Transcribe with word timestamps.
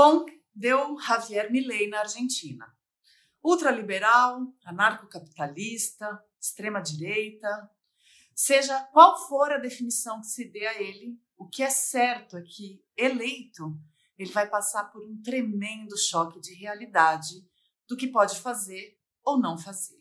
Bom, 0.00 0.24
deu 0.54 0.96
Javier 1.00 1.50
Milei 1.50 1.88
na 1.88 1.98
Argentina. 1.98 2.72
Ultraliberal, 3.42 4.46
anarcocapitalista, 4.64 6.22
extrema-direita, 6.40 7.68
seja 8.32 8.80
qual 8.92 9.18
for 9.26 9.50
a 9.50 9.58
definição 9.58 10.20
que 10.20 10.28
se 10.28 10.52
dê 10.52 10.68
a 10.68 10.80
ele, 10.80 11.20
o 11.36 11.48
que 11.48 11.64
é 11.64 11.68
certo 11.68 12.36
é 12.36 12.42
que, 12.42 12.80
eleito, 12.96 13.76
ele 14.16 14.30
vai 14.30 14.48
passar 14.48 14.84
por 14.84 15.04
um 15.04 15.20
tremendo 15.20 15.98
choque 15.98 16.38
de 16.38 16.54
realidade 16.54 17.34
do 17.88 17.96
que 17.96 18.06
pode 18.06 18.38
fazer 18.38 18.96
ou 19.24 19.36
não 19.36 19.58
fazer. 19.58 20.00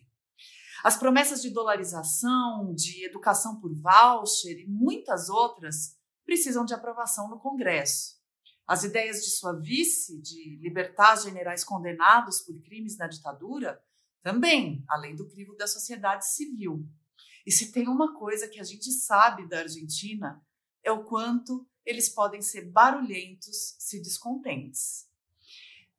As 0.83 0.95
promessas 0.95 1.41
de 1.41 1.49
dolarização, 1.49 2.71
de 2.75 3.03
educação 3.03 3.59
por 3.59 3.73
voucher 3.73 4.59
e 4.59 4.67
muitas 4.67 5.27
outras 5.27 5.97
precisam 6.23 6.65
de 6.65 6.75
aprovação 6.75 7.27
no 7.27 7.39
Congresso. 7.39 8.16
As 8.67 8.83
ideias 8.83 9.23
de 9.23 9.29
sua 9.29 9.53
vice 9.53 10.19
de 10.21 10.57
libertar 10.61 11.15
generais 11.15 11.63
condenados 11.63 12.41
por 12.41 12.61
crimes 12.61 12.97
na 12.97 13.07
ditadura 13.07 13.81
também, 14.21 14.83
além 14.89 15.15
do 15.15 15.27
crivo 15.29 15.55
da 15.55 15.65
sociedade 15.65 16.27
civil. 16.27 16.85
E 17.45 17.51
se 17.51 17.71
tem 17.71 17.87
uma 17.87 18.13
coisa 18.17 18.47
que 18.49 18.59
a 18.59 18.63
gente 18.63 18.91
sabe 18.91 19.47
da 19.47 19.59
Argentina, 19.59 20.45
é 20.83 20.91
o 20.91 21.05
quanto 21.05 21.65
eles 21.85 22.09
podem 22.09 22.41
ser 22.41 22.69
barulhentos 22.69 23.77
se 23.79 24.01
descontentes. 24.01 25.07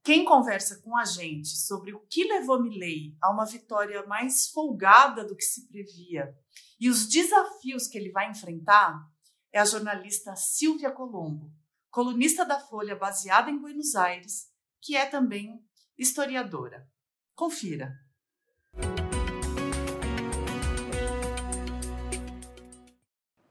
Quem 0.02 0.24
conversa 0.24 0.80
com 0.82 0.96
a 0.96 1.04
gente 1.04 1.48
sobre 1.48 1.94
o 1.94 2.00
que 2.00 2.24
levou 2.24 2.62
Milley 2.62 3.16
a 3.20 3.30
uma 3.30 3.46
vitória 3.46 4.06
mais 4.06 4.48
folgada 4.48 5.24
do 5.24 5.34
que 5.34 5.44
se 5.44 5.66
previa 5.68 6.36
e 6.78 6.88
os 6.88 7.06
desafios 7.06 7.86
que 7.86 7.98
ele 7.98 8.10
vai 8.10 8.30
enfrentar 8.30 9.06
é 9.52 9.58
a 9.58 9.64
jornalista 9.64 10.36
Silvia 10.36 10.90
Colombo, 10.90 11.50
colunista 11.98 12.44
da 12.44 12.60
Folha 12.60 12.94
baseada 12.94 13.50
em 13.50 13.58
Buenos 13.58 13.96
Aires, 13.96 14.52
que 14.80 14.94
é 14.94 15.04
também 15.04 15.60
historiadora. 15.98 16.86
Confira. 17.34 17.92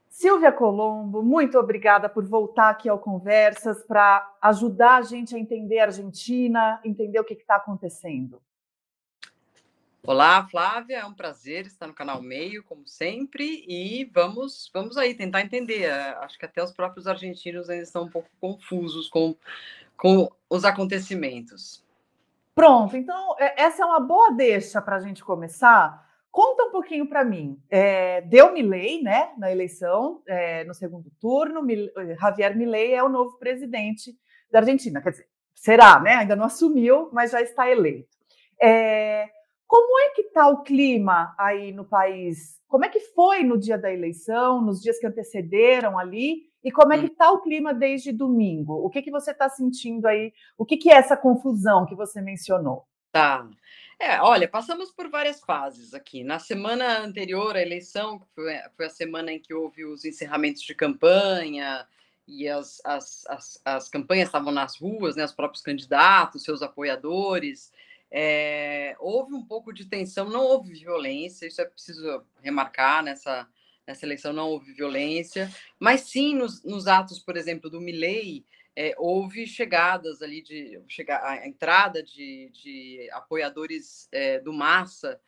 Silvia 0.10 0.54
Colombo, 0.54 1.22
muito 1.22 1.60
obrigada 1.60 2.08
por 2.08 2.26
voltar 2.26 2.70
aqui 2.70 2.88
ao 2.88 3.00
Conversas 3.00 3.84
para 3.84 4.26
ajudar 4.42 4.96
a 4.96 5.02
gente 5.02 5.36
a 5.36 5.40
entender 5.40 5.80
a 5.80 5.88
Argentina, 5.88 6.80
entender 6.86 7.20
o 7.20 7.26
que 7.26 7.34
está 7.34 7.58
acontecendo. 7.58 8.42
Olá, 10.08 10.48
Flávia, 10.48 11.00
é 11.00 11.06
um 11.06 11.14
prazer 11.14 11.66
estar 11.66 11.86
no 11.86 11.94
canal 11.94 12.22
Meio, 12.22 12.64
como 12.64 12.88
sempre, 12.88 13.66
e 13.68 14.06
vamos, 14.06 14.72
vamos 14.74 14.96
aí 14.96 15.14
tentar 15.14 15.42
entender. 15.42 15.84
É, 15.84 16.12
acho 16.22 16.40
que 16.40 16.46
até 16.46 16.64
os 16.64 16.72
próprios 16.72 17.08
argentinos 17.08 17.70
ainda 17.70 17.84
estão 17.84 18.04
um 18.04 18.10
pouco 18.10 18.30
confusos 18.40 19.10
com, 19.10 19.36
com 19.98 20.32
os 20.50 20.64
acontecimentos. 20.64 21.84
Pronto, 22.56 22.96
então 22.96 23.36
é, 23.38 23.62
essa 23.62 23.84
é 23.84 23.86
uma 23.86 24.00
boa 24.00 24.32
deixa 24.32 24.82
para 24.82 24.96
a 24.96 25.00
gente 25.02 25.22
começar 25.22 26.08
Conta 26.32 26.64
um 26.66 26.72
pouquinho 26.72 27.10
para 27.10 27.26
mim. 27.26 27.60
É, 27.70 28.22
deu 28.22 28.54
Milley, 28.54 29.02
né, 29.02 29.34
na 29.38 29.52
eleição, 29.52 30.22
é, 30.26 30.64
no 30.64 30.74
segundo 30.74 31.12
turno. 31.20 31.62
Mil, 31.62 31.90
Javier 32.18 32.56
Milley 32.56 32.94
é 32.94 33.04
o 33.04 33.10
novo 33.10 33.38
presidente 33.40 34.16
da 34.50 34.60
Argentina. 34.60 35.02
Quer 35.02 35.10
dizer, 35.10 35.28
será, 35.54 36.00
né? 36.00 36.14
Ainda 36.14 36.36
não 36.36 36.46
assumiu, 36.46 37.10
mas 37.12 37.32
já 37.32 37.42
está 37.42 37.70
eleito. 37.70 38.16
É, 38.62 39.30
como 39.68 40.00
é 40.00 40.10
que 40.12 40.22
está 40.22 40.48
o 40.48 40.64
clima 40.64 41.36
aí 41.38 41.72
no 41.72 41.84
país? 41.84 42.60
Como 42.68 42.86
é 42.86 42.90
que 42.90 43.00
foi 43.00 43.44
no 43.44 43.58
dia 43.58 43.78
da 43.78 43.92
eleição, 43.92 44.62
nos 44.62 44.82
dias 44.82 44.98
que 44.98 45.06
antecederam 45.06 46.00
ali? 46.00 46.48
E 46.64 46.72
como 46.72 46.94
é 46.94 47.00
que 47.00 47.06
está 47.06 47.32
o 47.32 47.42
clima 47.42 47.74
desde 47.74 48.12
domingo? 48.12 48.74
O 48.74 48.90
que, 48.90 49.02
que 49.02 49.12
você 49.12 49.32
está 49.32 49.48
sentindo 49.50 50.06
aí? 50.06 50.34
O 50.58 50.66
que, 50.66 50.78
que 50.78 50.90
é 50.90 50.96
essa 50.96 51.16
confusão 51.16 51.86
que 51.86 51.96
você 51.96 52.22
mencionou? 52.22 52.86
Tá. 53.12 53.48
É, 54.00 54.22
olha, 54.22 54.48
passamos 54.48 54.92
por 54.92 55.10
várias 55.10 55.40
fases 55.40 55.94
aqui. 55.94 56.24
Na 56.24 56.40
semana 56.40 57.00
anterior 57.00 57.56
à 57.56 57.62
eleição, 57.62 58.20
que 58.20 58.26
foi, 58.36 58.54
foi 58.76 58.86
a 58.86 58.90
semana 58.90 59.32
em 59.32 59.40
que 59.40 59.54
houve 59.54 59.86
os 59.86 60.06
encerramentos 60.06 60.62
de 60.62 60.76
campanha 60.76 61.88
e 62.28 62.48
as, 62.48 62.82
as, 62.86 63.26
as, 63.28 63.62
as 63.66 63.90
campanhas 63.90 64.28
estavam 64.28 64.52
nas 64.52 64.78
ruas, 64.78 65.16
né, 65.16 65.26
os 65.26 65.34
próprios 65.34 65.64
candidatos, 65.64 66.44
seus 66.44 66.62
apoiadores. 66.62 67.72
É, 68.10 68.96
houve 69.00 69.34
um 69.34 69.44
pouco 69.46 69.74
de 69.74 69.86
tensão, 69.86 70.30
não 70.30 70.42
houve 70.42 70.74
violência, 70.74 71.46
isso 71.46 71.62
é 71.62 71.66
preciso 71.66 72.24
remarcar 72.42 73.04
nessa, 73.04 73.48
nessa 73.86 74.06
eleição, 74.06 74.32
não 74.32 74.50
houve 74.50 74.74
violência, 74.74 75.52
mas 75.80 76.02
sim 76.02 76.36
nos, 76.36 76.64
nos 76.64 76.88
atos, 76.88 77.20
por 77.20 77.36
exemplo, 77.36 77.70
do 77.70 77.82
Milley, 77.82 78.46
é, 78.76 78.94
houve 78.98 79.46
chegadas 79.48 80.22
ali 80.22 80.42
de 80.42 80.80
chegar 80.88 81.24
a 81.24 81.48
entrada 81.48 82.02
de, 82.04 82.50
de 82.54 83.10
apoiadores 83.12 84.08
é, 84.12 84.40
do 84.40 84.54
Massa 84.54 85.20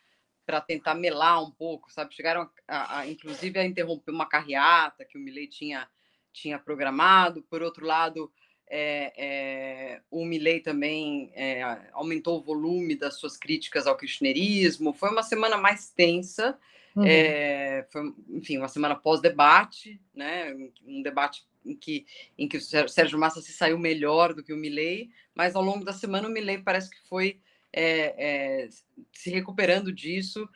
para 0.45 0.61
tentar 0.61 0.95
melar 0.95 1.43
um 1.43 1.51
pouco, 1.51 1.91
sabe? 1.91 2.13
Chegaram 2.13 2.49
a, 2.67 2.99
a, 2.99 3.07
inclusive 3.07 3.59
a 3.59 3.65
interromper 3.65 4.11
uma 4.11 4.27
carreata 4.27 5.03
que 5.03 5.17
o 5.17 5.21
Milley 5.21 5.47
tinha 5.47 5.89
tinha 6.31 6.59
programado. 6.59 7.41
Por 7.43 7.61
outro 7.61 7.85
lado, 7.85 8.31
é, 8.69 9.13
é, 9.17 10.01
o 10.11 10.23
Milley 10.23 10.59
também 10.59 11.31
é, 11.33 11.63
aumentou 11.91 12.37
o 12.37 12.43
volume 12.43 12.95
das 12.95 13.15
suas 13.15 13.35
críticas 13.35 13.87
ao 13.87 13.97
kirchnerismo. 13.97 14.93
Foi 14.93 15.09
uma 15.09 15.23
semana 15.23 15.57
mais 15.57 15.89
tensa, 15.89 16.57
uhum. 16.95 17.03
foi, 17.89 18.13
enfim, 18.29 18.57
uma 18.57 18.67
semana 18.67 18.95
pós-debate, 18.95 19.99
né? 20.13 20.55
um 20.85 21.01
debate 21.01 21.47
em 21.65 21.75
que, 21.75 22.05
em 22.37 22.47
que 22.47 22.57
o 22.57 22.61
Sérgio 22.61 23.19
Massa 23.19 23.41
se 23.41 23.51
saiu 23.51 23.77
melhor 23.77 24.33
do 24.33 24.43
que 24.43 24.53
o 24.53 24.57
Milley, 24.57 25.09
mas 25.33 25.55
ao 25.55 25.63
longo 25.63 25.83
da 25.83 25.93
semana 25.93 26.27
o 26.27 26.31
Milley 26.31 26.59
parece 26.59 26.89
que 26.89 27.01
foi 27.07 27.39
se 29.11 29.29
recuperando 29.29 29.93
disso, 29.93 30.49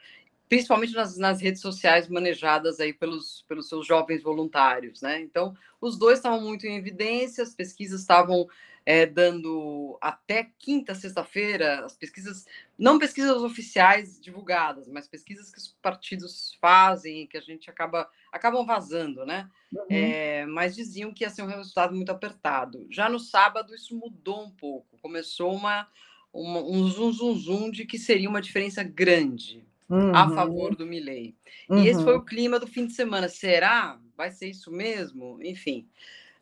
principalmente 0.53 0.93
nas, 0.93 1.17
nas, 1.17 1.41
redes 1.41 1.61
sociais 1.61 2.07
manejadas 2.07 2.79
aí 2.79 2.93
pelos, 2.93 3.43
pelos 3.47 3.67
seus 3.67 3.87
jovens 3.87 4.21
voluntários, 4.21 5.01
né? 5.01 5.19
Então, 5.19 5.57
os 5.81 5.97
dois 5.97 6.19
estavam 6.19 6.41
muito 6.41 6.67
em 6.67 6.77
evidência, 6.77 7.43
as 7.43 7.55
pesquisas 7.55 8.01
estavam 8.01 8.47
é, 8.85 9.03
dando 9.07 9.97
até 9.99 10.51
quinta, 10.59 10.93
sexta-feira, 10.93 11.83
as 11.83 11.95
pesquisas, 11.95 12.45
não 12.77 12.99
pesquisas 12.99 13.41
oficiais 13.41 14.21
divulgadas, 14.21 14.87
mas 14.87 15.07
pesquisas 15.07 15.49
que 15.49 15.57
os 15.57 15.75
partidos 15.81 16.55
fazem, 16.61 17.25
que 17.25 17.37
a 17.37 17.41
gente 17.41 17.67
acaba 17.67 18.07
acabam 18.31 18.63
vazando, 18.63 19.25
né? 19.25 19.49
Uhum. 19.73 19.87
É, 19.89 20.45
mas 20.45 20.75
diziam 20.75 21.11
que 21.11 21.23
ia 21.23 21.31
ser 21.31 21.41
um 21.41 21.47
resultado 21.47 21.95
muito 21.95 22.11
apertado. 22.11 22.85
Já 22.91 23.09
no 23.09 23.19
sábado 23.19 23.73
isso 23.73 23.97
mudou 23.97 24.43
um 24.43 24.51
pouco, 24.51 24.99
começou 25.01 25.51
uma, 25.51 25.87
uma 26.31 26.59
um 26.59 26.87
zum 26.89 27.11
zum 27.11 27.35
zum 27.35 27.71
de 27.71 27.85
que 27.85 27.97
seria 27.97 28.29
uma 28.29 28.39
diferença 28.41 28.83
grande 28.83 29.65
uhum. 29.89 30.15
a 30.15 30.29
favor 30.29 30.75
do 30.75 30.85
Milley. 30.85 31.35
Uhum. 31.69 31.83
E 31.83 31.87
esse 31.87 32.03
foi 32.03 32.13
o 32.13 32.19
uhum. 32.19 32.25
clima 32.25 32.59
do 32.59 32.67
fim 32.67 32.85
de 32.85 32.93
semana. 32.93 33.27
Será? 33.27 33.99
Vai 34.15 34.31
ser 34.31 34.47
isso 34.47 34.71
mesmo? 34.71 35.39
Enfim. 35.43 35.87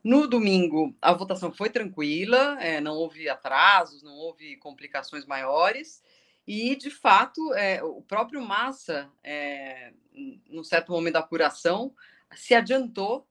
No 0.04 0.28
domingo, 0.28 0.96
a 1.00 1.14
votação 1.14 1.52
foi 1.52 1.70
tranquila, 1.70 2.58
é, 2.60 2.82
não 2.82 2.96
houve 2.96 3.30
atrasos, 3.30 4.02
não 4.02 4.16
houve 4.16 4.58
complicações 4.58 5.28
maiores, 5.28 6.02
e, 6.48 6.76
de 6.76 6.90
fato, 6.90 7.54
é, 7.54 7.84
o 7.84 8.02
próprio 8.02 8.42
Massa, 8.42 9.10
é, 9.24 9.94
num 10.50 10.64
certo 10.64 10.92
momento 10.92 11.14
da 11.14 11.20
apuração, 11.20 11.94
se 12.36 12.56
adiantou 12.56 13.28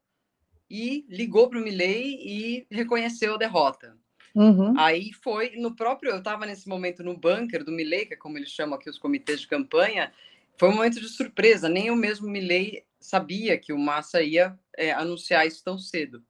e 0.70 1.04
ligou 1.08 1.48
para 1.48 1.58
o 1.58 1.62
Milley 1.62 2.18
e 2.20 2.66
reconheceu 2.70 3.34
a 3.34 3.38
derrota. 3.38 3.98
Uhum. 4.34 4.78
Aí 4.78 5.12
foi 5.12 5.56
no 5.56 5.74
próprio. 5.74 6.12
Eu 6.12 6.18
estava 6.18 6.46
nesse 6.46 6.68
momento 6.68 7.02
no 7.02 7.16
bunker 7.16 7.64
do 7.64 7.72
Milley, 7.72 8.06
que 8.06 8.14
é 8.14 8.16
como 8.16 8.38
eles 8.38 8.50
chamam 8.50 8.76
aqui 8.76 8.88
os 8.88 8.98
comitês 8.98 9.40
de 9.40 9.48
campanha. 9.48 10.12
Foi 10.56 10.68
um 10.68 10.74
momento 10.74 11.00
de 11.00 11.08
surpresa. 11.08 11.68
Nem 11.68 11.90
o 11.90 11.96
mesmo 11.96 12.28
Milley 12.28 12.84
sabia 13.00 13.58
que 13.58 13.72
o 13.72 13.78
Massa 13.78 14.22
ia 14.22 14.58
é, 14.76 14.92
anunciar 14.92 15.46
isso 15.46 15.64
tão 15.64 15.78
cedo. 15.78 16.22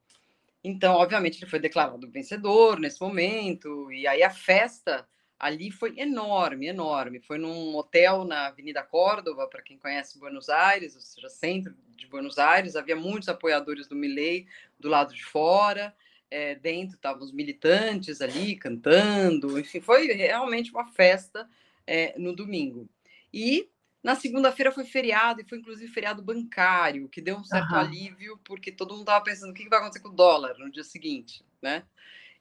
Então, 0.63 0.95
obviamente, 0.95 1.39
ele 1.39 1.49
foi 1.49 1.59
declarado 1.59 2.09
vencedor 2.09 2.79
nesse 2.79 3.01
momento, 3.01 3.91
e 3.91 4.05
aí 4.05 4.21
a 4.21 4.29
festa 4.29 5.07
ali 5.39 5.71
foi 5.71 5.97
enorme, 5.97 6.67
enorme. 6.67 7.19
Foi 7.19 7.39
num 7.39 7.75
hotel 7.75 8.23
na 8.23 8.45
Avenida 8.47 8.83
Córdoba, 8.83 9.47
para 9.47 9.63
quem 9.63 9.77
conhece 9.77 10.19
Buenos 10.19 10.49
Aires, 10.49 10.95
ou 10.95 11.01
seja, 11.01 11.29
centro 11.29 11.73
de 11.97 12.05
Buenos 12.05 12.37
Aires. 12.37 12.75
Havia 12.75 12.95
muitos 12.95 13.27
apoiadores 13.27 13.87
do 13.87 13.95
Milei 13.95 14.45
do 14.79 14.87
lado 14.87 15.15
de 15.15 15.23
fora. 15.25 15.95
É, 16.31 16.55
dentro 16.55 16.95
estavam 16.95 17.21
os 17.21 17.33
militantes 17.33 18.21
ali 18.21 18.55
cantando. 18.55 19.59
Enfim, 19.59 19.81
foi 19.81 20.07
realmente 20.07 20.71
uma 20.71 20.87
festa 20.87 21.47
é, 21.85 22.17
no 22.17 22.33
domingo. 22.33 22.89
E 23.33 23.69
na 24.03 24.15
segunda-feira 24.15 24.71
foi 24.71 24.83
feriado, 24.83 25.41
e 25.41 25.43
foi 25.43 25.59
inclusive 25.59 25.91
feriado 25.91 26.23
bancário, 26.23 27.07
que 27.07 27.21
deu 27.21 27.37
um 27.37 27.43
certo 27.43 27.71
uhum. 27.71 27.79
alívio, 27.79 28.39
porque 28.43 28.71
todo 28.71 28.91
mundo 28.91 29.01
estava 29.01 29.23
pensando 29.23 29.51
o 29.51 29.53
que 29.53 29.69
vai 29.69 29.79
acontecer 29.79 29.99
com 29.99 30.09
o 30.09 30.15
dólar 30.15 30.57
no 30.57 30.71
dia 30.71 30.83
seguinte, 30.83 31.45
né? 31.61 31.83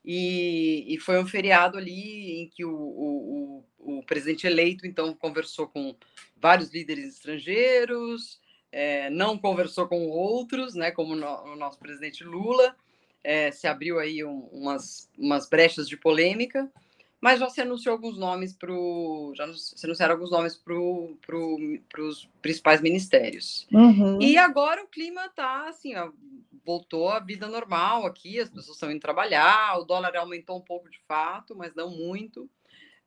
E, 0.03 0.87
e 0.89 0.99
foi 0.99 1.23
um 1.23 1.27
feriado 1.27 1.77
ali 1.77 2.41
em 2.41 2.49
que 2.49 2.65
o, 2.65 2.73
o, 2.73 3.65
o, 3.79 3.99
o 3.99 4.03
presidente 4.05 4.47
eleito, 4.47 4.87
então, 4.87 5.15
conversou 5.15 5.69
com 5.69 5.95
vários 6.37 6.73
líderes 6.73 7.17
estrangeiros, 7.17 8.41
é, 8.73 9.11
não 9.11 9.37
conversou 9.37 9.87
com 9.87 10.09
outros, 10.09 10.75
né, 10.75 10.91
como 10.91 11.15
no, 11.15 11.27
o 11.53 11.57
nosso 11.57 11.79
presidente 11.79 12.25
Lula, 12.25 12.75
é, 13.23 13.51
se 13.51 13.67
abriu 13.67 13.99
aí 13.99 14.25
um, 14.25 14.49
umas, 14.53 15.09
umas 15.19 15.49
brechas 15.49 15.89
de 15.89 15.97
polêmica, 15.97 16.71
mas 17.21 17.39
já 17.39 17.51
se 17.51 17.61
anunciou 17.61 17.93
alguns 17.93 18.17
nomes 18.17 18.55
para 18.55 18.73
já 19.35 19.53
se 19.53 19.85
anunciaram 19.85 20.15
alguns 20.15 20.31
nomes 20.31 20.57
para 20.57 20.75
pro, 21.27 21.79
os 21.99 22.29
principais 22.41 22.81
ministérios. 22.81 23.67
Uhum. 23.71 24.21
E 24.21 24.39
agora 24.39 24.83
o 24.83 24.89
clima 24.89 25.27
está 25.27 25.69
assim, 25.69 25.95
ó, 25.97 26.11
voltou 26.65 27.11
à 27.11 27.21
vida 27.21 27.47
normal 27.47 28.07
aqui, 28.07 28.41
as 28.41 28.49
pessoas 28.49 28.77
estão 28.77 28.91
indo 28.91 29.01
trabalhar, 29.01 29.79
o 29.79 29.85
dólar 29.85 30.17
aumentou 30.17 30.57
um 30.57 30.63
pouco 30.63 30.91
de 30.91 30.99
fato, 31.07 31.55
mas 31.55 31.75
não 31.75 31.91
muito. 31.91 32.49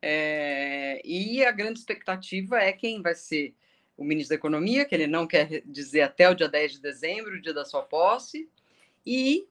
É, 0.01 1.01
e 1.04 1.44
a 1.44 1.51
grande 1.51 1.80
expectativa 1.80 2.59
é 2.59 2.71
quem 2.71 3.01
vai 3.01 3.16
ser 3.16 3.56
o 3.95 4.04
ministro 4.04 4.36
da 4.36 4.39
Economia, 4.39 4.86
que 4.86 4.94
ele 4.94 5.07
não 5.07 5.25
quer 5.25 5.62
dizer 5.66 6.01
até 6.01 6.30
o 6.30 6.36
dia 6.36 6.50
10 6.50 6.74
de 6.74 6.81
dezembro, 6.81 7.36
o 7.36 7.42
dia 7.42 7.54
da 7.54 7.66
sua 7.66 7.81
posse, 7.81 8.50
e 9.06 9.48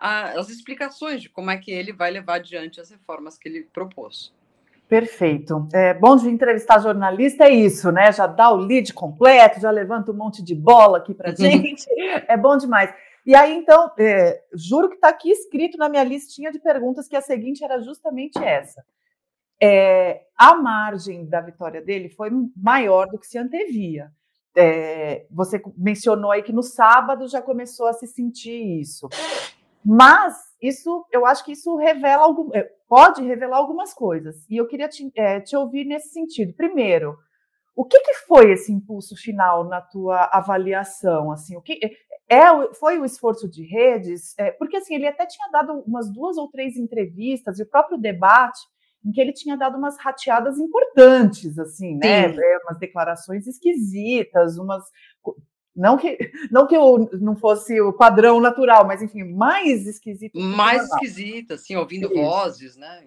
a, 0.00 0.38
as 0.38 0.48
explicações 0.48 1.22
de 1.22 1.28
como 1.28 1.50
é 1.50 1.56
que 1.56 1.70
ele 1.70 1.92
vai 1.92 2.10
levar 2.10 2.36
adiante 2.36 2.80
as 2.80 2.90
reformas 2.90 3.38
que 3.38 3.48
ele 3.48 3.62
propôs. 3.72 4.32
Perfeito. 4.88 5.68
É, 5.72 5.92
bom 5.92 6.16
de 6.16 6.28
entrevistar 6.28 6.78
jornalista 6.78 7.44
é 7.44 7.50
isso, 7.50 7.92
né? 7.92 8.10
Já 8.10 8.26
dá 8.26 8.50
o 8.50 8.56
lead 8.56 8.94
completo, 8.94 9.60
já 9.60 9.70
levanta 9.70 10.10
um 10.10 10.16
monte 10.16 10.42
de 10.42 10.54
bola 10.54 10.98
aqui 10.98 11.12
para 11.12 11.34
gente. 11.36 11.86
é 12.26 12.36
bom 12.36 12.56
demais. 12.56 12.92
E 13.26 13.34
aí, 13.34 13.54
então, 13.54 13.92
é, 13.98 14.42
juro 14.54 14.88
que 14.88 14.94
está 14.94 15.10
aqui 15.10 15.30
escrito 15.30 15.76
na 15.76 15.90
minha 15.90 16.02
listinha 16.02 16.50
de 16.50 16.58
perguntas 16.58 17.06
que 17.06 17.14
a 17.14 17.20
seguinte 17.20 17.62
era 17.62 17.78
justamente 17.82 18.42
essa. 18.42 18.82
É, 19.60 20.22
a 20.34 20.54
margem 20.54 21.26
da 21.26 21.42
vitória 21.42 21.82
dele 21.82 22.08
foi 22.08 22.30
maior 22.56 23.06
do 23.08 23.18
que 23.18 23.26
se 23.26 23.36
antevia. 23.36 24.10
É, 24.56 25.26
você 25.30 25.60
mencionou 25.76 26.30
aí 26.30 26.42
que 26.42 26.52
no 26.52 26.62
sábado 26.62 27.28
já 27.28 27.42
começou 27.42 27.86
a 27.86 27.92
se 27.92 28.06
sentir 28.06 28.80
isso. 28.80 29.08
Mas 29.84 30.36
isso, 30.60 31.06
eu 31.12 31.24
acho 31.24 31.44
que 31.44 31.52
isso 31.52 31.76
revela 31.76 32.24
algum, 32.24 32.54
é, 32.54 32.62
pode 32.88 33.22
revelar 33.22 33.56
algumas 33.58 33.94
coisas. 33.94 34.44
E 34.48 34.56
eu 34.56 34.66
queria 34.66 34.88
te, 34.88 35.10
é, 35.16 35.40
te 35.40 35.56
ouvir 35.56 35.84
nesse 35.84 36.10
sentido. 36.10 36.52
Primeiro, 36.54 37.16
o 37.76 37.84
que, 37.84 38.00
que, 38.00 38.14
foi 38.26 38.50
esse 38.52 38.72
impulso 38.72 39.14
final 39.16 39.64
na 39.64 39.80
tua 39.80 40.24
avaliação? 40.32 41.30
Assim, 41.30 41.56
o 41.56 41.62
que 41.62 41.78
é, 42.28 42.36
é 42.36 42.74
foi 42.74 42.98
o 42.98 43.04
esforço 43.04 43.48
de 43.48 43.64
redes? 43.64 44.34
É, 44.36 44.50
porque 44.50 44.76
assim 44.78 44.96
ele 44.96 45.06
até 45.06 45.24
tinha 45.26 45.48
dado 45.50 45.84
umas 45.86 46.12
duas 46.12 46.36
ou 46.36 46.50
três 46.50 46.76
entrevistas 46.76 47.58
e 47.58 47.62
o 47.62 47.68
próprio 47.68 47.96
debate 47.96 48.60
em 49.04 49.12
que 49.12 49.20
ele 49.20 49.32
tinha 49.32 49.56
dado 49.56 49.78
umas 49.78 49.96
rateadas 49.96 50.58
importantes, 50.58 51.56
assim, 51.56 51.96
né? 51.96 52.26
É, 52.26 52.58
umas 52.64 52.78
declarações 52.80 53.46
esquisitas, 53.46 54.58
umas 54.58 54.84
não 55.78 55.96
que, 55.96 56.18
não 56.50 56.66
que 56.66 56.76
eu 56.76 57.08
não 57.20 57.36
fosse 57.36 57.80
o 57.80 57.92
padrão 57.92 58.40
natural, 58.40 58.84
mas 58.84 59.00
enfim, 59.00 59.22
mais 59.22 59.86
esquisito. 59.86 60.38
Mais 60.38 60.82
esquisita, 60.82 61.54
assim, 61.54 61.76
ouvindo 61.76 62.06
Isso. 62.06 62.20
vozes, 62.20 62.76
né? 62.76 63.04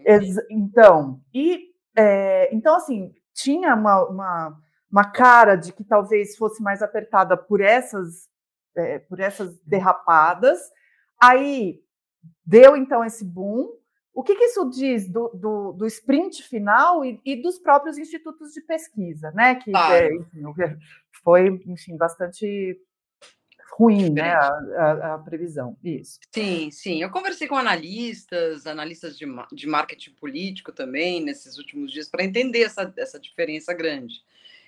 Então, 0.49 1.19
e 1.33 1.71
é, 1.97 2.49
então 2.55 2.73
assim, 2.77 3.13
tinha 3.33 3.75
uma, 3.75 4.07
uma, 4.07 4.57
uma, 4.89 5.11
cara 5.11 5.57
de 5.57 5.73
que 5.73 5.83
talvez 5.83 6.37
fosse 6.37 6.63
mais 6.63 6.81
apertada 6.81 7.35
por 7.35 7.59
essas, 7.59 8.29
é, 8.77 8.99
por 8.99 9.19
essas 9.19 9.59
derrapadas. 9.65 10.59
Aí 11.21 11.81
deu 12.45 12.77
então 12.77 13.03
esse 13.03 13.25
boom. 13.25 13.67
O 14.13 14.23
que, 14.23 14.35
que 14.35 14.43
isso 14.43 14.69
diz 14.69 15.07
do, 15.09 15.29
do, 15.29 15.71
do 15.71 15.87
sprint 15.87 16.43
final 16.43 17.05
e, 17.05 17.19
e, 17.25 17.41
dos 17.41 17.57
próprios 17.57 17.97
institutos 17.97 18.51
de 18.51 18.61
pesquisa, 18.61 19.31
né? 19.31 19.55
Que 19.55 19.71
é, 19.75 20.13
enfim, 20.13 20.43
foi, 21.23 21.47
enfim, 21.65 21.95
bastante 21.95 22.77
ruim, 23.77 24.09
né, 24.11 24.33
a, 24.33 24.47
a, 24.49 25.13
a, 25.15 25.17
previsão. 25.19 25.77
Isso. 25.83 26.19
Sim, 26.33 26.69
sim. 26.71 27.01
Eu 27.01 27.09
conversei 27.09 27.47
com 27.47 27.55
analistas, 27.55 28.67
analistas 28.67 29.17
de, 29.17 29.25
de 29.53 29.67
marketing 29.67 30.11
político 30.11 30.71
também, 30.71 31.23
nesses 31.23 31.57
últimos 31.57 31.91
dias, 31.91 32.09
para 32.09 32.23
entender 32.23 32.63
essa, 32.63 32.93
essa 32.97 33.19
diferença 33.19 33.73
grande. 33.73 34.15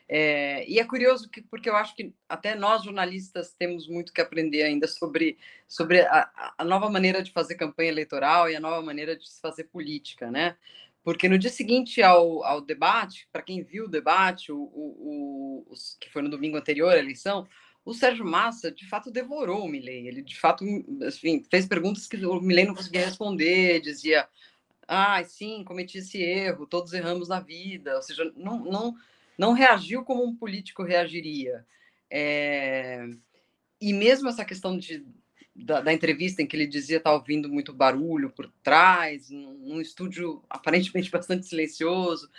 É, 0.07 0.69
e 0.69 0.79
é 0.79 0.85
curioso 0.85 1.29
que, 1.29 1.41
porque 1.41 1.69
eu 1.69 1.75
acho 1.75 1.95
que 1.95 2.13
até 2.27 2.55
nós 2.55 2.83
jornalistas 2.83 3.53
temos 3.53 3.87
muito 3.87 4.11
que 4.11 4.21
aprender 4.21 4.63
ainda 4.63 4.87
sobre, 4.87 5.37
sobre 5.67 6.01
a, 6.01 6.53
a 6.57 6.63
nova 6.63 6.89
maneira 6.89 7.23
de 7.23 7.31
fazer 7.31 7.55
campanha 7.55 7.89
eleitoral 7.89 8.49
e 8.49 8.55
a 8.55 8.59
nova 8.59 8.81
maneira 8.81 9.15
de 9.15 9.27
se 9.27 9.39
fazer 9.39 9.65
política, 9.65 10.29
né? 10.29 10.57
Porque 11.03 11.27
no 11.27 11.37
dia 11.37 11.49
seguinte 11.49 12.01
ao, 12.01 12.43
ao 12.43 12.61
debate, 12.61 13.27
para 13.31 13.41
quem 13.41 13.61
viu 13.61 13.85
o 13.85 13.89
debate, 13.89 14.51
o, 14.51 14.57
o, 14.57 15.65
o, 15.69 15.73
que 15.99 16.09
foi 16.09 16.21
no 16.21 16.29
domingo 16.29 16.57
anterior 16.57 16.93
à 16.93 16.97
eleição, 16.97 17.47
o 17.85 17.93
Sérgio 17.93 18.25
Massa, 18.25 18.71
de 18.71 18.87
fato, 18.87 19.11
devorou 19.11 19.65
o 19.65 19.67
Milley. 19.67 20.07
Ele, 20.07 20.21
de 20.21 20.39
fato, 20.39 20.63
enfim, 20.63 21.43
fez 21.51 21.65
perguntas 21.65 22.07
que 22.07 22.25
o 22.25 22.39
Milley 22.39 22.65
não 22.65 22.75
conseguia 22.75 23.05
responder, 23.05 23.81
dizia, 23.81 24.27
ah, 24.87 25.21
sim, 25.25 25.63
cometi 25.65 25.97
esse 25.97 26.21
erro, 26.21 26.65
todos 26.65 26.93
erramos 26.93 27.27
na 27.27 27.41
vida. 27.41 27.95
Ou 27.97 28.01
seja, 28.01 28.31
não, 28.37 28.63
não, 28.63 28.95
não 29.43 29.51
reagiu 29.51 30.05
como 30.05 30.23
um 30.23 30.33
político 30.33 30.83
reagiria. 30.83 31.65
É... 32.09 33.05
E 33.81 33.91
mesmo 33.91 34.29
essa 34.29 34.45
questão 34.45 34.77
de 34.77 35.05
da, 35.53 35.81
da, 35.81 35.93
entrevista 35.93 36.41
em 36.41 36.47
que 36.47 36.55
ele 36.55 36.65
dizia 36.65 36.97
estar 36.97 37.13
ouvindo 37.13 37.47
muito 37.49 37.73
barulho 37.73 38.31
por 38.31 38.51
trás, 38.63 39.29
num, 39.29 39.53
num, 39.59 39.81
estúdio 39.81 40.41
aparentemente 40.49 41.11
bastante 41.11 41.45
silencioso. 41.45 42.29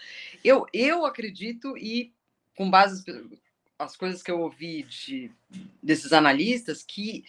Eu, 0.42 0.66
eu 0.72 1.04
acredito, 1.04 1.76
e 1.76 2.12
com 2.56 2.68
base 2.68 3.04
as 3.78 3.94
coisas 3.96 4.22
que 4.22 4.30
eu 4.30 4.40
ouvi 4.40 4.82
de, 4.84 5.30
desses 5.82 6.12
analistas, 6.12 6.82
que 6.82 7.24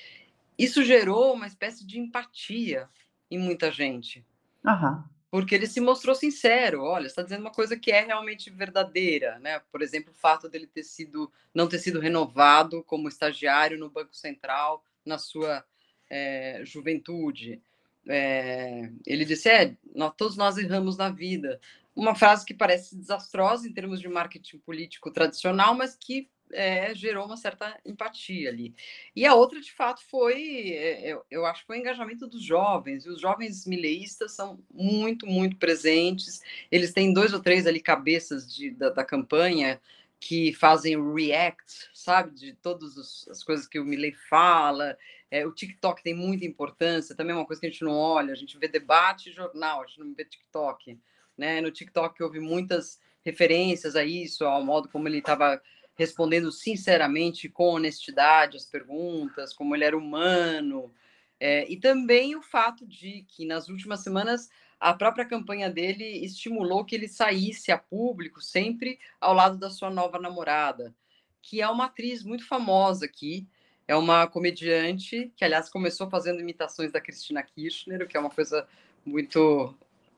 isso 0.58 0.84
gerou 0.84 1.34
uma 1.34 1.48
espécie 1.48 1.86
de 1.86 2.00
empatia 2.00 2.88
em 3.30 3.38
muita 3.38 3.70
gente. 3.70 4.26
Uhum. 4.66 5.04
Porque 5.30 5.56
ele 5.56 5.68
se 5.68 5.82
mostrou 5.82 6.16
sincero, 6.16 6.84
olha, 6.84 7.08
está 7.08 7.22
dizendo 7.22 7.42
uma 7.42 7.52
coisa 7.52 7.78
que 7.78 7.92
é 7.92 8.06
realmente 8.06 8.50
verdadeira, 8.50 9.38
né? 9.40 9.60
Por 9.72 9.82
exemplo, 9.82 10.12
o 10.12 10.18
fato 10.18 10.48
dele 10.48 10.68
ter 10.68 10.84
sido 10.84 11.32
não 11.54 11.68
ter 11.68 11.80
sido 11.80 12.00
renovado 12.00 12.84
como 12.84 13.10
estagiário 13.10 13.78
no 13.78 13.90
Banco 13.90 14.16
Central 14.16 14.84
na 15.06 15.18
sua 15.18 15.66
é, 16.10 16.62
juventude. 16.64 17.62
É, 18.08 18.90
ele 19.06 19.26
disse: 19.26 19.50
é, 19.50 19.76
nós, 19.94 20.14
todos 20.16 20.38
nós 20.38 20.58
erramos 20.58 20.98
na 20.98 21.10
vida. 21.10 21.60
Uma 21.96 22.14
frase 22.14 22.46
que 22.46 22.54
parece 22.54 22.96
desastrosa 22.96 23.68
em 23.68 23.74
termos 23.74 24.00
de 24.00 24.08
marketing 24.08 24.60
político 24.60 25.12
tradicional, 25.12 25.74
mas 25.74 25.96
que 25.96 26.30
é, 26.52 26.94
gerou 26.94 27.26
uma 27.26 27.38
certa 27.38 27.80
empatia 27.86 28.50
ali. 28.50 28.74
E 29.16 29.26
a 29.26 29.34
outra, 29.34 29.60
de 29.60 29.72
fato, 29.72 30.02
foi, 30.10 30.70
é, 30.72 31.14
eu, 31.14 31.26
eu, 31.30 31.46
acho 31.46 31.66
foi 31.66 31.78
o 31.78 31.80
engajamento 31.80 32.28
dos 32.28 32.44
jovens. 32.44 33.06
E 33.06 33.10
os 33.10 33.20
jovens 33.20 33.66
mileístas 33.66 34.34
são 34.34 34.60
muito, 34.74 35.26
muito 35.26 35.58
presentes. 35.58 36.42
Eles 36.72 36.94
têm 36.94 37.14
dois 37.14 37.34
ou 37.34 37.40
três 37.40 37.66
ali 37.68 37.80
cabeças 37.80 38.54
de, 38.54 38.72
da, 38.72 38.90
da 38.90 39.06
campanha 39.06 39.80
que 40.20 40.54
fazem 40.54 41.14
react, 41.14 41.90
sabe, 41.94 42.34
de 42.36 42.54
todas 42.54 43.28
as 43.30 43.44
coisas 43.44 43.68
que 43.68 43.80
o 43.80 43.86
Milley 43.86 44.14
fala. 44.30 44.98
É, 45.30 45.46
o 45.46 45.52
TikTok 45.52 46.02
tem 46.02 46.16
muita 46.16 46.46
importância, 46.46 47.16
também 47.16 47.34
é 47.34 47.38
uma 47.38 47.46
coisa 47.46 47.60
que 47.60 47.68
a 47.68 47.70
gente 47.70 47.84
não 47.84 47.96
olha, 47.96 48.34
a 48.34 48.36
gente 48.36 48.58
vê 48.58 48.68
debate 48.68 49.30
e 49.30 49.34
jornal, 49.34 49.82
a 49.82 49.86
gente 49.86 50.00
não 50.00 50.14
vê 50.14 50.26
TikTok. 50.26 50.98
Né? 51.38 51.62
No 51.62 51.72
TikTok 51.72 52.22
houve 52.24 52.40
muitas 52.40 53.00
referências 53.24 53.96
a 53.96 54.04
isso, 54.04 54.46
ao 54.46 54.64
modo 54.64 54.88
como 54.88 55.08
ele 55.08 55.18
estava 55.18 55.62
respondendo 55.96 56.52
sinceramente, 56.52 57.50
com 57.50 57.70
honestidade 57.70 58.58
as 58.58 58.66
perguntas, 58.66 59.54
como 59.54 59.76
ele 59.76 59.86
era 59.86 59.98
humano. 59.98 60.94
É, 61.40 61.70
e 61.72 61.78
também 61.78 62.36
o 62.36 62.42
fato 62.42 62.86
de 62.86 63.26
que 63.28 63.46
nas 63.46 63.68
últimas 63.70 64.02
semanas 64.02 64.50
a 64.80 64.94
própria 64.94 65.26
campanha 65.26 65.70
dele 65.70 66.24
estimulou 66.24 66.86
que 66.86 66.96
ele 66.96 67.08
saísse 67.08 67.72
a 67.72 67.78
público 67.78 68.42
sempre 68.42 69.00
ao 69.20 69.34
lado 69.34 69.58
da 69.58 69.70
sua 69.70 69.90
nova 69.90 70.20
namorada, 70.20 70.94
que 71.42 71.62
é 71.62 71.68
uma 71.68 71.86
atriz 71.86 72.24
muito 72.24 72.46
famosa 72.46 73.06
aqui, 73.06 73.48
é 73.88 73.96
uma 73.96 74.28
comediante 74.28 75.32
que, 75.36 75.46
aliás, 75.46 75.70
começou 75.70 76.10
fazendo 76.10 76.40
imitações 76.40 76.92
da 76.92 77.00
Cristina 77.00 77.44
Kirchner, 77.44 78.02
o 78.02 78.08
que 78.08 78.18
é 78.18 78.20
uma 78.20 78.30
coisa 78.30 78.68
muito 79.06 79.76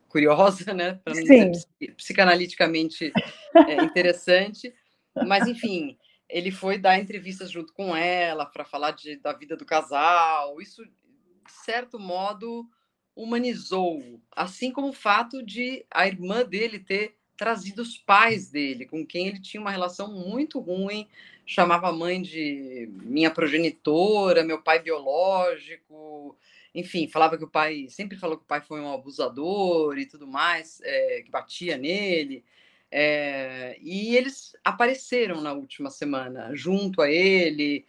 curiosa, 0.07 0.73
né? 0.73 0.99
Para 1.03 1.13
não 1.13 1.21
dizer 1.21 1.51
psicanaliticamente 1.95 3.11
é, 3.67 3.83
interessante. 3.83 4.73
Mas, 5.25 5.47
enfim, 5.47 5.97
ele 6.29 6.51
foi 6.51 6.77
dar 6.77 6.99
entrevistas 6.99 7.49
junto 7.49 7.73
com 7.73 7.95
ela 7.95 8.45
para 8.45 8.65
falar 8.65 8.91
de, 8.91 9.15
da 9.17 9.33
vida 9.33 9.55
do 9.55 9.65
casal. 9.65 10.61
Isso, 10.61 10.83
de 10.85 11.51
certo 11.63 11.99
modo, 11.99 12.69
humanizou, 13.15 14.21
assim 14.35 14.71
como 14.71 14.89
o 14.89 14.93
fato 14.93 15.43
de 15.43 15.85
a 15.89 16.05
irmã 16.07 16.45
dele 16.45 16.79
ter 16.79 17.15
trazido 17.35 17.81
os 17.81 17.97
pais 17.97 18.49
dele, 18.49 18.85
com 18.85 19.05
quem 19.05 19.27
ele 19.27 19.39
tinha 19.39 19.61
uma 19.61 19.71
relação 19.71 20.11
muito 20.11 20.59
ruim, 20.59 21.07
chamava 21.45 21.89
a 21.89 21.93
mãe 21.93 22.21
de 22.21 22.89
minha 23.03 23.29
progenitora, 23.31 24.43
meu 24.43 24.61
pai 24.61 24.79
biológico, 24.79 26.35
enfim, 26.73 27.07
falava 27.07 27.37
que 27.37 27.43
o 27.43 27.49
pai, 27.49 27.87
sempre 27.89 28.17
falou 28.17 28.37
que 28.37 28.43
o 28.43 28.47
pai 28.47 28.61
foi 28.61 28.81
um 28.81 28.93
abusador 28.93 29.97
e 29.97 30.05
tudo 30.05 30.27
mais, 30.27 30.81
é, 30.83 31.21
que 31.23 31.31
batia 31.31 31.77
nele. 31.77 32.43
É, 32.89 33.77
e 33.81 34.15
eles 34.15 34.55
apareceram 34.63 35.41
na 35.41 35.53
última 35.53 35.89
semana 35.89 36.55
junto 36.55 37.01
a 37.01 37.11
ele, 37.11 37.85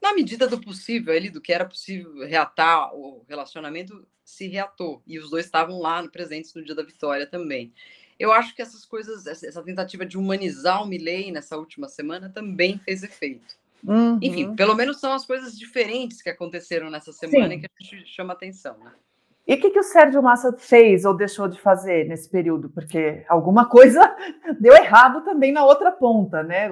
na 0.00 0.12
medida 0.14 0.46
do 0.46 0.60
possível, 0.60 1.14
ali, 1.14 1.30
do 1.30 1.40
que 1.40 1.52
era 1.52 1.64
possível 1.64 2.26
reatar 2.26 2.94
o 2.94 3.24
relacionamento, 3.28 4.06
se 4.24 4.48
reatou. 4.48 5.02
E 5.06 5.18
os 5.18 5.30
dois 5.30 5.46
estavam 5.46 5.78
lá 5.78 6.06
presentes 6.08 6.52
no 6.54 6.64
dia 6.64 6.74
da 6.74 6.82
vitória 6.82 7.26
também. 7.26 7.72
Eu 8.18 8.32
acho 8.32 8.54
que 8.54 8.62
essas 8.62 8.84
coisas, 8.84 9.26
essa 9.26 9.62
tentativa 9.62 10.04
de 10.04 10.18
humanizar 10.18 10.82
o 10.82 10.86
Milley 10.86 11.32
nessa 11.32 11.56
última 11.56 11.88
semana 11.88 12.28
também 12.28 12.78
fez 12.78 13.02
efeito. 13.02 13.56
Uhum. 13.84 14.18
Enfim, 14.22 14.54
pelo 14.54 14.74
menos 14.74 15.00
são 15.00 15.12
as 15.12 15.26
coisas 15.26 15.58
diferentes 15.58 16.22
que 16.22 16.30
aconteceram 16.30 16.88
nessa 16.88 17.12
semana 17.12 17.54
Sim. 17.54 17.60
que 17.60 17.66
a 17.66 17.84
gente 17.84 18.06
chama 18.06 18.32
atenção, 18.32 18.78
né? 18.78 18.92
E 19.46 19.54
o 19.54 19.60
que, 19.60 19.70
que 19.70 19.78
o 19.78 19.82
Sérgio 19.82 20.22
Massa 20.22 20.52
fez 20.56 21.04
ou 21.04 21.16
deixou 21.16 21.48
de 21.48 21.60
fazer 21.60 22.06
nesse 22.06 22.30
período? 22.30 22.70
Porque 22.70 23.24
alguma 23.28 23.68
coisa 23.68 24.00
deu 24.60 24.74
errado 24.74 25.24
também 25.24 25.50
na 25.52 25.64
outra 25.64 25.90
ponta, 25.90 26.42
né? 26.42 26.68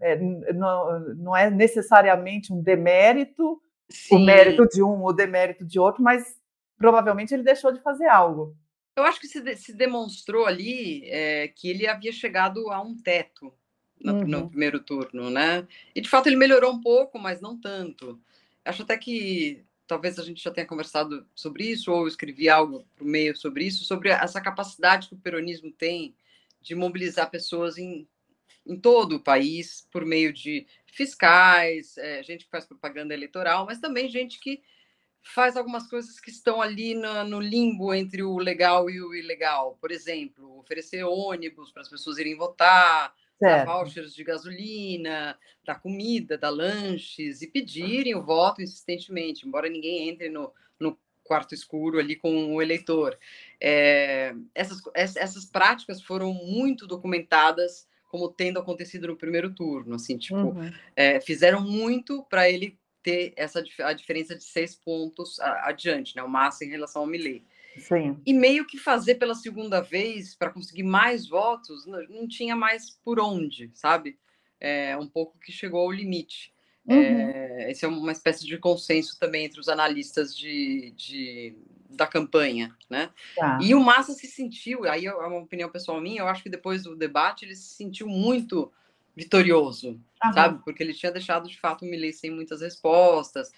É, 0.00 0.18
não, 0.54 1.36
é 1.36 1.50
necessariamente 1.50 2.52
um 2.52 2.62
demérito, 2.62 3.60
Sim. 3.90 4.16
o 4.16 4.18
mérito 4.20 4.66
de 4.66 4.82
um, 4.82 5.04
o 5.04 5.12
demérito 5.12 5.66
de 5.66 5.78
outro, 5.78 6.02
mas 6.02 6.40
provavelmente 6.78 7.34
ele 7.34 7.42
deixou 7.42 7.72
de 7.72 7.82
fazer 7.82 8.08
algo. 8.08 8.56
Eu 8.96 9.04
acho 9.04 9.20
que 9.20 9.26
se, 9.26 9.56
se 9.56 9.74
demonstrou 9.74 10.46
ali 10.46 11.02
é, 11.10 11.48
que 11.48 11.68
ele 11.68 11.86
havia 11.86 12.12
chegado 12.12 12.70
a 12.70 12.80
um 12.80 12.96
teto 12.96 13.52
no, 14.00 14.14
uhum. 14.14 14.26
no 14.26 14.48
primeiro 14.48 14.80
turno, 14.80 15.28
né? 15.28 15.66
E 15.94 16.00
de 16.00 16.08
fato 16.08 16.28
ele 16.28 16.36
melhorou 16.36 16.72
um 16.72 16.80
pouco, 16.80 17.18
mas 17.18 17.40
não 17.40 17.60
tanto. 17.60 18.18
Acho 18.64 18.82
até 18.82 18.96
que 18.96 19.62
talvez 19.86 20.18
a 20.18 20.22
gente 20.22 20.42
já 20.42 20.50
tenha 20.50 20.66
conversado 20.66 21.26
sobre 21.34 21.64
isso, 21.64 21.92
ou 21.92 22.08
escrevi 22.08 22.48
algo 22.48 22.86
para 22.94 23.04
o 23.04 23.08
meio 23.08 23.36
sobre 23.36 23.64
isso, 23.64 23.84
sobre 23.84 24.10
essa 24.10 24.40
capacidade 24.40 25.08
que 25.08 25.14
o 25.14 25.18
peronismo 25.18 25.70
tem 25.70 26.14
de 26.60 26.74
mobilizar 26.74 27.30
pessoas 27.30 27.76
em, 27.76 28.08
em 28.66 28.76
todo 28.76 29.16
o 29.16 29.20
país 29.20 29.86
por 29.90 30.04
meio 30.04 30.32
de 30.32 30.66
fiscais, 30.86 31.98
é, 31.98 32.22
gente 32.22 32.44
que 32.44 32.50
faz 32.50 32.64
propaganda 32.64 33.12
eleitoral, 33.12 33.66
mas 33.66 33.80
também 33.80 34.08
gente 34.08 34.40
que 34.40 34.62
faz 35.22 35.56
algumas 35.56 35.88
coisas 35.88 36.20
que 36.20 36.30
estão 36.30 36.60
ali 36.60 36.94
no, 36.94 37.24
no 37.24 37.40
limbo 37.40 37.94
entre 37.94 38.22
o 38.22 38.38
legal 38.38 38.88
e 38.88 39.00
o 39.00 39.14
ilegal. 39.14 39.76
Por 39.80 39.90
exemplo, 39.90 40.58
oferecer 40.58 41.02
ônibus 41.02 41.72
para 41.72 41.82
as 41.82 41.88
pessoas 41.88 42.18
irem 42.18 42.36
votar, 42.36 43.14
dar 43.44 43.64
vouchers 43.64 44.14
de 44.14 44.24
gasolina, 44.24 45.38
da 45.64 45.74
comida, 45.74 46.36
da 46.36 46.48
lanches 46.48 47.42
e 47.42 47.46
pedirem 47.46 48.14
o 48.14 48.22
voto 48.22 48.62
insistentemente, 48.62 49.46
embora 49.46 49.68
ninguém 49.68 50.08
entre 50.08 50.28
no, 50.28 50.52
no 50.78 50.98
quarto 51.22 51.54
escuro 51.54 51.98
ali 51.98 52.16
com 52.16 52.54
o 52.54 52.62
eleitor. 52.62 53.18
É, 53.60 54.34
essas, 54.54 54.80
essas 54.94 55.44
práticas 55.44 56.02
foram 56.02 56.32
muito 56.32 56.86
documentadas 56.86 57.86
como 58.08 58.28
tendo 58.28 58.60
acontecido 58.60 59.08
no 59.08 59.16
primeiro 59.16 59.52
turno, 59.52 59.96
assim, 59.96 60.16
tipo, 60.16 60.36
uhum. 60.36 60.72
é, 60.94 61.20
fizeram 61.20 61.60
muito 61.60 62.22
para 62.30 62.48
ele 62.48 62.78
ter 63.02 63.32
essa 63.36 63.62
a 63.80 63.92
diferença 63.92 64.36
de 64.36 64.44
seis 64.44 64.74
pontos 64.74 65.40
adiante, 65.40 66.14
né, 66.14 66.22
o 66.22 66.28
Massa 66.28 66.64
em 66.64 66.68
relação 66.68 67.02
ao 67.02 67.08
Milley. 67.08 67.44
Sim. 67.78 68.20
E 68.24 68.32
meio 68.32 68.66
que 68.66 68.78
fazer 68.78 69.16
pela 69.16 69.34
segunda 69.34 69.80
vez 69.80 70.34
para 70.34 70.50
conseguir 70.50 70.82
mais 70.82 71.28
votos, 71.28 71.86
não, 71.86 72.28
tinha 72.28 72.54
mais 72.54 72.90
por 73.04 73.18
onde, 73.18 73.70
sabe? 73.74 74.18
É 74.60 74.96
um 74.96 75.06
pouco 75.06 75.38
que 75.38 75.52
chegou 75.52 75.80
ao 75.80 75.90
limite. 75.90 76.52
Uhum. 76.86 77.00
É, 77.00 77.70
esse 77.70 77.84
é 77.84 77.88
uma 77.88 78.12
espécie 78.12 78.46
de 78.46 78.58
consenso 78.58 79.18
também 79.18 79.46
entre 79.46 79.58
os 79.58 79.68
analistas 79.68 80.36
de, 80.36 80.92
de 80.96 81.56
da 81.88 82.06
campanha, 82.06 82.76
né? 82.90 83.10
Tá. 83.36 83.58
E 83.62 83.74
o 83.74 83.80
Massa 83.80 84.12
se 84.12 84.26
sentiu, 84.26 84.84
aí 84.84 85.06
é 85.06 85.14
uma 85.14 85.38
opinião 85.38 85.70
pessoal 85.70 86.00
minha, 86.00 86.20
eu 86.20 86.26
acho 86.28 86.42
que 86.42 86.50
depois 86.50 86.82
do 86.82 86.96
debate 86.96 87.44
ele 87.44 87.54
se 87.54 87.74
sentiu 87.74 88.06
muito 88.06 88.70
vitorioso, 89.16 90.00
uhum. 90.24 90.32
sabe? 90.32 90.62
Porque 90.64 90.82
ele 90.82 90.92
tinha 90.92 91.12
deixado 91.12 91.48
de 91.48 91.58
fato 91.58 91.84
o 91.84 91.88
Milley 91.88 92.12
sem 92.12 92.30
muitas 92.30 92.60
respostas, 92.60 93.52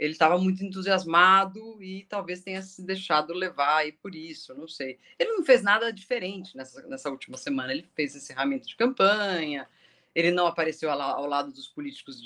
ele 0.00 0.12
estava 0.14 0.38
muito 0.38 0.64
entusiasmado 0.64 1.76
e 1.82 2.06
talvez 2.08 2.40
tenha 2.40 2.62
se 2.62 2.82
deixado 2.82 3.34
levar 3.34 3.76
aí 3.76 3.92
por 3.92 4.14
isso, 4.14 4.54
não 4.54 4.66
sei. 4.66 4.98
Ele 5.18 5.32
não 5.32 5.44
fez 5.44 5.62
nada 5.62 5.92
diferente 5.92 6.56
nessa, 6.56 6.80
nessa 6.86 7.10
última 7.10 7.36
semana, 7.36 7.70
ele 7.70 7.86
fez 7.94 8.16
encerramento 8.16 8.66
de 8.66 8.76
campanha, 8.76 9.68
ele 10.14 10.30
não 10.30 10.46
apareceu 10.46 10.90
ao, 10.90 10.98
ao 10.98 11.26
lado 11.26 11.52
dos 11.52 11.68
políticos 11.68 12.18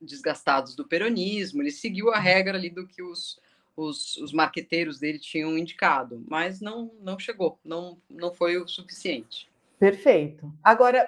desgastados 0.00 0.74
do 0.74 0.88
peronismo, 0.88 1.60
ele 1.60 1.70
seguiu 1.70 2.10
a 2.10 2.18
regra 2.18 2.56
ali 2.56 2.70
do 2.70 2.86
que 2.86 3.02
os, 3.02 3.38
os, 3.76 4.16
os 4.16 4.32
marqueteiros 4.32 4.98
dele 4.98 5.18
tinham 5.18 5.58
indicado, 5.58 6.24
mas 6.26 6.62
não, 6.62 6.90
não 6.98 7.18
chegou, 7.18 7.60
não, 7.62 8.00
não 8.08 8.32
foi 8.32 8.56
o 8.56 8.66
suficiente. 8.66 9.50
Perfeito. 9.78 10.50
Agora, 10.64 11.06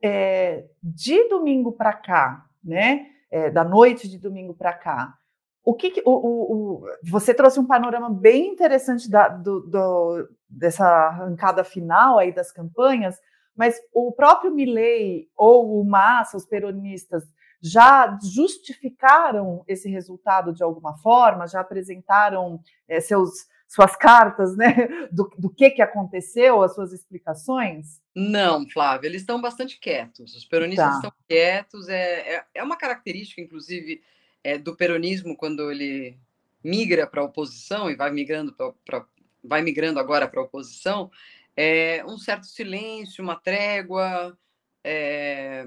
é, 0.00 0.66
de 0.80 1.28
domingo 1.28 1.72
para 1.72 1.92
cá, 1.92 2.48
né? 2.62 3.10
É, 3.28 3.50
da 3.50 3.64
noite 3.64 4.08
de 4.08 4.16
domingo 4.16 4.54
para 4.54 4.72
cá, 4.72 5.18
o 5.66 5.74
que, 5.74 5.90
que 5.90 6.02
o, 6.06 6.10
o, 6.10 6.52
o, 6.52 6.86
você 7.02 7.34
trouxe 7.34 7.58
um 7.58 7.66
panorama 7.66 8.08
bem 8.08 8.46
interessante 8.46 9.10
da, 9.10 9.26
do, 9.26 9.62
do, 9.62 10.28
dessa 10.48 10.86
arrancada 10.86 11.64
final 11.64 12.20
aí 12.20 12.32
das 12.32 12.52
campanhas, 12.52 13.20
mas 13.56 13.76
o 13.92 14.12
próprio 14.12 14.54
Milley 14.54 15.28
ou 15.36 15.80
o 15.80 15.84
Massa, 15.84 16.36
os 16.36 16.46
peronistas, 16.46 17.24
já 17.60 18.16
justificaram 18.22 19.64
esse 19.66 19.90
resultado 19.90 20.52
de 20.52 20.62
alguma 20.62 20.96
forma, 20.98 21.48
já 21.48 21.62
apresentaram 21.62 22.60
é, 22.86 23.00
seus, 23.00 23.30
suas 23.66 23.96
cartas, 23.96 24.56
né, 24.56 24.72
do, 25.10 25.28
do 25.36 25.50
que, 25.50 25.70
que 25.70 25.82
aconteceu, 25.82 26.62
as 26.62 26.76
suas 26.76 26.92
explicações? 26.92 28.00
Não, 28.14 28.68
Flávia, 28.68 29.08
eles 29.08 29.22
estão 29.22 29.40
bastante 29.40 29.80
quietos. 29.80 30.36
Os 30.36 30.44
peronistas 30.44 30.90
tá. 30.90 30.94
estão 30.94 31.12
quietos. 31.26 31.88
É, 31.88 32.36
é, 32.36 32.44
é 32.54 32.62
uma 32.62 32.76
característica, 32.76 33.40
inclusive, 33.40 34.00
é, 34.46 34.56
do 34.56 34.76
peronismo 34.76 35.36
quando 35.36 35.72
ele 35.72 36.16
migra 36.62 37.04
para 37.04 37.20
a 37.20 37.24
oposição 37.24 37.90
e 37.90 37.96
vai 37.96 38.12
migrando 38.12 38.54
para 38.84 39.04
vai 39.42 39.60
migrando 39.62 40.00
agora 40.00 40.26
para 40.26 40.40
a 40.40 40.44
oposição, 40.44 41.08
é 41.56 42.04
um 42.04 42.18
certo 42.18 42.46
silêncio, 42.46 43.22
uma 43.22 43.36
trégua, 43.36 44.36
é, 44.82 45.64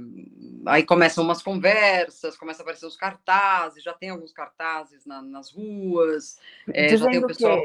aí 0.65 0.83
começam 0.83 1.23
umas 1.23 1.41
conversas, 1.41 2.37
começam 2.37 2.61
a 2.61 2.63
aparecer 2.63 2.85
os 2.85 2.97
cartazes, 2.97 3.83
já 3.83 3.93
tem 3.93 4.09
alguns 4.09 4.33
cartazes 4.33 5.05
na, 5.05 5.21
nas 5.21 5.51
ruas, 5.51 6.37
é, 6.73 6.95
já 6.95 7.09
tem 7.09 7.19
o 7.19 7.27
pessoal. 7.27 7.57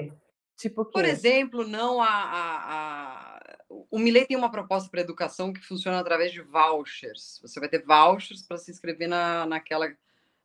Tipo 0.57 0.85
Por 0.85 1.05
exemplo, 1.05 1.67
não 1.67 2.01
a, 2.01 2.07
a, 2.07 2.75
a... 2.75 3.43
o 3.91 3.99
Milei 3.99 4.25
tem 4.25 4.37
uma 4.37 4.51
proposta 4.51 4.89
para 4.89 5.01
educação 5.01 5.53
que 5.53 5.61
funciona 5.61 5.99
através 5.99 6.31
de 6.31 6.41
vouchers. 6.41 7.41
Você 7.43 7.59
vai 7.59 7.69
ter 7.69 7.85
vouchers 7.85 8.43
para 8.43 8.57
se 8.57 8.71
inscrever 8.71 9.09
na, 9.09 9.47
naquela 9.47 9.93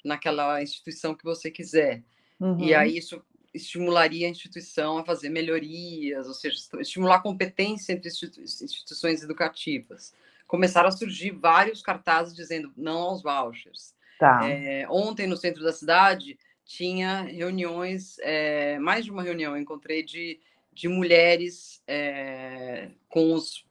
naquela 0.04 0.62
instituição 0.62 1.16
que 1.16 1.24
você 1.24 1.52
quiser. 1.52 2.04
Uhum. 2.40 2.60
E 2.60 2.74
aí 2.74 2.98
isso 2.98 3.22
estimularia 3.54 4.28
a 4.28 4.30
instituição 4.30 4.98
a 4.98 5.06
fazer 5.06 5.30
melhorias, 5.30 6.28
ou 6.28 6.34
seja, 6.34 6.58
estimular 6.80 7.16
a 7.16 7.22
competência 7.22 7.94
entre 7.94 8.10
instituições 8.10 9.24
educativas. 9.24 10.14
Começaram 10.48 10.90
a 10.90 10.92
surgir 10.92 11.32
vários 11.32 11.82
cartazes 11.82 12.36
dizendo 12.36 12.72
não 12.78 13.00
aos 13.00 13.24
vouchers. 13.24 13.94
Tá. 14.20 14.48
É, 14.48 14.86
ontem, 14.90 15.28
no 15.28 15.38
centro 15.38 15.64
da 15.64 15.74
cidade, 15.74 16.38
tinha 16.66 17.22
reuniões, 17.22 18.18
é, 18.20 18.78
mais 18.80 19.06
de 19.06 19.12
uma 19.12 19.24
reunião, 19.24 19.58
encontrei 19.58 20.04
de, 20.04 20.40
de 20.74 20.88
mulheres 20.88 21.82
é, 21.88 22.90
com 23.08 23.34
os 23.34 23.66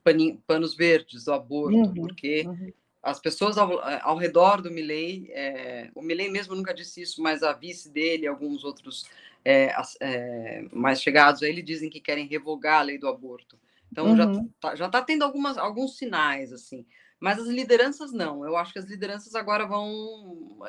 panos 0.45 0.75
verdes 0.75 1.25
do 1.25 1.33
aborto, 1.33 1.77
uhum, 1.77 1.93
porque 1.93 2.43
uhum 2.45 2.73
as 3.01 3.19
pessoas 3.19 3.57
ao, 3.57 3.81
eh, 3.81 3.99
ao 4.03 4.17
redor 4.17 4.61
do 4.61 4.71
Milley, 4.71 5.29
é, 5.31 5.89
o 5.95 6.01
Milley 6.01 6.29
mesmo 6.29 6.55
nunca 6.55 6.73
disse 6.73 7.01
isso, 7.01 7.21
mas 7.21 7.43
a 7.43 7.53
vice 7.53 7.89
dele, 7.89 8.27
alguns 8.27 8.63
outros 8.63 9.05
é, 9.43 9.73
é, 10.01 10.65
mais 10.71 11.01
chegados 11.01 11.41
a 11.41 11.47
ele, 11.47 11.61
dizem 11.61 11.89
que 11.89 12.01
querem 12.01 12.27
revogar 12.27 12.79
a 12.79 12.83
lei 12.83 12.97
do 12.97 13.07
aborto. 13.07 13.57
Então 13.91 14.07
uhum. 14.07 14.17
já 14.17 14.45
tá, 14.59 14.75
já 14.75 14.85
está 14.85 15.01
tendo 15.01 15.23
algumas, 15.23 15.57
alguns 15.57 15.97
sinais 15.97 16.51
assim, 16.53 16.85
mas 17.19 17.39
as 17.39 17.47
lideranças 17.47 18.11
não. 18.11 18.45
Eu 18.45 18.55
acho 18.55 18.73
que 18.73 18.79
as 18.79 18.85
lideranças 18.85 19.33
agora 19.33 19.65
vão 19.65 20.59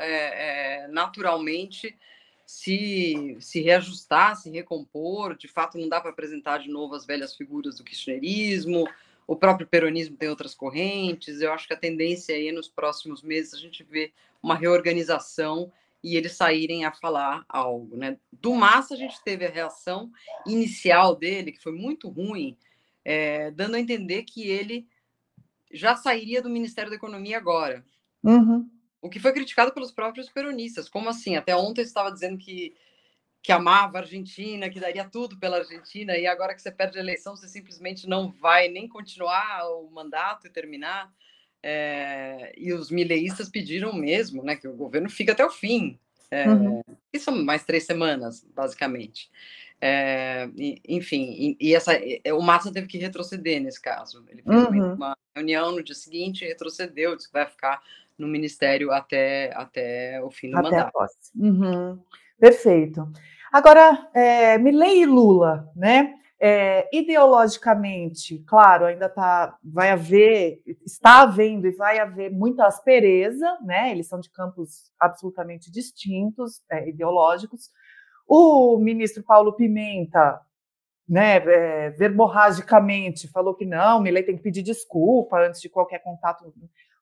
naturalmente 0.88 1.96
se, 2.46 3.36
se 3.38 3.60
reajustar, 3.60 4.36
se 4.36 4.50
recompor. 4.50 5.36
De 5.36 5.46
fato, 5.46 5.78
não 5.78 5.88
dá 5.88 6.00
para 6.00 6.10
apresentar 6.10 6.58
de 6.58 6.68
novo 6.68 6.94
as 6.94 7.06
velhas 7.06 7.36
figuras 7.36 7.76
do 7.76 7.84
kirchnerismo 7.84 8.88
o 9.30 9.36
próprio 9.36 9.64
peronismo 9.64 10.16
tem 10.16 10.28
outras 10.28 10.56
correntes. 10.56 11.40
Eu 11.40 11.52
acho 11.52 11.68
que 11.68 11.72
a 11.72 11.76
tendência 11.76 12.34
aí 12.34 12.50
nos 12.50 12.66
próximos 12.66 13.22
meses 13.22 13.54
a 13.54 13.58
gente 13.58 13.84
vê 13.84 14.12
uma 14.42 14.56
reorganização 14.56 15.72
e 16.02 16.16
eles 16.16 16.32
saírem 16.32 16.84
a 16.84 16.90
falar 16.90 17.44
algo, 17.48 17.96
né? 17.96 18.18
Do 18.32 18.52
Massa 18.56 18.94
a 18.94 18.96
gente 18.96 19.22
teve 19.22 19.46
a 19.46 19.48
reação 19.48 20.10
inicial 20.44 21.14
dele 21.14 21.52
que 21.52 21.62
foi 21.62 21.70
muito 21.70 22.08
ruim, 22.08 22.56
é, 23.04 23.52
dando 23.52 23.76
a 23.76 23.80
entender 23.80 24.24
que 24.24 24.48
ele 24.48 24.88
já 25.72 25.94
sairia 25.94 26.42
do 26.42 26.50
Ministério 26.50 26.90
da 26.90 26.96
Economia 26.96 27.36
agora. 27.36 27.84
Uhum. 28.24 28.68
O 29.00 29.08
que 29.08 29.20
foi 29.20 29.32
criticado 29.32 29.72
pelos 29.72 29.92
próprios 29.92 30.28
peronistas. 30.28 30.88
Como 30.88 31.08
assim? 31.08 31.36
Até 31.36 31.54
ontem 31.54 31.82
estava 31.82 32.10
dizendo 32.10 32.36
que 32.36 32.74
que 33.42 33.52
amava 33.52 33.98
a 33.98 34.00
Argentina, 34.02 34.68
que 34.68 34.80
daria 34.80 35.04
tudo 35.04 35.38
pela 35.38 35.58
Argentina, 35.58 36.16
e 36.16 36.26
agora 36.26 36.54
que 36.54 36.60
você 36.60 36.70
perde 36.70 36.98
a 36.98 37.00
eleição, 37.00 37.36
você 37.36 37.48
simplesmente 37.48 38.06
não 38.06 38.30
vai 38.30 38.68
nem 38.68 38.86
continuar 38.86 39.66
o 39.70 39.90
mandato 39.90 40.46
e 40.46 40.50
terminar. 40.50 41.12
É, 41.62 42.52
e 42.56 42.72
os 42.72 42.90
mileístas 42.90 43.48
pediram 43.48 43.92
mesmo 43.92 44.42
né, 44.42 44.56
que 44.56 44.66
o 44.68 44.76
governo 44.76 45.10
fique 45.10 45.30
até 45.30 45.44
o 45.44 45.50
fim. 45.50 45.98
É, 46.30 46.48
uhum. 46.48 46.82
São 47.18 47.42
mais 47.42 47.64
três 47.64 47.84
semanas, 47.84 48.46
basicamente. 48.54 49.30
É, 49.80 50.48
enfim, 50.86 51.34
e, 51.38 51.56
e 51.58 51.74
essa, 51.74 51.92
o 52.36 52.42
Massa 52.42 52.70
teve 52.70 52.86
que 52.86 52.98
retroceder 52.98 53.60
nesse 53.60 53.80
caso. 53.80 54.24
Ele 54.28 54.42
fez 54.42 54.64
uhum. 54.64 54.94
uma 54.94 55.16
reunião 55.34 55.72
no 55.72 55.82
dia 55.82 55.94
seguinte, 55.94 56.44
retrocedeu, 56.44 57.16
disse 57.16 57.28
que 57.28 57.32
vai 57.32 57.46
ficar 57.46 57.82
no 58.18 58.28
ministério 58.28 58.92
até, 58.92 59.52
até 59.56 60.22
o 60.22 60.30
fim 60.30 60.50
do 60.50 60.58
até 60.58 60.70
mandato. 60.70 60.92
Uhum. 61.34 61.98
Perfeito. 62.40 63.06
Agora, 63.52 64.08
é, 64.14 64.56
Milley 64.56 65.02
e 65.02 65.06
Lula, 65.06 65.68
né? 65.76 66.14
É, 66.42 66.88
ideologicamente, 66.90 68.38
claro, 68.46 68.86
ainda 68.86 69.10
tá, 69.10 69.58
vai 69.62 69.90
haver, 69.90 70.62
está 70.86 71.20
havendo 71.20 71.66
e 71.66 71.72
vai 71.72 71.98
haver 71.98 72.32
muita 72.32 72.64
aspereza, 72.66 73.58
né? 73.62 73.90
Eles 73.90 74.08
são 74.08 74.18
de 74.18 74.30
campos 74.30 74.90
absolutamente 74.98 75.70
distintos, 75.70 76.62
é, 76.70 76.88
ideológicos. 76.88 77.68
O 78.26 78.78
ministro 78.78 79.22
Paulo 79.22 79.52
Pimenta, 79.54 80.40
né, 81.06 81.36
é, 81.36 81.90
verborragicamente, 81.90 83.28
falou 83.28 83.54
que 83.54 83.66
não, 83.66 84.00
Milley 84.00 84.22
tem 84.22 84.36
que 84.36 84.42
pedir 84.42 84.62
desculpa 84.62 85.44
antes 85.44 85.60
de 85.60 85.68
qualquer 85.68 85.98
contato, 85.98 86.54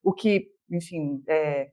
o 0.03 0.11
que, 0.11 0.47
enfim, 0.69 1.23
é, 1.27 1.69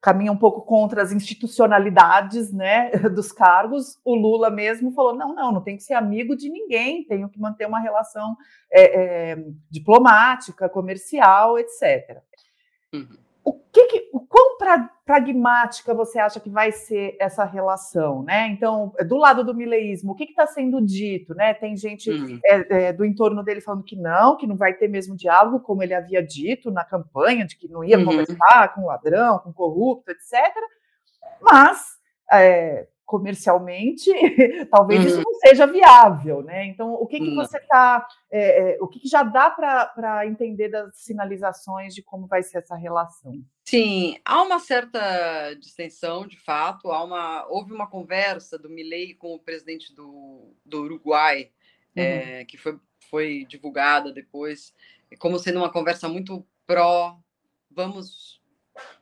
caminha 0.00 0.32
um 0.32 0.36
pouco 0.36 0.62
contra 0.62 1.02
as 1.02 1.12
institucionalidades 1.12 2.52
né, 2.52 2.90
dos 3.14 3.32
cargos. 3.32 3.98
O 4.04 4.14
Lula 4.14 4.50
mesmo 4.50 4.92
falou: 4.92 5.14
não, 5.14 5.34
não, 5.34 5.52
não 5.52 5.62
tem 5.62 5.76
que 5.76 5.82
ser 5.82 5.94
amigo 5.94 6.36
de 6.36 6.48
ninguém, 6.48 7.04
tenho 7.04 7.28
que 7.28 7.38
manter 7.38 7.66
uma 7.66 7.80
relação 7.80 8.36
é, 8.72 9.32
é, 9.32 9.44
diplomática, 9.70 10.68
comercial, 10.68 11.58
etc. 11.58 12.22
Uhum 12.92 13.29
que, 13.72 13.86
que 13.86 14.10
o 14.12 14.20
quão 14.20 14.58
pra, 14.58 14.90
pragmática 15.04 15.94
você 15.94 16.18
acha 16.18 16.40
que 16.40 16.50
vai 16.50 16.72
ser 16.72 17.16
essa 17.20 17.44
relação, 17.44 18.22
né? 18.22 18.48
Então, 18.48 18.92
do 19.06 19.16
lado 19.16 19.44
do 19.44 19.54
mileísmo, 19.54 20.12
o 20.12 20.14
que 20.14 20.24
está 20.24 20.46
sendo 20.46 20.80
dito, 20.80 21.34
né? 21.34 21.54
Tem 21.54 21.76
gente 21.76 22.10
uhum. 22.10 22.38
é, 22.44 22.84
é, 22.84 22.92
do 22.92 23.04
entorno 23.04 23.42
dele 23.42 23.60
falando 23.60 23.84
que 23.84 23.96
não, 23.96 24.36
que 24.36 24.46
não 24.46 24.56
vai 24.56 24.74
ter 24.74 24.88
mesmo 24.88 25.16
diálogo, 25.16 25.60
como 25.60 25.82
ele 25.82 25.94
havia 25.94 26.22
dito 26.22 26.70
na 26.70 26.84
campanha, 26.84 27.46
de 27.46 27.56
que 27.56 27.68
não 27.68 27.84
ia 27.84 27.98
uhum. 27.98 28.04
conversar 28.04 28.74
com 28.74 28.86
ladrão, 28.86 29.38
com 29.38 29.52
corrupto, 29.52 30.10
etc. 30.10 30.54
Mas 31.40 31.98
é, 32.32 32.86
comercialmente, 33.10 34.08
talvez 34.70 35.00
uhum. 35.00 35.06
isso 35.08 35.22
não 35.26 35.34
seja 35.40 35.66
viável, 35.66 36.44
né? 36.44 36.66
Então, 36.66 36.94
o 36.94 37.08
que, 37.08 37.18
que 37.18 37.34
você 37.34 37.58
está, 37.58 38.06
é, 38.30 38.74
é, 38.74 38.78
o 38.80 38.86
que, 38.86 39.00
que 39.00 39.08
já 39.08 39.24
dá 39.24 39.50
para 39.50 40.24
entender 40.28 40.68
das 40.68 40.96
sinalizações 40.96 41.92
de 41.92 42.04
como 42.04 42.28
vai 42.28 42.40
ser 42.44 42.58
essa 42.58 42.76
relação? 42.76 43.32
Sim, 43.64 44.16
há 44.24 44.40
uma 44.42 44.60
certa 44.60 45.54
distensão, 45.54 46.24
de 46.24 46.38
fato. 46.38 46.92
Há 46.92 47.02
uma, 47.02 47.48
houve 47.48 47.72
uma 47.72 47.90
conversa 47.90 48.56
do 48.56 48.70
Milei 48.70 49.14
com 49.14 49.34
o 49.34 49.40
presidente 49.40 49.92
do, 49.92 50.54
do 50.64 50.82
Uruguai, 50.82 51.50
uhum. 51.96 52.02
é, 52.04 52.44
que 52.44 52.56
foi, 52.56 52.78
foi 53.10 53.44
divulgada 53.44 54.12
depois, 54.12 54.72
como 55.18 55.36
sendo 55.36 55.58
uma 55.58 55.72
conversa 55.72 56.08
muito 56.08 56.46
pró. 56.64 57.18
Vamos 57.72 58.39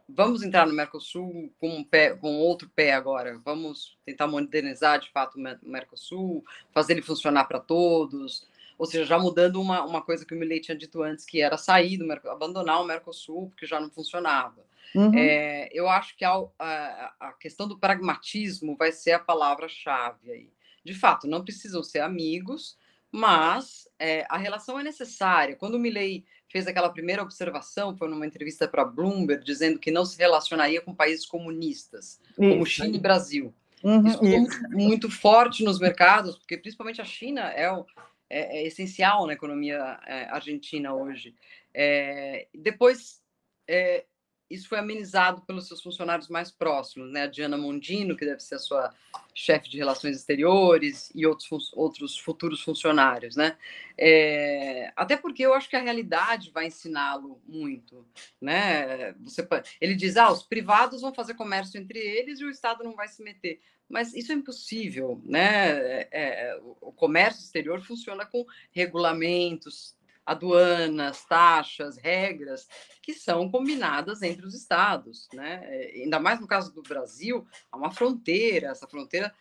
vamos 0.08 0.42
entrar 0.42 0.66
no 0.66 0.72
Mercosul 0.72 1.52
com 1.60 1.68
um 1.68 1.84
pé, 1.84 2.16
com 2.16 2.38
outro 2.38 2.70
pé 2.74 2.92
agora. 2.92 3.38
Vamos 3.44 3.98
tentar 4.06 4.26
modernizar 4.26 4.98
de 4.98 5.10
fato 5.10 5.36
o 5.36 5.68
Mercosul, 5.68 6.44
fazer 6.72 6.94
ele 6.94 7.02
funcionar 7.02 7.44
para 7.44 7.60
todos. 7.60 8.46
Ou 8.78 8.86
seja, 8.86 9.04
já 9.04 9.18
mudando 9.18 9.60
uma, 9.60 9.84
uma 9.84 10.00
coisa 10.00 10.24
que 10.24 10.34
o 10.34 10.38
Milley 10.38 10.60
tinha 10.60 10.76
dito 10.76 11.02
antes, 11.02 11.26
que 11.26 11.40
era 11.40 11.58
sair 11.58 11.98
do 11.98 12.06
Mercosul, 12.06 12.34
abandonar 12.34 12.80
o 12.80 12.84
Mercosul, 12.84 13.48
porque 13.50 13.66
já 13.66 13.80
não 13.80 13.90
funcionava. 13.90 14.64
Uhum. 14.94 15.12
É, 15.14 15.68
eu 15.72 15.88
acho 15.88 16.16
que 16.16 16.24
a, 16.24 16.32
a, 16.58 17.14
a, 17.20 17.32
questão 17.32 17.68
do 17.68 17.78
pragmatismo 17.78 18.76
vai 18.76 18.92
ser 18.92 19.12
a 19.12 19.18
palavra-chave 19.18 20.30
aí. 20.30 20.50
De 20.82 20.94
fato, 20.94 21.26
não 21.26 21.44
precisam 21.44 21.82
ser 21.82 22.00
amigos, 22.00 22.78
mas 23.10 23.88
é, 23.98 24.24
a 24.30 24.38
relação 24.38 24.78
é 24.78 24.82
necessária. 24.82 25.56
Quando 25.56 25.74
o 25.74 25.78
Milley 25.78 26.24
fez 26.48 26.66
aquela 26.66 26.88
primeira 26.88 27.22
observação, 27.22 27.96
foi 27.96 28.08
numa 28.08 28.26
entrevista 28.26 28.66
para 28.66 28.84
Bloomberg, 28.84 29.44
dizendo 29.44 29.78
que 29.78 29.90
não 29.90 30.04
se 30.04 30.18
relacionaria 30.18 30.80
com 30.80 30.94
países 30.94 31.26
comunistas, 31.26 32.20
isso. 32.30 32.36
como 32.36 32.66
China 32.66 32.96
e 32.96 33.00
Brasil. 33.00 33.54
Uhum, 33.82 34.06
isso 34.06 34.18
ficou 34.18 34.28
muito, 34.28 34.70
muito, 34.70 35.10
forte 35.10 35.62
nos 35.62 35.78
mercados, 35.78 36.36
porque 36.36 36.56
principalmente 36.56 37.00
a 37.00 37.04
China 37.04 37.42
é, 37.52 37.70
o, 37.70 37.86
é, 38.28 38.58
é 38.58 38.66
essencial 38.66 39.26
na 39.26 39.34
economia 39.34 39.98
é, 40.06 40.24
argentina 40.30 40.92
hoje. 40.92 41.34
É, 41.72 42.48
depois, 42.54 43.22
é, 43.68 44.04
isso 44.50 44.68
foi 44.68 44.78
amenizado 44.78 45.42
pelos 45.42 45.66
seus 45.68 45.82
funcionários 45.82 46.28
mais 46.28 46.50
próximos, 46.50 47.10
né? 47.10 47.22
A 47.22 47.26
Diana 47.26 47.56
Mondino, 47.56 48.16
que 48.16 48.24
deve 48.24 48.40
ser 48.40 48.54
a 48.54 48.58
sua 48.58 48.94
chefe 49.34 49.68
de 49.68 49.76
relações 49.76 50.16
exteriores, 50.16 51.12
e 51.14 51.26
outros, 51.26 51.70
outros 51.74 52.18
futuros 52.18 52.62
funcionários, 52.62 53.36
né? 53.36 53.56
É, 53.96 54.92
até 54.96 55.16
porque 55.16 55.44
eu 55.44 55.54
acho 55.54 55.68
que 55.68 55.76
a 55.76 55.82
realidade 55.82 56.50
vai 56.50 56.66
ensiná-lo 56.66 57.40
muito, 57.46 58.06
né? 58.40 59.12
Você, 59.20 59.46
ele 59.80 59.94
diz, 59.94 60.16
ah, 60.16 60.32
os 60.32 60.42
privados 60.42 61.02
vão 61.02 61.12
fazer 61.12 61.34
comércio 61.34 61.78
entre 61.78 61.98
eles 61.98 62.40
e 62.40 62.44
o 62.44 62.50
Estado 62.50 62.82
não 62.82 62.94
vai 62.94 63.08
se 63.08 63.22
meter. 63.22 63.60
Mas 63.88 64.14
isso 64.14 64.32
é 64.32 64.34
impossível, 64.34 65.20
né? 65.24 65.70
É, 65.80 66.08
é 66.12 66.60
o 66.80 66.92
comércio 66.92 67.42
exterior 67.42 67.80
funciona 67.82 68.26
com 68.26 68.44
regulamentos, 68.70 69.96
aduanas, 70.28 71.24
taxas, 71.24 71.96
regras 71.96 72.68
que 73.02 73.14
são 73.14 73.50
combinadas 73.50 74.20
entre 74.20 74.44
os 74.44 74.54
estados, 74.54 75.26
né? 75.32 75.62
É, 75.64 76.02
ainda 76.02 76.20
mais 76.20 76.38
no 76.38 76.46
caso 76.46 76.72
do 76.74 76.82
Brasil, 76.82 77.46
há 77.72 77.76
uma 77.78 77.90
fronteira, 77.90 78.68
essa 78.68 78.86
fronteira 78.86 79.34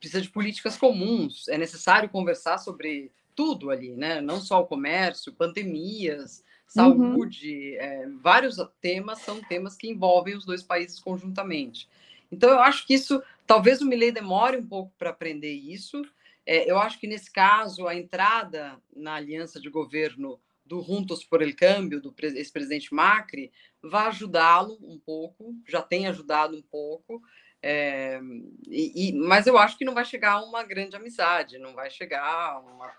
precisa 0.00 0.20
de 0.20 0.28
políticas 0.28 0.76
comuns, 0.76 1.46
é 1.46 1.56
necessário 1.56 2.08
conversar 2.08 2.58
sobre 2.58 3.12
tudo 3.36 3.70
ali, 3.70 3.94
né? 3.94 4.20
Não 4.20 4.40
só 4.40 4.60
o 4.60 4.66
comércio, 4.66 5.32
pandemias, 5.32 6.42
saúde, 6.66 7.76
uhum. 7.76 7.84
é, 7.84 8.08
vários 8.20 8.56
temas 8.80 9.20
são 9.20 9.40
temas 9.40 9.76
que 9.76 9.88
envolvem 9.88 10.36
os 10.36 10.44
dois 10.44 10.64
países 10.64 10.98
conjuntamente. 10.98 11.88
Então, 12.32 12.50
eu 12.50 12.58
acho 12.58 12.84
que 12.84 12.94
isso, 12.94 13.22
talvez 13.46 13.80
o 13.80 13.86
Milley 13.86 14.10
demore 14.10 14.56
um 14.56 14.66
pouco 14.66 14.92
para 14.98 15.10
aprender 15.10 15.52
isso, 15.52 16.02
é, 16.46 16.70
eu 16.70 16.78
acho 16.78 16.98
que, 16.98 17.06
nesse 17.06 17.30
caso, 17.30 17.86
a 17.86 17.94
entrada 17.94 18.80
na 18.94 19.14
aliança 19.14 19.60
de 19.60 19.68
governo 19.70 20.40
do 20.64 20.80
Juntos 20.82 21.24
por 21.24 21.42
el 21.42 21.54
Câmbio, 21.54 22.00
do 22.00 22.14
ex-presidente 22.18 22.92
Macri, 22.94 23.52
vai 23.82 24.06
ajudá-lo 24.06 24.78
um 24.82 24.98
pouco, 24.98 25.54
já 25.66 25.82
tem 25.82 26.06
ajudado 26.06 26.56
um 26.56 26.62
pouco, 26.62 27.22
é, 27.66 28.20
e, 28.66 29.08
e, 29.08 29.12
mas 29.14 29.46
eu 29.46 29.56
acho 29.56 29.78
que 29.78 29.86
não 29.86 29.94
vai 29.94 30.04
chegar 30.04 30.32
a 30.32 30.42
uma 30.42 30.62
grande 30.62 30.96
amizade, 30.96 31.58
não 31.58 31.74
vai 31.74 31.90
chegar 31.90 32.60
uma, 32.60 32.92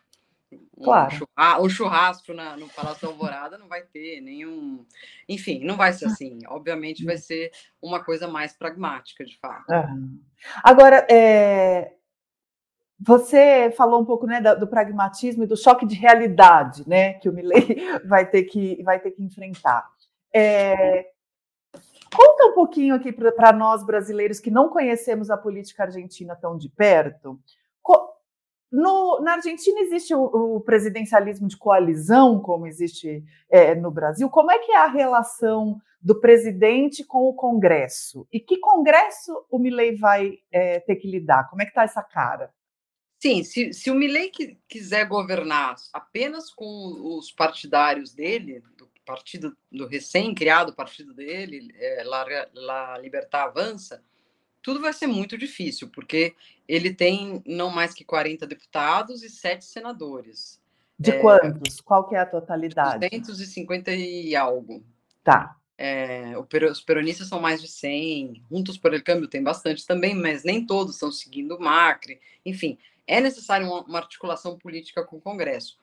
um, 0.52 0.84
claro. 0.84 1.28
um 1.62 1.70
churrasco 1.70 2.34
na, 2.34 2.58
no 2.58 2.68
Palácio 2.70 3.08
Alvorada, 3.08 3.58
não 3.60 3.68
vai 3.68 3.84
ter 3.84 4.22
nenhum. 4.22 4.84
Enfim, 5.30 5.64
não 5.64 5.76
vai 5.76 5.94
ser 5.94 6.06
assim. 6.06 6.40
Obviamente, 6.48 7.06
vai 7.06 7.18
ser 7.18 7.52
uma 7.80 8.04
coisa 8.04 8.28
mais 8.28 8.54
pragmática, 8.54 9.24
de 9.24 9.38
fato. 9.38 9.66
Agora, 10.64 11.06
é, 11.12 11.94
você 13.00 13.72
falou 13.76 14.02
um 14.02 14.06
pouco 14.06 14.26
né, 14.26 14.42
do 14.42 14.68
pragmatismo 14.68 15.44
e 15.44 15.48
do 15.48 15.58
choque 15.58 15.86
de 15.86 15.96
realidade 15.96 16.88
né, 16.88 17.14
que 17.14 17.28
o 17.28 17.34
Milley 17.34 17.78
vai 18.08 18.26
ter 18.26 18.44
que, 18.44 18.82
vai 18.84 19.00
ter 19.00 19.12
que 19.12 19.24
enfrentar. 19.24 19.86
É, 20.34 21.08
conta 22.16 22.46
um 22.48 22.54
pouquinho 22.54 22.96
aqui 22.96 23.12
para 23.12 23.52
nós 23.52 23.86
brasileiros 23.86 24.40
que 24.40 24.52
não 24.52 24.70
conhecemos 24.70 25.30
a 25.30 25.38
política 25.38 25.84
argentina 25.84 26.36
tão 26.36 26.58
de 26.58 26.70
perto. 26.70 27.40
No, 28.76 29.22
na 29.22 29.36
Argentina 29.36 29.80
existe 29.80 30.14
o, 30.14 30.56
o, 30.56 30.60
presidencialismo 30.60 31.48
de 31.48 31.56
coalizão, 31.56 32.42
como 32.42 32.68
existe 32.68 33.24
é, 33.50 33.74
no 33.74 33.90
Brasil. 33.90 34.30
Como 34.30 34.52
é 34.52 34.60
que 34.60 34.72
é 34.72 34.78
a 34.78 34.88
relação 34.88 35.80
do 36.02 36.20
presidente 36.20 37.02
com 37.02 37.30
o 37.30 37.34
Congresso? 37.34 38.28
E 38.34 38.38
que 38.38 38.58
Congresso 38.58 39.46
o 39.50 39.58
Milley 39.58 39.96
vai 39.96 40.40
é, 40.52 40.82
ter 40.82 40.98
que 40.98 41.10
lidar? 41.10 41.50
Como 41.50 41.62
é 41.62 41.66
que 41.66 41.72
está 41.72 41.84
essa 41.84 42.04
cara? 42.04 42.52
Sim, 43.26 43.44
se, 43.44 43.74
se 43.74 43.90
o 43.90 43.96
Milley 43.96 44.32
quiser 44.68 45.08
governar 45.08 45.78
apenas 45.92 46.52
com 46.52 47.18
os 47.18 47.32
partidários 47.32 48.14
dele, 48.14 48.62
do 48.78 48.88
partido 49.04 49.58
do 49.72 49.88
recém-criado 49.88 50.76
partido 50.76 51.12
dele, 51.12 51.74
é, 51.76 52.04
La, 52.04 52.24
La 52.54 52.98
Libertad 53.00 53.48
Avança, 53.48 54.04
tudo 54.62 54.80
vai 54.80 54.94
ser 54.94 55.08
muito 55.08 55.40
difícil, 55.40 55.90
porque 55.90 56.36
ele 56.68 56.94
tem 56.94 57.42
não 57.48 57.72
mais 57.72 57.96
que 57.96 58.06
40 58.06 58.46
deputados 58.46 59.24
e 59.24 59.30
sete 59.32 59.66
senadores. 59.66 60.62
De 61.00 61.10
é, 61.10 61.20
quantos? 61.20 61.82
Qual 61.82 62.08
que 62.08 62.14
é 62.14 62.20
a 62.20 62.28
totalidade? 62.28 63.10
250 63.10 63.92
e 63.92 64.36
algo. 64.36 64.84
Tá. 65.24 65.58
É, 65.76 66.36
os 66.38 66.80
peronistas 66.82 67.28
são 67.28 67.42
mais 67.42 67.60
de 67.60 67.68
100, 67.70 68.44
Juntos 68.52 68.78
por 68.78 68.94
el 68.94 69.04
Câmbio 69.04 69.28
tem 69.28 69.42
bastante 69.42 69.84
também, 69.84 70.14
mas 70.14 70.44
nem 70.44 70.64
todos 70.64 70.94
estão 70.94 71.12
seguindo 71.12 71.56
o 71.56 71.60
Macri. 71.60 72.22
Enfim, 72.46 72.78
é 73.08 73.20
necessário 73.20 73.68
uma, 73.68 73.98
articulação 73.98 74.58
política 74.58 75.04
com 75.04 75.18
o 75.18 75.22
Congresso. 75.22 75.78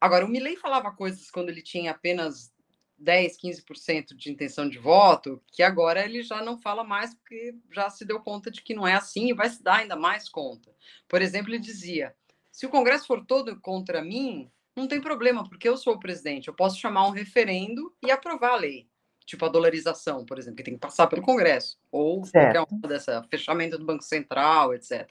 Agora, 0.00 0.24
o 0.24 0.28
Milley 0.28 0.56
falava 0.56 0.92
coisas 0.92 1.30
quando 1.30 1.48
ele 1.48 1.62
tinha 1.62 1.90
apenas 1.90 2.52
10, 2.98 3.38
15% 3.40 4.14
de 4.14 4.30
intenção 4.30 4.68
de 4.68 4.78
voto, 4.78 5.42
que 5.48 5.62
agora 5.62 6.04
ele 6.04 6.22
já 6.22 6.42
não 6.42 6.58
fala 6.58 6.84
mais 6.84 7.14
porque 7.14 7.54
já 7.70 7.88
se 7.90 8.04
deu 8.04 8.20
conta 8.20 8.50
de 8.50 8.62
que 8.62 8.74
não 8.74 8.86
é 8.86 8.94
assim 8.94 9.28
e 9.28 9.34
vai 9.34 9.48
se 9.48 9.62
dar 9.62 9.76
ainda 9.76 9.96
mais 9.96 10.28
conta. 10.28 10.74
Por 11.08 11.22
exemplo, 11.22 11.50
ele 11.50 11.58
dizia: 11.58 12.14
se 12.50 12.66
o 12.66 12.70
Congresso 12.70 13.06
for 13.06 13.24
todo 13.24 13.60
contra 13.60 14.02
mim, 14.02 14.50
não 14.76 14.86
tem 14.86 15.00
problema, 15.00 15.48
porque 15.48 15.68
eu 15.68 15.76
sou 15.76 15.94
o 15.94 16.00
presidente, 16.00 16.48
eu 16.48 16.54
posso 16.54 16.78
chamar 16.78 17.06
um 17.06 17.12
referendo 17.12 17.94
e 18.04 18.10
aprovar 18.10 18.52
a 18.52 18.56
lei. 18.56 18.88
Tipo 19.24 19.44
a 19.44 19.48
dolarização, 19.48 20.24
por 20.24 20.38
exemplo, 20.38 20.56
que 20.56 20.62
tem 20.62 20.74
que 20.74 20.80
passar 20.80 21.06
pelo 21.06 21.20
Congresso, 21.20 21.78
ou 21.90 22.24
certo. 22.24 22.56
qualquer 22.56 22.74
uma 22.74 22.88
dessa, 22.88 23.22
fechamento 23.30 23.76
do 23.76 23.84
Banco 23.84 24.02
Central, 24.02 24.72
etc. 24.72 25.08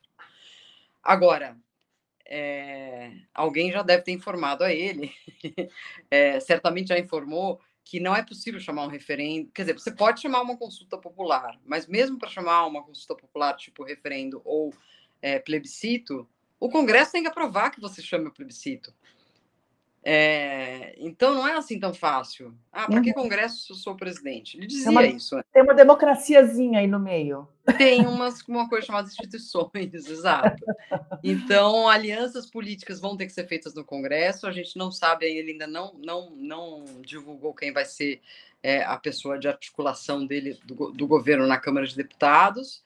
Agora, 1.08 1.58
é, 2.26 3.14
alguém 3.34 3.72
já 3.72 3.82
deve 3.82 4.04
ter 4.04 4.12
informado 4.12 4.62
a 4.62 4.74
ele, 4.74 5.10
é, 6.12 6.38
certamente 6.42 6.90
já 6.90 7.00
informou, 7.00 7.62
que 7.82 7.98
não 7.98 8.14
é 8.14 8.22
possível 8.22 8.60
chamar 8.60 8.84
um 8.84 8.90
referendo. 8.90 9.50
Quer 9.54 9.62
dizer, 9.62 9.74
você 9.80 9.90
pode 9.90 10.20
chamar 10.20 10.42
uma 10.42 10.58
consulta 10.58 10.98
popular, 10.98 11.58
mas 11.64 11.88
mesmo 11.88 12.20
para 12.20 12.28
chamar 12.28 12.66
uma 12.66 12.84
consulta 12.84 13.16
popular, 13.16 13.54
tipo 13.54 13.86
referendo 13.86 14.42
ou 14.44 14.74
é, 15.22 15.40
plebiscito, 15.40 16.28
o 16.60 16.70
Congresso 16.70 17.14
tem 17.14 17.22
que 17.22 17.30
aprovar 17.30 17.72
que 17.72 17.80
você 17.80 18.02
chame 18.02 18.28
o 18.28 18.34
plebiscito. 18.34 18.94
É, 20.10 20.96
então 21.00 21.34
não 21.34 21.46
é 21.46 21.58
assim 21.58 21.78
tão 21.78 21.94
fácil. 21.94 22.58
Ah, 22.72 22.86
para 22.86 23.02
que 23.02 23.10
uhum. 23.10 23.24
Congresso 23.24 23.66
se 23.66 23.74
eu 23.74 23.76
sou 23.76 23.94
presidente? 23.94 24.56
Ele 24.56 24.66
dizia 24.66 24.90
uma, 24.90 25.06
isso. 25.06 25.36
Né? 25.36 25.44
Tem 25.52 25.62
uma 25.62 25.74
democraciazinha 25.74 26.80
aí 26.80 26.88
no 26.88 26.98
meio. 26.98 27.46
Tem 27.78 28.08
umas, 28.08 28.42
uma 28.44 28.70
coisa 28.70 28.88
chamada 28.88 29.10
instituições, 29.10 29.94
exato. 30.08 30.64
Então, 31.22 31.90
alianças 31.90 32.50
políticas 32.50 33.02
vão 33.02 33.18
ter 33.18 33.26
que 33.26 33.34
ser 33.34 33.50
feitas 33.50 33.74
no 33.74 33.84
Congresso. 33.84 34.48
A 34.48 34.52
gente 34.54 34.78
não 34.78 34.94
sabe, 34.94 35.26
ele 35.26 35.52
ainda 35.52 35.68
não, 35.68 35.94
não, 36.02 36.30
não 36.38 36.86
divulgou 37.02 37.54
quem 37.54 37.74
vai 37.74 37.84
ser 37.84 38.22
é, 38.64 38.86
a 38.86 38.96
pessoa 38.96 39.38
de 39.38 39.50
articulação 39.50 40.26
dele, 40.26 40.58
do, 40.64 40.90
do 40.90 41.06
governo 41.06 41.46
na 41.46 41.58
Câmara 41.58 41.86
de 41.86 41.98
Deputados. 41.98 42.82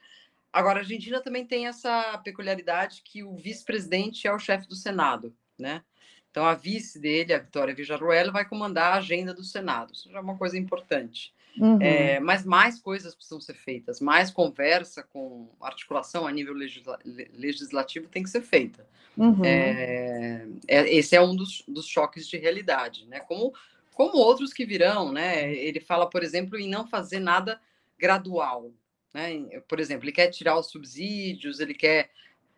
Agora, 0.51 0.79
a 0.79 0.81
Argentina 0.81 1.21
também 1.21 1.45
tem 1.45 1.67
essa 1.67 2.17
peculiaridade 2.23 3.03
que 3.05 3.23
o 3.23 3.35
vice-presidente 3.35 4.27
é 4.27 4.33
o 4.33 4.39
chefe 4.39 4.67
do 4.67 4.75
Senado, 4.75 5.31
né? 5.55 5.83
Então, 6.31 6.45
a 6.45 6.55
vice 6.55 6.97
dele, 6.97 7.33
a 7.33 7.39
Vitória 7.39 7.75
Villarroel, 7.75 8.31
vai 8.31 8.45
comandar 8.45 8.93
a 8.93 8.97
agenda 8.97 9.33
do 9.33 9.43
Senado. 9.43 9.93
Isso 9.93 10.09
já 10.09 10.17
é 10.17 10.21
uma 10.21 10.37
coisa 10.37 10.57
importante. 10.57 11.33
Uhum. 11.57 11.81
É, 11.81 12.19
mas 12.21 12.45
mais 12.45 12.79
coisas 12.79 13.13
precisam 13.13 13.41
ser 13.41 13.55
feitas, 13.55 13.99
mais 13.99 14.31
conversa 14.31 15.03
com 15.03 15.49
articulação 15.59 16.25
a 16.25 16.31
nível 16.31 16.53
legisla 16.53 16.97
legislativo 17.33 18.07
tem 18.07 18.23
que 18.23 18.29
ser 18.29 18.41
feita. 18.41 18.87
Uhum. 19.17 19.43
É, 19.43 20.47
é, 20.65 20.95
esse 20.95 21.13
é 21.13 21.21
um 21.21 21.35
dos, 21.35 21.61
dos, 21.67 21.85
choques 21.85 22.25
de 22.25 22.37
realidade, 22.37 23.05
né? 23.07 23.19
Como, 23.19 23.53
como 23.93 24.17
outros 24.17 24.53
que 24.53 24.65
virão, 24.65 25.11
né? 25.11 25.53
Ele 25.53 25.81
fala, 25.81 26.09
por 26.09 26.23
exemplo, 26.23 26.57
em 26.57 26.69
não 26.69 26.87
fazer 26.87 27.19
nada 27.19 27.59
gradual. 27.99 28.71
Né? 29.13 29.59
Por 29.67 29.81
exemplo, 29.81 30.05
ele 30.05 30.13
quer 30.13 30.29
tirar 30.29 30.57
os 30.57 30.67
subsídios, 30.67 31.59
ele 31.59 31.73
quer 31.73 32.09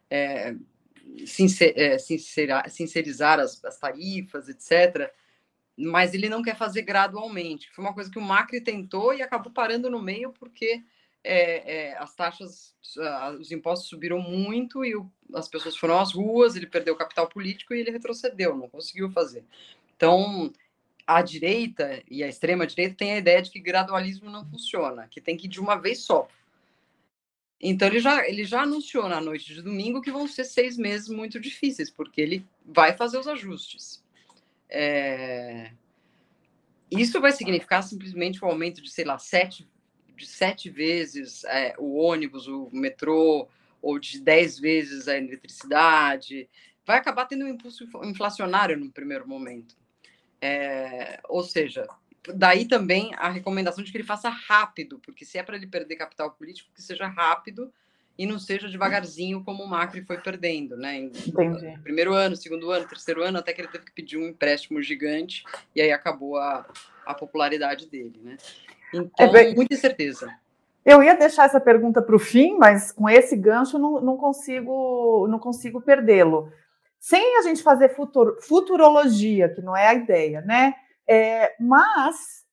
é, 0.10 0.56
sincer, 1.26 1.74
é, 1.78 1.98
sincerar, 1.98 2.70
sincerizar 2.70 3.40
as, 3.40 3.64
as, 3.64 3.78
tarifas, 3.78 4.50
etc. 4.50 5.12
Mas 5.78 6.14
ele 6.14 6.30
não 6.30 6.42
quer 6.42 6.56
fazer 6.56 6.84
gradualmente. 6.84 7.70
Foi 7.72 7.84
uma 7.84 7.94
coisa 7.94 8.10
que 8.10 8.20
o 8.20 8.22
Macri 8.22 8.62
tentou 8.62 9.14
e 9.14 9.22
acabou 9.22 9.52
parando 9.52 9.90
no 9.90 10.02
meio 10.02 10.32
porque 10.32 10.84
é, 11.24 11.92
é, 11.92 11.98
as 11.98 12.14
taxas, 12.16 12.76
os 13.40 13.52
impostos 13.52 13.90
subiram 13.90 14.20
muito 14.20 14.84
e 14.84 14.96
o, 14.96 15.10
as 15.34 15.48
pessoas 15.48 15.78
foram 15.78 16.00
às 16.00 16.14
ruas, 16.14 16.56
ele 16.56 16.68
perdeu 16.68 16.96
capital 16.96 17.28
político 17.28 17.74
e 17.74 17.80
ele 17.80 17.92
retrocedeu, 17.92 18.56
não 18.56 18.70
conseguiu 18.70 19.10
fazer. 19.10 19.44
Então, 19.96 20.52
a 21.08 21.22
direita 21.22 22.02
e 22.10 22.24
a 22.24 22.28
extrema 22.28 22.68
direita 22.68 22.96
têm 22.96 23.14
a 23.14 23.18
ideia 23.18 23.42
de 23.42 23.50
que 23.50 23.60
gradualismo 23.60 24.30
não 24.30 24.46
funciona, 24.46 25.08
que 25.08 25.22
tem 25.22 25.38
que 25.38 25.46
ir 25.46 25.50
de 25.50 25.60
uma 25.60 25.76
vez 25.76 26.00
só. 26.00 26.28
Então 27.60 27.88
ele 27.88 28.00
já, 28.00 28.28
ele 28.28 28.44
já 28.44 28.64
anunciou 28.64 29.08
na 29.08 29.22
noite 29.22 29.54
de 29.54 29.62
domingo 29.62 30.02
que 30.02 30.12
vão 30.12 30.28
ser 30.28 30.44
seis 30.44 30.78
meses 30.78 31.08
muito 31.08 31.40
difíceis, 31.40 31.90
porque 31.90 32.20
ele 32.20 32.46
vai 32.66 32.96
fazer 32.96 33.18
os 33.18 33.28
ajustes. 33.28 34.04
É... 34.70 35.72
Isso 36.92 37.22
vai 37.22 37.32
significar 37.32 37.82
simplesmente 37.84 38.44
o 38.44 38.48
um 38.48 38.52
aumento 38.52 38.82
de, 38.82 38.90
sei 38.90 39.06
lá, 39.06 39.18
sete, 39.18 39.68
de 40.16 40.28
sete 40.28 40.70
vezes 40.70 41.44
é, 41.46 41.74
o 41.80 41.96
ônibus, 41.96 42.48
o 42.48 42.70
metrô, 42.72 43.48
ou 43.82 43.98
de 43.98 44.20
dez 44.20 44.60
vezes 44.60 45.08
a 45.08 45.18
eletricidade. 45.18 46.50
Vai 46.86 46.98
acabar 46.98 47.26
tendo 47.26 47.46
um 47.46 47.50
impulso 47.50 47.88
inflacionário 48.04 48.78
no 48.78 48.92
primeiro 48.92 49.28
momento. 49.28 49.76
É... 50.42 51.20
Ou 51.30 51.44
seja, 51.44 51.88
daí 52.34 52.66
também 52.66 53.14
a 53.18 53.30
recomendação 53.30 53.84
de 53.84 53.92
que 53.92 53.98
ele 53.98 54.06
faça 54.06 54.30
rápido, 54.30 55.00
porque 55.00 55.26
se 55.26 55.38
é 55.38 55.44
para 55.44 55.56
ele 55.56 55.68
perder 55.68 55.96
capital 55.96 56.32
político, 56.32 56.70
que 56.74 56.82
seja 56.82 57.08
rápido 57.08 57.72
e 58.18 58.26
não 58.26 58.40
seja 58.40 58.70
devagarzinho 58.70 59.44
como 59.44 59.64
o 59.64 59.68
Macri 59.68 60.04
foi 60.04 60.18
perdendo, 60.18 60.78
né? 60.78 60.98
Entendi. 60.98 61.80
Primeiro 61.84 62.14
ano, 62.14 62.36
segundo 62.36 62.70
ano, 62.72 62.88
terceiro 62.88 63.24
ano, 63.24 63.40
até 63.40 63.54
que 63.54 63.62
ele 63.62 63.68
teve 63.68 63.86
que 63.86 63.92
pedir 63.92 64.18
um 64.18 64.28
empréstimo 64.28 64.82
gigante 64.82 65.44
e 65.76 65.82
aí 65.82 65.92
acabou 65.92 66.38
a, 66.38 66.66
a 67.06 67.14
popularidade 67.14 67.88
dele, 67.88 68.20
né? 68.24 68.38
Então, 68.94 69.10
é 69.18 69.32
bem... 69.32 69.56
muita 69.56 69.74
incerteza. 69.74 70.32
Eu 70.86 71.02
ia 71.02 71.16
deixar 71.16 71.46
essa 71.46 71.60
pergunta 71.60 72.02
para 72.02 72.16
o 72.16 72.20
fim, 72.20 72.58
mas 72.58 72.92
com 72.92 73.10
esse 73.10 73.36
gancho 73.36 73.80
não, 73.80 74.02
não 74.02 74.18
consigo 74.18 75.28
não 75.28 75.40
consigo 75.40 75.82
perdê-lo. 75.82 76.52
Sem 77.00 77.38
a 77.38 77.42
gente 77.42 77.64
fazer 77.64 77.90
futur, 77.90 78.38
futurologia, 78.42 79.50
que 79.50 79.62
não 79.62 79.76
é 79.76 79.88
a 79.88 79.94
ideia, 79.94 80.42
né? 80.42 80.76
É, 81.08 81.56
mas, 81.60 82.46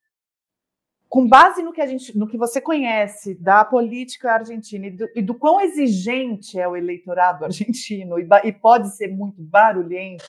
com 1.09 1.29
base 1.29 1.63
no 1.63 1.73
que, 1.73 1.81
a 1.81 1.87
gente, 1.87 2.17
no 2.17 2.27
que 2.27 2.37
você 2.37 2.61
conhece 2.61 3.35
da 3.35 3.65
política 3.65 4.33
argentina 4.33 4.87
e 4.87 4.91
do, 4.91 5.09
e 5.15 5.23
do 5.23 5.35
quão 5.35 5.61
exigente 5.61 6.59
é 6.59 6.67
o 6.67 6.77
eleitorado 6.77 7.45
argentino 7.47 8.19
e, 8.19 8.29
e 8.45 8.53
pode 8.53 8.95
ser 8.97 9.09
muito 9.09 9.43
barulhento, 9.43 10.25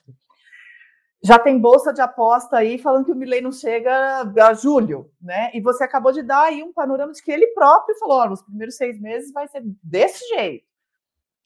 já 1.24 1.38
tem 1.38 1.58
bolsa 1.58 1.92
de 1.92 2.00
aposta 2.00 2.56
aí 2.56 2.78
falando 2.78 3.04
que 3.04 3.12
o 3.12 3.14
Milley 3.14 3.40
não 3.40 3.52
chega 3.52 4.22
a 4.22 4.54
julho, 4.54 5.08
né? 5.20 5.52
E 5.54 5.60
você 5.60 5.84
acabou 5.84 6.10
de 6.10 6.20
dar 6.20 6.42
aí 6.46 6.62
um 6.62 6.72
panorama 6.72 7.12
de 7.12 7.22
que 7.22 7.30
ele 7.30 7.46
próprio 7.48 7.96
falou: 7.96 8.18
ó, 8.18 8.28
nos 8.28 8.42
primeiros 8.42 8.76
seis 8.76 9.00
meses 9.00 9.32
vai 9.32 9.46
ser 9.46 9.62
desse 9.82 10.26
jeito. 10.34 10.66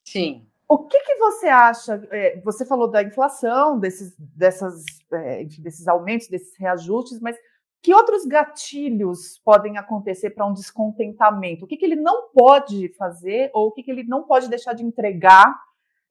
Sim. 0.03 0.47
O 0.67 0.79
que, 0.79 0.99
que 0.99 1.15
você 1.15 1.47
acha? 1.47 2.05
É, 2.11 2.41
você 2.41 2.65
falou 2.65 2.89
da 2.89 3.01
inflação, 3.01 3.79
desses, 3.79 4.13
dessas, 4.17 4.83
é, 5.11 5.45
desses 5.45 5.87
aumentos, 5.87 6.27
desses 6.27 6.57
reajustes, 6.57 7.21
mas 7.21 7.37
que 7.81 7.93
outros 7.93 8.25
gatilhos 8.25 9.39
podem 9.45 9.77
acontecer 9.77 10.31
para 10.31 10.45
um 10.45 10.53
descontentamento? 10.53 11.63
O 11.63 11.67
que, 11.67 11.77
que 11.77 11.85
ele 11.85 11.95
não 11.95 12.29
pode 12.33 12.89
fazer 12.97 13.49
ou 13.53 13.67
o 13.67 13.71
que, 13.71 13.81
que 13.81 13.91
ele 13.91 14.03
não 14.03 14.23
pode 14.23 14.49
deixar 14.49 14.73
de 14.73 14.83
entregar 14.83 15.57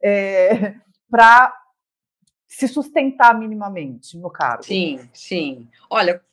é, 0.00 0.74
para 1.10 1.52
se 2.48 2.66
sustentar 2.66 3.38
minimamente 3.38 4.16
no 4.16 4.30
cargo? 4.30 4.64
Sim, 4.64 5.06
sim. 5.12 5.68
Olha, 5.90 6.24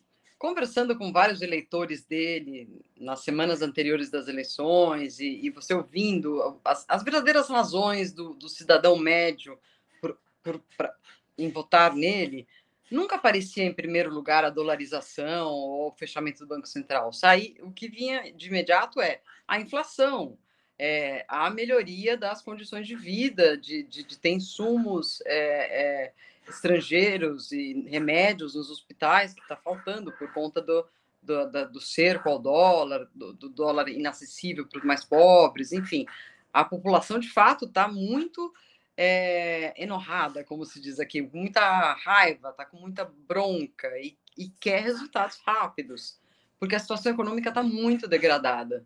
conversando 0.43 0.97
com 0.97 1.09
vários 1.09 1.41
eleitores 1.41 2.03
dele 2.03 2.67
nas 2.99 3.23
semanas 3.23 3.61
anteriores 3.61 4.09
das 4.09 4.27
eleições 4.27 5.17
e, 5.21 5.39
e 5.41 5.49
você 5.49 5.73
ouvindo 5.73 6.59
as, 6.65 6.83
as, 6.89 7.01
verdadeiras 7.01 7.47
razões 7.47 8.11
do, 8.11 8.33
do 8.33 8.49
cidadão 8.49 8.97
médio 8.97 9.57
por, 10.01 10.19
por, 10.43 10.59
pra, 10.75 10.93
em 11.37 11.49
votar 11.49 11.95
nele, 11.95 12.45
nunca 12.91 13.15
aparecia 13.15 13.63
em 13.63 13.73
primeiro 13.73 14.13
lugar 14.13 14.43
a 14.43 14.49
dolarização 14.49 15.47
ou 15.49 15.87
o 15.87 15.95
fechamento 15.95 16.39
do 16.39 16.47
Banco 16.47 16.67
Central. 16.67 17.13
Saí, 17.13 17.55
o 17.61 17.71
que 17.71 17.87
vinha 17.87 18.29
de 18.33 18.49
imediato 18.49 18.99
é 18.99 19.21
a 19.47 19.61
inflação, 19.61 20.37
é, 20.77 21.23
a 21.29 21.49
melhoria 21.49 22.17
das 22.17 22.41
condições 22.41 22.85
de 22.85 22.97
vida, 22.97 23.57
de, 23.57 23.83
de, 23.83 24.03
de 24.03 24.19
ter 24.19 24.31
insumos. 24.31 25.21
É, 25.25 26.07
é, 26.07 26.13
estrangeiros 26.47 27.51
e 27.51 27.85
remédios 27.89 28.55
nos 28.55 28.69
hospitais, 28.69 29.33
que 29.33 29.41
está 29.41 29.55
faltando 29.55 30.11
por 30.11 30.31
conta 30.33 30.61
do, 30.61 30.85
do, 31.21 31.51
da, 31.51 31.63
do 31.65 31.79
cerco 31.79 32.29
ao 32.29 32.39
dólar, 32.39 33.07
do, 33.13 33.33
do 33.33 33.49
dólar 33.49 33.89
inacessível 33.89 34.67
para 34.67 34.79
os 34.79 34.85
mais 34.85 35.03
pobres, 35.03 35.71
enfim. 35.71 36.05
A 36.51 36.63
população, 36.63 37.19
de 37.19 37.29
fato, 37.29 37.65
está 37.65 37.87
muito 37.87 38.53
é, 38.95 39.73
enorrada, 39.81 40.43
como 40.43 40.65
se 40.65 40.79
diz 40.79 40.99
aqui, 40.99 41.21
com 41.23 41.37
muita 41.37 41.93
raiva, 41.93 42.49
está 42.49 42.65
com 42.65 42.77
muita 42.77 43.05
bronca 43.05 43.87
e, 43.97 44.17
e 44.37 44.49
quer 44.59 44.83
resultados 44.83 45.39
rápidos, 45.45 46.19
porque 46.59 46.75
a 46.75 46.79
situação 46.79 47.11
econômica 47.11 47.49
está 47.49 47.63
muito 47.63 48.07
degradada. 48.07 48.85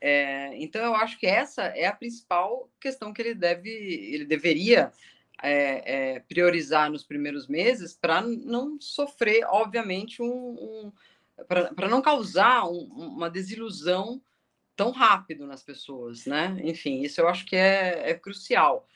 É, 0.00 0.56
então, 0.56 0.82
eu 0.82 0.94
acho 0.94 1.18
que 1.18 1.26
essa 1.26 1.64
é 1.64 1.86
a 1.86 1.92
principal 1.92 2.70
questão 2.80 3.12
que 3.12 3.20
ele 3.20 3.34
deve, 3.34 3.68
ele 3.68 4.24
deveria 4.24 4.92
é, 5.42 6.14
é, 6.14 6.20
priorizar 6.20 6.90
nos 6.90 7.04
primeiros 7.04 7.46
meses 7.46 7.94
para 7.94 8.20
não 8.20 8.80
sofrer, 8.80 9.44
obviamente, 9.46 10.22
um, 10.22 10.26
um 10.26 10.92
para 11.48 11.88
não 11.88 12.02
causar 12.02 12.66
um, 12.66 12.84
uma 12.84 13.30
desilusão 13.30 14.20
tão 14.76 14.90
rápido 14.90 15.46
nas 15.46 15.62
pessoas, 15.62 16.26
né? 16.26 16.60
Enfim, 16.62 17.02
isso 17.02 17.20
eu 17.20 17.28
acho 17.28 17.46
que 17.46 17.56
é, 17.56 18.10
é 18.10 18.14
crucial, 18.14 18.86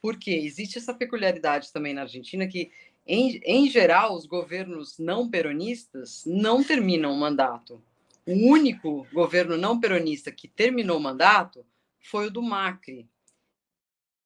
porque 0.00 0.30
existe 0.30 0.78
essa 0.78 0.92
peculiaridade 0.92 1.72
também 1.72 1.94
na 1.94 2.02
Argentina 2.02 2.46
que 2.46 2.70
em, 3.06 3.38
em 3.44 3.68
geral, 3.68 4.16
os 4.16 4.26
governos 4.26 4.98
não 4.98 5.28
peronistas 5.28 6.24
não 6.26 6.64
terminam 6.64 7.12
o 7.12 7.16
mandato. 7.16 7.82
O 8.26 8.32
único 8.32 9.06
governo 9.12 9.58
não 9.58 9.78
peronista 9.78 10.32
que 10.32 10.48
terminou 10.48 10.96
o 10.96 11.02
mandato 11.02 11.66
foi 12.00 12.28
o 12.28 12.30
do 12.30 12.42
Macri. 12.42 13.06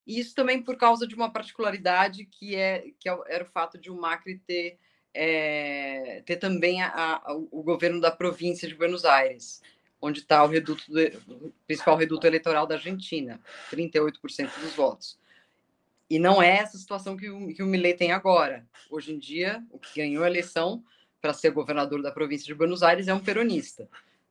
E 0.08 0.18
isso 0.18 0.34
também 0.34 0.62
por 0.62 0.78
causa 0.78 1.06
de 1.06 1.14
uma 1.14 1.30
particularidade 1.30 2.24
que, 2.24 2.56
é, 2.56 2.86
que 2.98 3.10
é 3.10 3.18
era 3.28 3.44
o 3.44 3.46
fato 3.46 3.76
de 3.76 3.90
o 3.90 3.94
Macri 3.94 4.38
ter, 4.38 4.78
é, 5.12 6.22
ter 6.24 6.36
também 6.36 6.80
a, 6.80 7.20
a, 7.22 7.34
o 7.34 7.62
governo 7.62 8.00
da 8.00 8.10
província 8.10 8.66
de 8.66 8.74
Buenos 8.74 9.04
Aires, 9.04 9.60
onde 10.00 10.20
está 10.20 10.42
o, 10.42 10.48
reduto 10.48 10.82
o 11.28 11.52
principal 11.66 11.94
reduto 11.94 12.26
eleitoral 12.26 12.66
da 12.66 12.76
Argentina, 12.76 13.38
38% 13.70 14.50
dos 14.60 14.72
votos. 14.72 15.18
E 16.08 16.18
não 16.18 16.42
é 16.42 16.56
essa 16.56 16.78
situação 16.78 17.14
que 17.14 17.28
o, 17.28 17.52
que 17.52 17.62
o 17.62 17.66
Milei 17.66 17.92
tem 17.92 18.10
agora. 18.10 18.66
Hoje 18.90 19.12
em 19.12 19.18
dia, 19.18 19.62
o 19.70 19.78
que 19.78 20.00
ganhou 20.00 20.24
a 20.24 20.26
eleição 20.26 20.82
para 21.20 21.34
ser 21.34 21.50
governador 21.50 22.00
da 22.00 22.10
província 22.10 22.46
de 22.46 22.54
Buenos 22.54 22.82
Aires 22.82 23.08
é 23.08 23.14
um 23.14 23.20
peronista. 23.20 23.86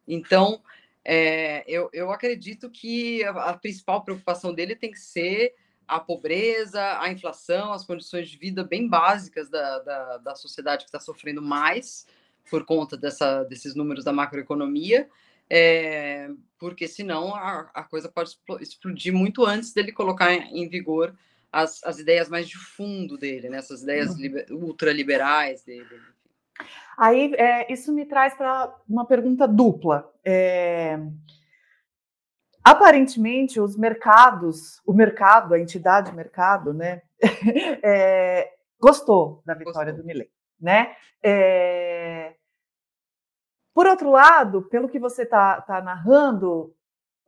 Então, 0.08 0.60
é, 1.06 1.64
eu, 1.68 1.88
eu 1.94 2.12
acredito 2.12 2.68
que 2.68 3.24
a, 3.26 3.30
a, 3.30 3.54
principal 3.58 4.04
preocupação 4.04 4.56
dele 4.56 4.76
tem 4.76 4.90
que 4.90 5.00
ser 5.00 5.54
a 5.88 6.00
pobreza, 6.00 7.00
a 7.00 7.10
inflação, 7.12 7.72
as 7.72 7.86
condições 7.86 8.30
de 8.30 8.38
vida 8.38 8.64
bem 8.64 8.88
básicas 8.88 9.50
da, 9.50 9.80
da, 9.80 10.18
da 10.18 10.36
sociedade 10.36 10.84
que 10.84 10.90
está 10.90 11.00
sofrendo 11.00 11.42
mais 11.42 12.06
por 12.50 12.66
conta 12.66 12.98
dessa, 12.98 13.44
desses 13.44 13.76
números 13.76 14.04
da 14.04 14.12
macroeconomia, 14.12 15.08
é, 15.50 16.30
porque 16.60 16.88
senão 16.88 17.34
a, 17.34 17.70
a 17.74 17.84
coisa 17.84 18.10
pode 18.10 18.38
explodir 18.60 19.14
muito 19.14 19.46
antes 19.46 19.74
dele 19.74 19.92
colocar 19.92 20.34
em 20.34 20.68
vigor 20.68 21.16
as, 21.52 21.82
as 21.84 22.00
ideias 22.00 22.30
mais 22.30 22.48
de 22.48 22.58
fundo 22.58 23.18
dele, 23.18 23.50
né? 23.50 23.58
essas 23.58 23.82
ideias 23.82 24.12
uhum. 24.12 24.22
liber, 24.22 24.46
ultraliberais 24.52 25.64
dele. 25.64 25.88
Aí, 26.98 27.34
é, 27.36 27.72
isso 27.72 27.94
me 27.94 28.06
traz 28.06 28.34
para 28.34 28.74
uma 28.90 29.06
pergunta 29.06 29.48
dupla. 29.48 30.12
É, 30.26 31.00
aparentemente, 32.72 33.60
os 33.60 33.78
mercados, 33.78 34.82
o 34.86 34.94
mercado, 34.94 35.54
a 35.54 35.60
entidade 35.60 36.14
mercado, 36.14 36.74
né, 36.74 37.02
é, 37.84 38.52
gostou 38.80 39.42
da 39.46 39.54
vitória 39.54 39.92
gostou. 39.92 40.04
do 40.04 40.06
Milley, 40.06 40.30
né? 40.60 40.96
É, 41.24 42.36
por 43.74 43.88
outro 43.88 44.10
lado, 44.10 44.64
pelo 44.64 44.90
que 44.90 45.00
você 45.00 45.24
está 45.24 45.62
tá 45.62 45.82
narrando, 45.82 46.74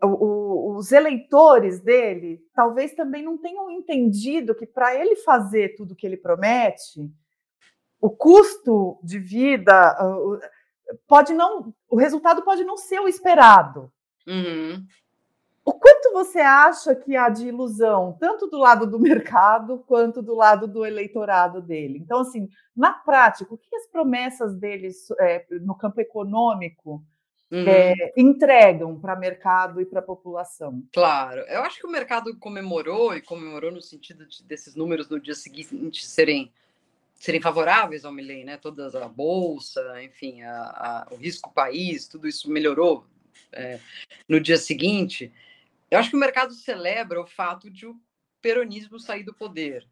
o, 0.02 0.08
o, 0.08 0.78
os 0.78 0.92
eleitores 0.92 1.80
dele 1.80 2.40
talvez 2.54 2.94
também 2.96 3.24
não 3.24 3.38
tenham 3.38 3.70
entendido 3.70 4.56
que 4.56 4.66
para 4.66 4.96
ele 4.96 5.16
fazer 5.18 5.76
tudo 5.76 5.96
que 5.96 6.08
ele 6.08 6.18
promete, 6.18 7.10
o 8.02 8.10
custo 8.10 9.00
de 9.04 9.20
vida 9.20 9.96
pode 11.08 11.34
não, 11.34 11.74
o 11.90 11.98
resultado 11.98 12.42
pode 12.44 12.64
não 12.64 12.78
ser 12.78 13.00
o 13.00 13.08
esperado. 13.08 13.92
Uhum. 14.28 14.86
O 15.70 15.74
quanto 15.74 16.12
você 16.14 16.40
acha 16.40 16.96
que 16.96 17.16
há 17.16 17.30
de 17.30 17.48
ilusão, 17.48 18.18
tanto 18.20 18.48
do 18.48 18.58
lado 18.58 18.88
do 18.88 18.98
mercado 19.00 19.84
quanto 19.86 20.20
do 20.20 20.34
lado 20.34 20.68
do 20.68 20.84
eleitorado 20.84 21.62
dele? 21.62 22.00
Então, 22.00 22.22
assim, 22.22 22.50
na 22.76 22.92
prática, 22.92 23.54
o 23.54 23.58
que 23.58 23.76
as 23.76 23.86
promessas 23.86 24.56
deles 24.56 25.12
é, 25.20 25.46
no 25.62 25.76
campo 25.76 26.02
econômico 26.02 27.04
Uhum. 27.52 27.68
É, 27.68 28.14
entregam 28.16 29.00
para 29.00 29.16
mercado 29.16 29.82
e 29.82 29.86
para 29.86 30.02
a 30.02 30.04
população. 30.04 30.84
Claro, 30.94 31.42
eu 31.48 31.64
acho 31.64 31.80
que 31.80 31.88
o 31.88 31.90
mercado 31.90 32.38
comemorou 32.38 33.16
e 33.16 33.24
comemorou 33.24 33.72
no 33.72 33.82
sentido 33.82 34.24
de, 34.28 34.44
desses 34.44 34.76
números 34.76 35.10
no 35.10 35.20
dia 35.20 35.34
seguinte 35.34 36.06
serem 36.06 36.52
serem 37.16 37.42
favoráveis 37.42 38.06
ao 38.06 38.12
Milley, 38.12 38.44
né? 38.44 38.56
Toda 38.56 39.04
a 39.04 39.08
bolsa, 39.10 39.82
enfim, 40.04 40.44
a, 40.44 40.62
a, 40.62 41.08
o 41.10 41.16
risco 41.16 41.52
país, 41.52 42.08
tudo 42.08 42.28
isso 42.28 42.52
melhorou 42.52 43.04
é, 43.52 43.80
no 44.28 44.40
dia 44.40 44.58
seguinte. 44.58 45.34
Eu 45.90 46.00
acho 46.00 46.10
que 46.10 46.16
o 46.16 46.20
mercado 46.20 46.54
celebra 46.54 47.22
o 47.22 47.28
fato 47.28 47.70
de 47.70 47.88
o 47.88 48.00
peronismo 48.42 49.00
sair 49.00 49.24
do 49.24 49.34
poder. 49.34 49.88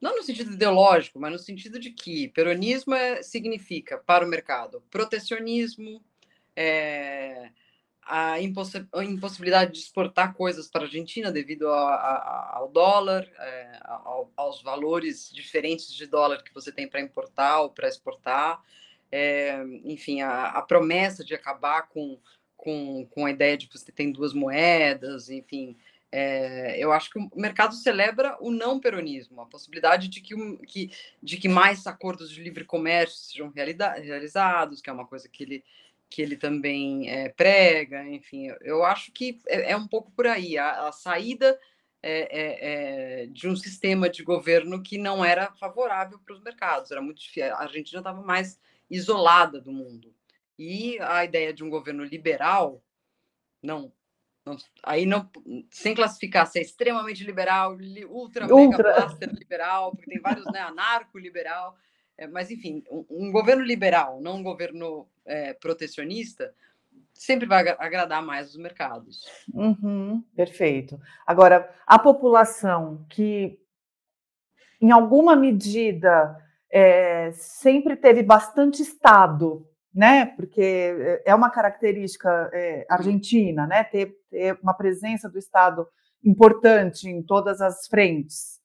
Não 0.00 0.16
no 0.16 0.22
sentido 0.22 0.52
ideológico, 0.52 1.20
mas 1.20 1.32
no 1.32 1.38
sentido 1.38 1.78
de 1.78 1.90
que 1.90 2.28
peronismo 2.28 2.94
é, 2.94 3.22
significa, 3.22 3.98
para 3.98 4.24
o 4.24 4.28
mercado, 4.28 4.82
protecionismo, 4.90 6.02
é, 6.56 7.50
a, 8.02 8.32
a, 8.32 8.40
impossibilidade 9.04 9.72
de 9.72 9.78
exportar 9.78 10.34
coisas 10.34 10.68
para 10.68 10.82
a 10.82 10.84
Argentina 10.84 11.30
devido 11.30 11.68
a, 11.68 11.94
a, 11.94 12.56
ao 12.56 12.68
dólar, 12.68 13.28
é, 13.38 13.78
ao, 13.84 14.32
aos 14.34 14.62
valores 14.62 15.30
diferentes 15.30 15.92
de 15.92 16.06
dólar 16.06 16.42
que 16.42 16.54
você 16.54 16.72
tem 16.72 16.88
para 16.88 17.00
importar 17.00 17.60
ou 17.60 17.70
para 17.70 17.88
exportar, 17.88 18.62
é, 19.12 19.62
enfim, 19.84 20.22
a, 20.22 20.62
promessa 20.62 21.24
de 21.24 21.34
acabar 21.34 21.88
com, 21.88 22.18
com, 22.60 23.06
com 23.10 23.24
a 23.24 23.30
ideia 23.30 23.56
de 23.56 23.66
que 23.66 23.78
você 23.78 23.90
tem 23.90 24.12
duas 24.12 24.34
moedas, 24.34 25.30
enfim. 25.30 25.76
É, 26.12 26.76
eu 26.78 26.92
acho 26.92 27.10
que 27.10 27.18
o 27.18 27.30
mercado 27.34 27.74
celebra 27.74 28.36
o 28.40 28.50
não 28.50 28.78
peronismo, 28.78 29.40
a 29.40 29.46
possibilidade 29.46 30.08
de 30.08 30.20
que, 30.20 30.34
que, 30.66 30.90
de 31.22 31.36
que 31.38 31.48
mais 31.48 31.86
acordos 31.86 32.30
de 32.30 32.42
livre 32.42 32.64
comércio 32.64 33.18
sejam 33.18 33.50
realizados, 33.50 34.82
que 34.82 34.90
é 34.90 34.92
uma 34.92 35.06
coisa 35.06 35.28
que 35.28 35.42
ele, 35.42 35.64
que 36.10 36.20
ele 36.20 36.36
também 36.36 37.08
é, 37.08 37.30
prega, 37.30 38.06
enfim, 38.06 38.48
eu 38.60 38.84
acho 38.84 39.10
que 39.12 39.40
é, 39.46 39.72
é, 39.72 39.76
um 39.76 39.86
pouco 39.86 40.10
por 40.10 40.26
aí, 40.26 40.58
a, 40.58 40.88
a 40.88 40.92
saída 40.92 41.58
é, 42.02 43.26
de 43.30 43.48
um 43.48 43.56
sistema 43.56 44.10
de 44.10 44.22
governo 44.22 44.82
que 44.82 44.98
não 44.98 45.24
era 45.24 45.52
favorável 45.52 46.18
para 46.18 46.34
os 46.34 46.42
mercados, 46.42 46.90
era 46.90 47.00
muito 47.00 47.20
difícil, 47.20 47.54
a 47.54 47.62
Argentina 47.62 48.00
estava 48.00 48.20
mais 48.20 48.60
isolada 48.90 49.60
do 49.60 49.72
mundo, 49.72 50.12
e 50.60 50.98
a 51.00 51.24
ideia 51.24 51.54
de 51.54 51.64
um 51.64 51.70
governo 51.70 52.04
liberal, 52.04 52.84
não, 53.62 53.90
não 54.44 54.58
aí 54.82 55.06
não, 55.06 55.26
sem 55.70 55.94
classificar 55.94 56.46
se 56.46 56.58
é 56.58 56.62
extremamente 56.62 57.24
liberal, 57.24 57.78
ultra, 58.10 58.44
ultra. 58.44 58.56
mega 58.56 58.76
blaster 58.82 59.32
liberal, 59.32 59.92
porque 59.92 60.10
tem 60.10 60.20
vários, 60.20 60.44
né, 60.52 60.60
anarco-liberal, 60.60 61.74
é, 62.18 62.26
mas, 62.26 62.50
enfim, 62.50 62.84
um, 62.90 63.06
um, 63.08 63.32
governo 63.32 63.64
liberal, 63.64 64.20
não 64.20 64.36
um 64.36 64.42
governo 64.42 65.08
é, 65.24 65.54
protecionista, 65.54 66.54
sempre 67.14 67.46
vai 67.46 67.66
agradar 67.78 68.22
mais 68.22 68.50
os 68.50 68.56
mercados. 68.58 69.24
Uhum, 69.54 70.22
perfeito. 70.36 71.00
Agora, 71.26 71.74
a 71.86 71.98
população 71.98 73.06
que, 73.08 73.58
em 74.78 74.90
alguma 74.90 75.34
medida, 75.34 76.36
é, 76.70 77.32
sempre 77.32 77.96
teve 77.96 78.22
bastante 78.22 78.82
Estado, 78.82 79.66
né? 79.94 80.26
Porque 80.26 81.22
é 81.24 81.34
uma 81.34 81.50
característica 81.50 82.50
é, 82.52 82.86
argentina, 82.88 83.66
né? 83.66 83.84
Ter, 83.84 84.14
ter, 84.30 84.58
uma 84.62 84.74
presença 84.74 85.28
do 85.28 85.38
Estado 85.38 85.86
importante 86.24 87.08
em 87.08 87.22
todas 87.22 87.60
as 87.60 87.86
frentes 87.86 88.60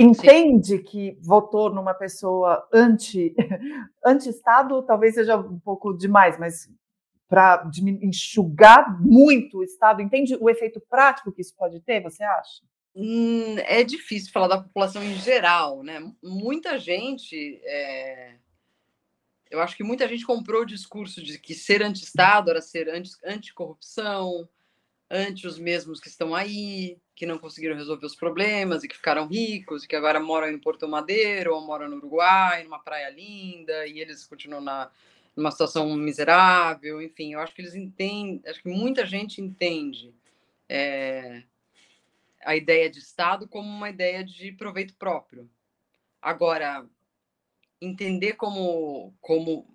entende 0.00 0.78
Sim. 0.78 0.82
que 0.82 1.18
votou 1.20 1.70
numa 1.70 1.92
pessoa 1.92 2.66
anti 2.72 3.34
anti-estado, 4.04 4.82
talvez 4.82 5.14
seja 5.14 5.36
um 5.36 5.58
pouco 5.58 5.92
demais, 5.92 6.38
mas 6.38 6.70
para 7.28 7.70
enxugar 8.02 9.00
muito 9.00 9.58
o 9.58 9.62
estado, 9.62 10.00
entende 10.02 10.36
o 10.40 10.48
efeito 10.50 10.80
prático 10.80 11.30
que 11.30 11.42
isso 11.42 11.54
pode 11.56 11.80
ter, 11.80 12.02
você 12.02 12.24
acha? 12.24 12.62
Hum, 12.96 13.56
é 13.58 13.84
difícil 13.84 14.32
falar 14.32 14.48
da 14.48 14.62
população 14.62 15.02
em 15.04 15.14
geral, 15.14 15.82
né? 15.84 16.00
Muita 16.22 16.76
gente, 16.76 17.60
é... 17.62 18.34
eu 19.50 19.60
acho 19.60 19.76
que 19.76 19.82
muita 19.82 20.06
gente 20.06 20.24
comprou 20.24 20.62
o 20.62 20.66
discurso 20.66 21.22
de 21.22 21.38
que 21.38 21.54
ser 21.54 21.82
anti-estado 21.82 22.50
era 22.50 22.62
ser 22.62 22.88
anti-corrupção, 23.24 24.48
anti 25.10 25.46
os 25.46 25.58
mesmos 25.58 25.98
que 25.98 26.08
estão 26.08 26.34
aí, 26.34 26.96
que 27.16 27.26
não 27.26 27.36
conseguiram 27.36 27.76
resolver 27.76 28.06
os 28.06 28.14
problemas 28.14 28.84
e 28.84 28.88
que 28.88 28.96
ficaram 28.96 29.26
ricos 29.26 29.82
e 29.82 29.88
que 29.88 29.96
agora 29.96 30.20
moram 30.20 30.48
em 30.48 30.58
Porto 30.58 30.88
Madeiro 30.88 31.52
ou 31.54 31.66
moram 31.66 31.88
no 31.88 31.96
Uruguai, 31.96 32.62
numa 32.62 32.78
praia 32.78 33.10
linda, 33.10 33.86
e 33.86 33.98
eles 33.98 34.24
continuam 34.24 34.62
na, 34.62 34.88
numa 35.34 35.50
situação 35.50 35.94
miserável, 35.96 37.02
enfim, 37.02 37.32
eu 37.32 37.40
acho 37.40 37.54
que 37.54 37.60
eles 37.60 37.74
entendem, 37.74 38.40
acho 38.46 38.62
que 38.62 38.68
muita 38.68 39.04
gente 39.04 39.40
entende 39.40 40.14
é, 40.68 41.42
a 42.44 42.54
ideia 42.54 42.88
de 42.88 43.00
Estado 43.00 43.48
como 43.48 43.68
uma 43.68 43.90
ideia 43.90 44.22
de 44.24 44.52
proveito 44.52 44.94
próprio. 44.94 45.50
Agora, 46.22 46.86
entender 47.80 48.34
como, 48.34 49.14
como, 49.20 49.66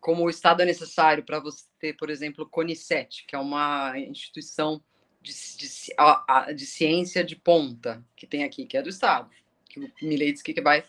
como 0.00 0.24
o 0.24 0.30
Estado 0.30 0.62
é 0.62 0.64
necessário 0.64 1.24
para 1.24 1.38
você 1.38 1.64
ter, 1.78 1.96
por 1.96 2.10
exemplo, 2.10 2.48
CONICET, 2.48 3.24
que 3.26 3.34
é 3.34 3.38
uma 3.38 3.98
instituição 3.98 4.82
de, 5.20 5.32
de, 5.32 6.54
de 6.54 6.66
ciência 6.66 7.22
de 7.22 7.36
ponta 7.36 8.04
que 8.16 8.26
tem 8.26 8.42
aqui, 8.44 8.66
que 8.66 8.76
é 8.76 8.82
do 8.82 8.88
Estado, 8.88 9.30
que 9.68 9.80
o 9.80 9.92
Milei 10.02 10.32
diz 10.32 10.42
que 10.42 10.60
vai 10.60 10.84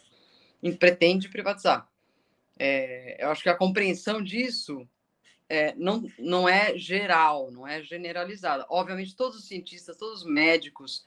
pretende 0.80 1.30
privatizar. 1.30 1.88
É, 2.58 3.24
eu 3.24 3.30
acho 3.30 3.44
que 3.44 3.50
a 3.50 3.58
compreensão 3.58 4.22
disso 4.22 4.88
é, 5.50 5.76
não, 5.76 6.04
não 6.18 6.48
é 6.48 6.78
geral, 6.78 7.52
não 7.52 7.68
é 7.68 7.84
generalizada. 7.84 8.66
Obviamente, 8.70 9.16
todos 9.16 9.38
os 9.38 9.46
cientistas, 9.46 9.98
todos 9.98 10.22
os 10.22 10.26
médicos 10.26 11.06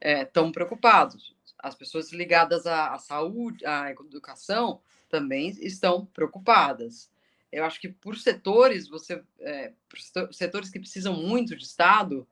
estão 0.00 0.48
é, 0.48 0.52
preocupados. 0.52 1.34
As 1.58 1.74
pessoas 1.74 2.12
ligadas 2.12 2.66
à, 2.66 2.94
à 2.94 2.98
saúde, 2.98 3.64
à 3.66 3.90
educação, 3.90 4.80
também 5.08 5.48
estão 5.60 6.06
preocupadas. 6.06 7.10
Eu 7.50 7.64
acho 7.64 7.80
que 7.80 7.88
por 7.88 8.16
setores, 8.16 8.88
você, 8.88 9.22
é, 9.40 9.72
por 9.88 10.32
setores 10.32 10.70
que 10.70 10.78
precisam 10.78 11.14
muito 11.14 11.56
de 11.56 11.64
Estado, 11.64 12.26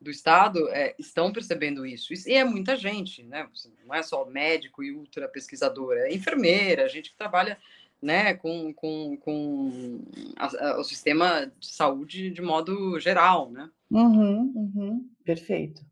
do 0.00 0.10
Estado, 0.10 0.68
é, 0.68 0.94
estão 0.98 1.32
percebendo 1.32 1.86
isso. 1.86 2.12
E 2.12 2.34
é 2.34 2.44
muita 2.44 2.76
gente, 2.76 3.22
né? 3.22 3.48
Não 3.86 3.94
é 3.94 4.02
só 4.02 4.24
médico 4.26 4.82
e 4.82 4.92
ultra 4.92 5.26
pesquisador, 5.26 5.94
é 5.96 6.12
enfermeira, 6.12 6.88
gente 6.88 7.10
que 7.10 7.16
trabalha 7.16 7.58
né, 8.02 8.34
com, 8.34 8.72
com, 8.74 9.16
com 9.16 10.02
a, 10.36 10.46
a, 10.46 10.80
o 10.80 10.84
sistema 10.84 11.50
de 11.58 11.66
saúde 11.66 12.30
de 12.30 12.42
modo 12.42 13.00
geral, 13.00 13.50
né? 13.50 13.70
Uhum, 13.90 14.52
uhum, 14.54 15.10
perfeito. 15.24 15.82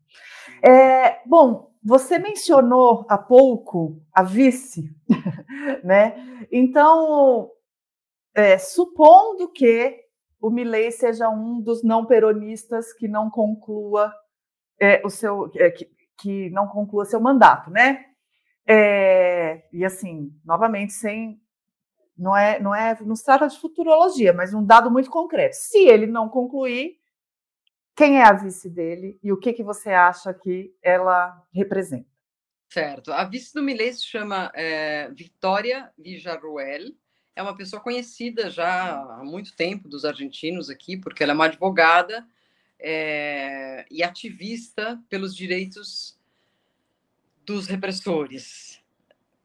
É, 0.61 1.21
bom, 1.25 1.72
você 1.83 2.17
mencionou 2.17 3.05
há 3.09 3.17
pouco 3.17 4.01
a 4.13 4.23
vice, 4.23 4.89
né? 5.83 6.47
Então, 6.51 7.49
é, 8.33 8.57
supondo 8.57 9.51
que 9.51 9.99
o 10.39 10.49
Milley 10.49 10.91
seja 10.91 11.29
um 11.29 11.61
dos 11.61 11.83
não 11.83 12.05
peronistas 12.05 12.93
que 12.93 13.07
não 13.07 13.29
conclua 13.29 14.13
é, 14.79 15.01
o 15.05 15.09
seu 15.09 15.51
é, 15.55 15.71
que, 15.71 15.89
que, 16.19 16.49
não 16.49 16.67
conclua 16.67 17.05
seu 17.05 17.19
mandato, 17.19 17.69
né? 17.69 18.05
É, 18.67 19.63
e 19.71 19.83
assim, 19.83 20.31
novamente, 20.45 20.93
sem 20.93 21.39
não 22.17 22.35
é, 22.35 22.59
não 22.59 22.73
é, 22.73 22.97
não 23.01 23.15
se 23.15 23.25
trata 23.25 23.47
de 23.47 23.59
futurologia, 23.59 24.33
mas 24.33 24.53
um 24.53 24.63
dado 24.63 24.89
muito 24.91 25.09
concreto. 25.09 25.55
Se 25.55 25.79
ele 25.79 26.07
não 26.07 26.29
concluir, 26.29 26.97
quem 27.95 28.19
é 28.19 28.23
a 28.23 28.33
vice 28.33 28.69
dele 28.69 29.19
e 29.21 29.31
o 29.31 29.37
que, 29.37 29.53
que 29.53 29.63
você 29.63 29.89
acha 29.89 30.33
que 30.33 30.73
ela 30.81 31.45
representa? 31.53 32.07
Certo. 32.69 33.13
A 33.13 33.23
vice 33.23 33.53
do 33.53 33.61
Millet 33.61 33.95
se 33.95 34.05
chama 34.05 34.51
é, 34.55 35.09
Victoria 35.11 35.91
Villarroel. 35.97 36.91
É 37.35 37.41
uma 37.41 37.55
pessoa 37.55 37.81
conhecida 37.81 38.49
já 38.49 38.95
há 38.95 39.23
muito 39.23 39.55
tempo 39.55 39.87
dos 39.87 40.05
argentinos 40.05 40.69
aqui, 40.69 40.97
porque 40.97 41.21
ela 41.21 41.33
é 41.33 41.35
uma 41.35 41.45
advogada 41.45 42.27
é, 42.79 43.85
e 43.91 44.03
ativista 44.03 44.99
pelos 45.07 45.35
direitos 45.35 46.17
dos 47.45 47.67
repressores. 47.67 48.81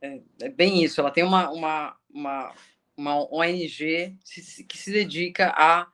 É, 0.00 0.20
é, 0.40 0.48
bem 0.48 0.82
isso. 0.82 1.00
Ela 1.00 1.10
tem 1.10 1.24
uma, 1.24 1.50
uma, 1.50 1.96
uma, 2.08 2.54
uma 2.96 3.34
ONG 3.34 4.16
que 4.24 4.78
se 4.78 4.90
dedica 4.90 5.52
a 5.54 5.86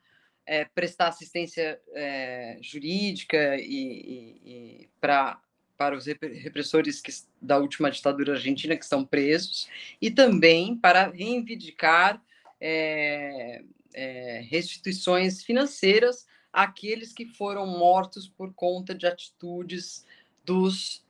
é, 0.47 0.65
prestar 0.65 1.09
assistência 1.09 1.81
é, 1.93 2.59
jurídica 2.61 3.57
e, 3.57 3.63
e, 3.65 4.41
e 4.45 4.89
pra, 5.01 5.41
para 5.77 5.97
os 5.97 6.07
repressores 6.07 7.01
que, 7.01 7.13
da 7.41 7.59
última 7.59 7.91
ditadura 7.91 8.35
argentina 8.35 8.77
que 8.77 8.85
estão 8.85 9.05
presos 9.05 9.69
e 10.01 10.11
também 10.11 10.77
para 10.77 11.09
reivindicar 11.09 12.23
é, 12.61 13.63
é 13.93 14.41
restituições 14.49 15.43
financeiras 15.43 16.27
àqueles 16.53 17.13
que 17.13 17.27
foram 17.27 17.67
mortos 17.67 18.29
por 18.29 18.53
conta 18.55 18.95
de 18.95 19.07
atitudes 19.07 20.07
dos 20.45 21.05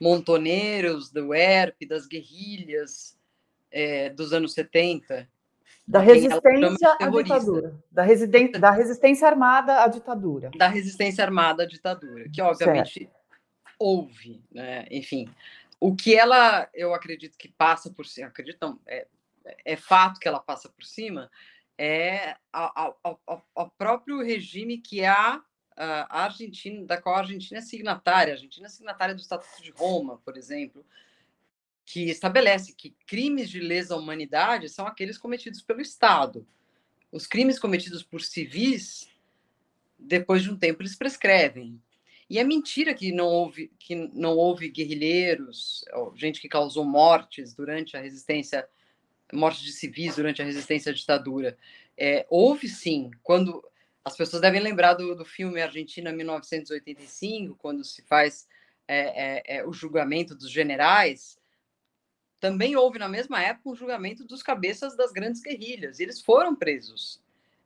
montoneiros, 0.00 1.10
do 1.10 1.34
ERP, 1.34 1.86
das 1.86 2.06
guerrilhas 2.06 3.16
é, 3.70 4.10
dos 4.10 4.32
anos 4.32 4.52
70. 4.52 5.28
Da 5.86 6.00
resistência 6.00 6.96
à 7.00 7.08
ditadura. 7.08 7.80
Da, 7.90 8.02
residen 8.02 8.50
da 8.58 8.70
resistência 8.70 9.28
armada 9.28 9.84
à 9.84 9.86
ditadura. 9.86 10.50
Da 10.56 10.66
resistência 10.66 11.24
armada 11.24 11.62
à 11.62 11.66
ditadura, 11.66 12.28
que 12.28 12.42
obviamente 12.42 13.00
certo. 13.00 13.14
houve, 13.78 14.42
né? 14.50 14.86
enfim. 14.90 15.28
O 15.78 15.94
que 15.94 16.16
ela, 16.16 16.68
eu 16.74 16.92
acredito 16.92 17.38
que 17.38 17.48
passa 17.48 17.90
por 17.90 18.06
cima, 18.06 18.28
acredito 18.28 18.58
não, 18.60 18.80
é, 18.86 19.06
é 19.64 19.76
fato 19.76 20.18
que 20.18 20.26
ela 20.26 20.40
passa 20.40 20.68
por 20.68 20.84
cima, 20.84 21.30
é 21.78 22.34
o 23.54 23.70
próprio 23.76 24.22
regime 24.22 24.78
que 24.78 25.04
a, 25.04 25.40
a 25.76 26.24
Argentina, 26.24 26.84
da 26.84 27.00
qual 27.00 27.16
a 27.16 27.18
Argentina 27.18 27.58
é 27.58 27.62
signatária. 27.62 28.32
A 28.32 28.36
Argentina 28.36 28.66
é 28.66 28.70
signatária 28.70 29.14
do 29.14 29.20
Estatuto 29.20 29.62
de 29.62 29.70
Roma, 29.70 30.18
por 30.24 30.36
exemplo, 30.36 30.84
que 31.86 32.10
estabelece 32.10 32.74
que 32.74 32.94
crimes 33.06 33.48
de 33.48 33.60
lesa 33.60 33.96
humanidade 33.96 34.68
são 34.68 34.86
aqueles 34.86 35.16
cometidos 35.16 35.62
pelo 35.62 35.80
Estado. 35.80 36.44
Os 37.12 37.28
crimes 37.28 37.60
cometidos 37.60 38.02
por 38.02 38.20
civis, 38.20 39.08
depois 39.96 40.42
de 40.42 40.50
um 40.50 40.56
tempo, 40.56 40.82
eles 40.82 40.96
prescrevem. 40.96 41.80
E 42.28 42.40
é 42.40 42.44
mentira 42.44 42.92
que 42.92 43.12
não 43.12 43.28
houve, 43.28 43.70
que 43.78 43.94
não 43.94 44.36
houve 44.36 44.68
guerrilheiros, 44.68 45.84
gente 46.16 46.40
que 46.40 46.48
causou 46.48 46.84
mortes 46.84 47.54
durante 47.54 47.96
a 47.96 48.00
resistência, 48.00 48.68
mortes 49.32 49.62
de 49.62 49.72
civis 49.72 50.16
durante 50.16 50.42
a 50.42 50.44
resistência 50.44 50.90
à 50.90 50.94
ditadura. 50.94 51.56
É, 51.96 52.26
houve 52.28 52.68
sim, 52.68 53.12
quando 53.22 53.64
as 54.04 54.16
pessoas 54.16 54.42
devem 54.42 54.60
lembrar 54.60 54.94
do, 54.94 55.14
do 55.14 55.24
filme 55.24 55.62
Argentina 55.62 56.12
1985, 56.12 57.54
quando 57.54 57.84
se 57.84 58.02
faz 58.02 58.48
é, 58.88 58.98
é, 58.98 59.56
é, 59.58 59.66
o 59.66 59.72
julgamento 59.72 60.34
dos 60.34 60.50
generais, 60.50 61.38
também 62.46 62.76
houve 62.76 62.96
na 62.96 63.08
mesma 63.08 63.42
época 63.42 63.70
um 63.70 63.74
julgamento 63.74 64.24
dos 64.24 64.40
cabeças 64.40 64.96
das 64.96 65.10
grandes 65.10 65.42
guerrilhas, 65.42 65.98
eles 65.98 66.20
foram 66.20 66.54
presos. 66.54 67.20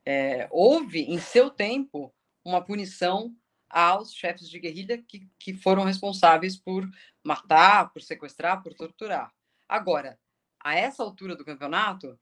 É, 0.07 0.49
houve, 0.51 1.03
em 1.03 1.19
seu 1.19 1.51
tempo, 1.51 2.11
uma 2.43 2.65
punição 2.65 3.37
aos 3.69 4.15
chefes 4.15 4.49
de 4.49 4.59
guerrilha 4.59 4.97
que, 4.97 5.29
que 5.39 5.53
foram 5.53 5.85
responsáveis 5.85 6.57
por 6.57 6.89
matar, 7.23 7.93
por 7.93 8.01
sequestrar, 8.01 8.63
por 8.63 8.73
torturar. 8.73 9.31
Agora, 9.69 10.19
a 10.59 10.75
essa 10.75 11.03
altura 11.03 11.37
do 11.37 11.45
campeonato, 11.45 12.19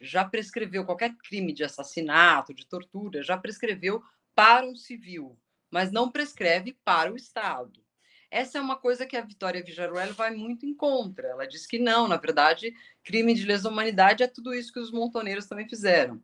já 0.00 0.24
prescreveu 0.24 0.86
qualquer 0.86 1.14
crime 1.16 1.52
de 1.52 1.62
assassinato, 1.62 2.54
de 2.54 2.66
tortura, 2.66 3.22
já 3.22 3.36
prescreveu 3.36 4.02
para 4.34 4.64
um 4.64 4.74
civil, 4.74 5.38
mas 5.70 5.92
não 5.92 6.10
prescreve 6.10 6.74
para 6.82 7.12
o 7.12 7.16
Estado. 7.16 7.84
Essa 8.30 8.58
é 8.58 8.60
uma 8.60 8.76
coisa 8.76 9.06
que 9.06 9.16
a 9.16 9.22
Vitória 9.22 9.62
Vijaruel 9.62 10.12
vai 10.12 10.34
muito 10.34 10.66
em 10.66 10.74
contra. 10.74 11.28
Ela 11.28 11.46
diz 11.46 11.66
que 11.66 11.78
não, 11.78 12.06
na 12.06 12.16
verdade, 12.16 12.74
crime 13.02 13.34
de 13.34 13.46
lesa 13.46 13.68
humanidade 13.68 14.22
é 14.22 14.26
tudo 14.26 14.54
isso 14.54 14.72
que 14.72 14.80
os 14.80 14.92
montoneiros 14.92 15.46
também 15.46 15.68
fizeram. 15.68 16.20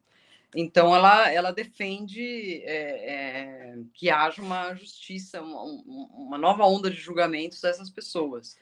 Então, 0.55 0.95
ela, 0.95 1.33
ela 1.33 1.51
defende 1.51 2.63
é, 2.65 3.13
é, 3.13 3.79
que 3.93 4.09
haja 4.09 4.41
uma 4.41 4.75
justiça, 4.75 5.43
uma, 5.43 5.63
uma, 5.63 6.39
nova 6.39 6.65
onda 6.65 6.89
de 6.91 6.97
julgamentos 6.97 7.65
a 7.65 7.71
essas 7.71 7.91
pessoas. 7.91 8.57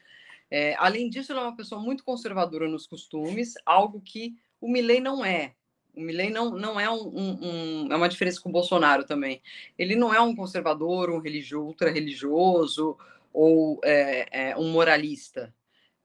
É, 0.50 0.74
além 0.78 1.11
disso, 1.11 1.33
ela 1.33 1.42
é 1.42 1.44
uma 1.44 1.57
pessoa 1.57 1.81
muito 1.81 2.05
conservadora 2.05 2.66
nos 2.68 2.87
costumes, 2.87 3.55
algo 3.66 4.00
que 4.00 4.35
o 4.61 4.70
Milley 4.70 5.00
não 5.00 5.24
é. 5.24 5.55
O 5.94 6.00
Milley 6.00 6.31
não, 6.31 6.50
não 6.52 6.81
é 6.81 6.88
um, 6.88 7.09
um, 7.09 7.38
um, 7.42 7.92
é 7.92 7.96
uma 7.96 8.09
diferença 8.09 8.40
com 8.40 8.48
o 8.48 8.52
Bolsonaro 8.52 9.05
também. 9.05 9.42
Ele 9.78 9.94
não 9.94 10.14
é 10.14 10.20
um 10.20 10.35
conservador, 10.35 11.11
um 11.11 11.18
religioso, 11.18 11.66
ultra 11.66 11.90
religioso, 11.90 12.96
ou 13.33 13.81
é, 13.85 14.51
é, 14.51 14.57
um 14.57 14.71
moralista. 14.71 15.55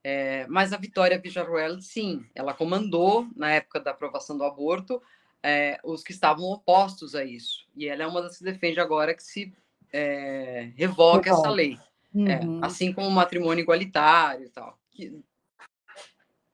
É, 0.03 0.47
mas 0.47 0.71
a 0.71 0.77
Vitória 0.77 1.19
Villarroel, 1.19 1.81
sim, 1.81 2.25
ela 2.33 2.53
comandou, 2.53 3.27
na 3.35 3.51
época 3.51 3.79
da 3.79 3.91
aprovação 3.91 4.37
do 4.37 4.43
aborto, 4.43 5.01
é, 5.43 5.79
os 5.83 6.03
que 6.03 6.11
estavam 6.11 6.45
opostos 6.45 7.13
a 7.13 7.23
isso. 7.23 7.65
E 7.75 7.87
ela 7.87 8.03
é 8.03 8.07
uma 8.07 8.21
das 8.21 8.37
que 8.37 8.43
defende 8.43 8.79
agora 8.79 9.13
que 9.13 9.23
se 9.23 9.53
é, 9.91 10.71
revoque 10.75 11.29
essa 11.29 11.49
lei. 11.49 11.77
É, 12.15 12.43
uhum. 12.43 12.63
assim 12.63 12.91
como 12.91 13.07
o 13.07 13.11
matrimônio 13.11 13.61
igualitário 13.61 14.45
e 14.45 14.49
tal. 14.49 14.79
Que, 14.91 15.21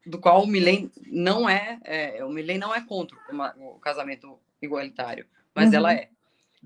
do 0.05 0.19
qual 0.19 0.43
o 0.43 0.47
Milen 0.47 0.91
não 1.05 1.47
é, 1.47 1.79
o 2.25 2.29
Milen 2.29 2.57
não 2.57 2.75
é 2.75 2.81
contra 2.81 3.17
o, 3.57 3.79
casamento 3.79 4.37
igualitário, 4.61 5.25
mas 5.55 5.69
uhum. 5.69 5.75
ela 5.75 5.93
é. 5.93 6.09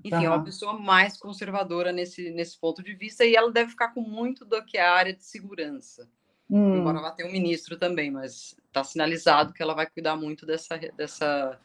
Enfim, 0.04 0.24
é 0.24 0.28
uma 0.28 0.44
pessoa 0.44 0.78
mais 0.78 1.16
conservadora 1.16 1.92
nesse, 1.92 2.30
nesse 2.30 2.58
ponto 2.58 2.82
de 2.82 2.94
vista 2.94 3.24
e 3.24 3.34
ela 3.34 3.50
deve 3.50 3.70
ficar 3.70 3.88
com 3.88 4.00
muito 4.00 4.44
do 4.44 4.64
que 4.64 4.78
é 4.78 4.82
a 4.82 4.92
área 4.92 5.12
de 5.12 5.24
segurança. 5.24 6.08
Hum. 6.50 6.76
Embora 6.76 6.98
ela 6.98 7.10
tenha 7.10 7.28
um 7.28 7.32
ministro 7.32 7.76
também, 7.76 8.10
mas 8.10 8.56
está 8.66 8.82
sinalizado 8.82 9.52
que 9.52 9.62
ela 9.62 9.74
vai 9.74 9.86
cuidar 9.86 10.16
muito 10.16 10.46
dessa, 10.46 10.78
dessa, 10.96 11.60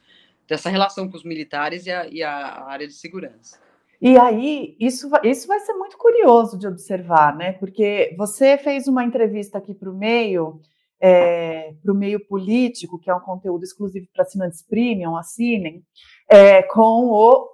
dessa 0.48 0.70
relação 0.70 1.10
com 1.10 1.16
os 1.16 1.24
militares 1.24 1.86
e 1.86 1.92
a, 1.92 2.08
e 2.08 2.24
a 2.24 2.66
área 2.66 2.88
de 2.88 2.94
segurança. 2.94 3.60
E 4.02 4.18
aí, 4.18 4.76
isso, 4.82 5.10
isso 5.24 5.48
vai 5.48 5.62
ser 5.62 5.74
muito 5.76 5.98
curioso 5.98 6.58
de 6.58 6.68
observar, 6.68 7.34
né? 7.38 7.54
Porque 7.54 8.14
você 8.18 8.58
fez 8.58 8.86
uma 8.86 9.06
entrevista 9.06 9.58
aqui 9.58 9.74
para 9.74 9.90
o 9.90 9.94
meio, 9.94 10.60
é, 11.00 11.74
para 11.82 11.94
o 11.94 11.96
meio 11.96 12.20
político, 12.20 13.00
que 13.00 13.10
é 13.10 13.16
um 13.16 13.22
conteúdo 13.22 13.64
exclusivo 13.64 14.06
para 14.14 14.24
assinantes 14.24 14.62
premium, 14.62 15.16
assinem, 15.16 15.82
é, 16.30 16.64
com 16.64 17.06
o 17.06 17.48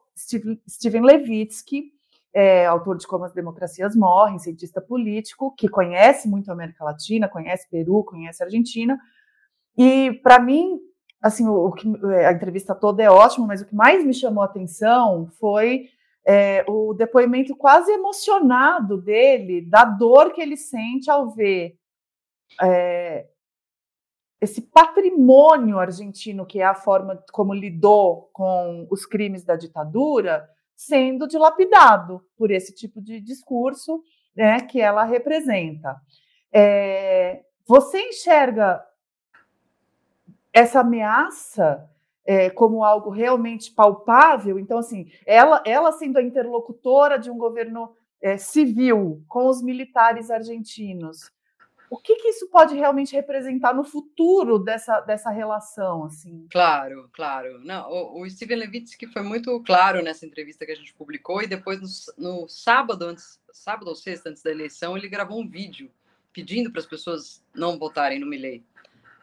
Steven 0.70 1.02
Levitsky, 1.02 1.92
é, 2.34 2.66
autor 2.66 2.98
de 2.98 3.08
Como 3.08 3.26
as 3.26 3.34
Democracias 3.34 3.96
Morrem, 3.96 4.40
cientista 4.40 4.82
político, 4.82 5.54
que 5.56 5.68
conhece 5.68 6.28
muito 6.28 6.50
a 6.50 6.54
América 6.54 6.84
Latina, 6.84 7.28
conhece 7.28 7.68
Peru, 7.70 8.04
conhece 8.04 8.44
Argentina. 8.44 9.00
E, 9.78 10.14
para 10.22 10.40
mim, 10.40 10.80
assim, 11.22 11.48
o, 11.48 11.70
o 11.70 12.12
é, 12.12 12.28
a 12.28 12.32
entrevista 12.32 12.76
toda 12.76 13.02
é 13.02 13.10
ótima, 13.10 13.48
mas 13.48 13.62
o 13.62 13.66
que 13.66 13.76
mais 13.76 14.06
me 14.06 14.14
chamou 14.14 14.44
a 14.44 14.46
atenção 14.46 15.28
foi 15.40 15.90
é, 16.26 16.64
o 16.68 16.94
depoimento 16.94 17.56
quase 17.56 17.92
emocionado 17.92 19.02
dele, 19.02 19.62
da 19.62 19.84
dor 19.84 20.32
que 20.32 20.42
ele 20.42 20.58
sente 20.58 21.10
ao 21.10 21.32
ver 21.32 21.76
é, 22.62 23.26
esse 24.42 24.62
patrimônio 24.62 25.80
argentino, 25.80 26.46
que 26.46 26.62
é 26.62 26.66
a 26.66 26.74
forma 26.74 27.22
como 27.32 27.54
lidou 27.54 28.30
com 28.32 28.88
os 28.90 29.06
crimes 29.06 29.44
da 29.44 29.56
ditadura, 29.56 30.50
sendo 30.76 31.28
dilapidado 31.28 32.24
por 32.38 32.50
esse 32.50 32.74
tipo 32.74 33.02
de 33.02 33.20
discurso 33.20 34.02
né, 34.36 34.62
que 34.62 34.80
ela 34.80 35.04
representa. 35.04 35.98
É, 36.54 37.44
você 37.68 38.00
enxerga 38.02 38.84
essa 40.54 40.80
ameaça 40.80 41.90
é, 42.26 42.50
como 42.50 42.84
algo 42.84 43.10
realmente 43.10 43.74
palpável? 43.74 44.58
Então, 44.58 44.78
assim, 44.78 45.12
ela, 45.26 45.62
ela 45.66 45.92
sendo 45.92 46.18
a 46.18 46.24
interlocutora 46.24 47.20
de 47.20 47.30
um 47.30 47.38
governo 47.38 47.94
é, 48.22 48.38
civil 48.38 49.22
com 49.28 49.48
os 49.48 49.62
militares 49.62 50.32
argentinos, 50.32 51.30
o 51.90 51.98
que, 51.98 52.16
que, 52.16 52.28
isso 52.30 52.48
pode 52.50 52.76
realmente 52.76 53.16
representar 53.16 53.74
no 53.74 53.84
futuro 53.84 54.60
dessa, 54.60 55.00
dessa 55.02 55.30
relação, 55.30 56.04
assim? 56.04 56.48
Claro, 56.52 57.10
claro. 57.14 57.60
Não, 57.64 57.90
o, 57.90 58.22
o 58.22 58.30
Steven 58.30 58.58
Levitsky 58.58 59.08
foi 59.08 59.24
muito 59.24 59.60
claro 59.64 60.02
nessa 60.04 60.26
entrevista 60.26 60.66
que 60.66 60.72
a 60.72 60.76
gente 60.76 60.94
publicou 60.94 61.42
e 61.42 61.48
depois 61.48 61.80
no, 62.18 62.42
no 62.42 62.48
sábado, 62.48 63.06
antes, 63.06 63.40
sábado 63.52 63.88
ou 63.88 63.96
sexta 63.96 64.30
antes 64.30 64.44
da 64.44 64.52
eleição, 64.52 64.96
ele 64.96 65.10
gravou 65.10 65.42
um 65.42 65.48
vídeo 65.48 65.92
pedindo 66.32 66.72
para 66.72 66.80
as 66.80 66.86
pessoas 66.86 67.44
não 67.54 67.80
votarem 67.80 68.20
no 68.20 68.28
Milley, 68.28 68.64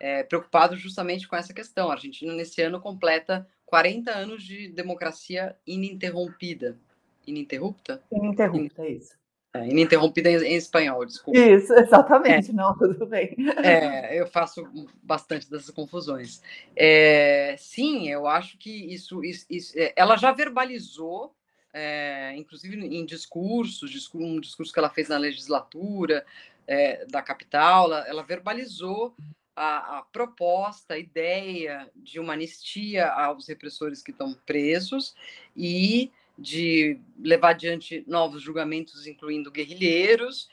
é, 0.01 0.23
preocupado 0.23 0.77
justamente 0.77 1.29
com 1.29 1.37
essa 1.37 1.55
questão. 1.55 1.89
A 1.89 1.95
Argentina 1.95 2.33
nesse 2.33 2.61
ano 2.63 2.81
completa 2.81 3.49
40 3.65 4.11
anos 4.11 4.43
de 4.43 4.69
democracia 4.69 5.57
ininterrompida. 5.67 6.79
Ininterrupta? 7.27 8.03
Ininterrupta, 8.13 8.83
é 8.83 8.91
isso. 8.91 9.17
É, 9.63 9.69
ininterrompida 9.69 10.31
em, 10.31 10.37
em, 10.37 10.57
espanhol, 10.57 11.05
desculpa. 11.05 11.39
Isso, 11.39 11.73
exatamente, 11.75 12.51
é, 12.51 12.53
não, 12.55 12.77
tudo 12.77 13.07
bem. 13.07 13.37
É, 13.63 14.21
eu 14.21 14.27
faço 14.27 14.67
bastante 15.03 15.51
dessas 15.51 15.71
confusões. 15.71 16.43
É, 16.75 17.55
sim, 17.59 18.09
eu 18.09 18.27
acho 18.27 18.59
que 18.59 18.71
isso, 18.71 19.25
isso, 19.25 19.47
isso 19.49 19.79
é, 19.79 19.93
ela 19.97 20.17
já 20.17 20.33
verbalizou, 20.33 21.35
é, 21.73 22.35
inclusive 22.37 22.77
em 22.77 23.05
discursos, 23.05 24.11
um 24.15 24.41
discurso 24.41 24.73
que 24.73 24.79
ela 24.79 24.91
fez 24.91 25.09
na 25.09 25.19
legislatura 25.19 26.25
é, 26.67 27.05
da 27.07 27.23
capital, 27.23 27.87
ela, 27.87 28.09
ela 28.09 28.23
verbalizou 28.23 29.15
a, 29.57 29.99
a, 29.99 30.03
proposta, 30.03 30.95
a 30.95 30.99
ideia 30.99 31.91
de 31.97 32.21
uma 32.21 32.35
anistia 32.35 33.11
aos 33.11 33.49
repressores 33.49 34.03
que 34.03 34.11
estão 34.11 34.35
presos 34.45 35.15
e 35.57 36.13
de 36.39 37.01
levar 37.19 37.51
adiante 37.51 38.05
novos 38.07 38.43
julgamentos, 38.43 39.07
incluindo 39.07 39.51
guerrilheiros, 39.51 40.49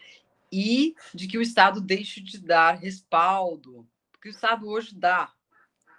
e 0.51 0.95
de 1.13 1.27
que 1.27 1.37
o 1.37 1.41
Estado 1.41 1.81
deixe 1.81 2.21
de 2.21 2.37
dar 2.37 2.73
respaldo, 2.73 3.87
porque 4.11 4.29
o 4.29 4.31
Estado 4.31 4.67
hoje 4.69 4.95
dá 4.95 5.31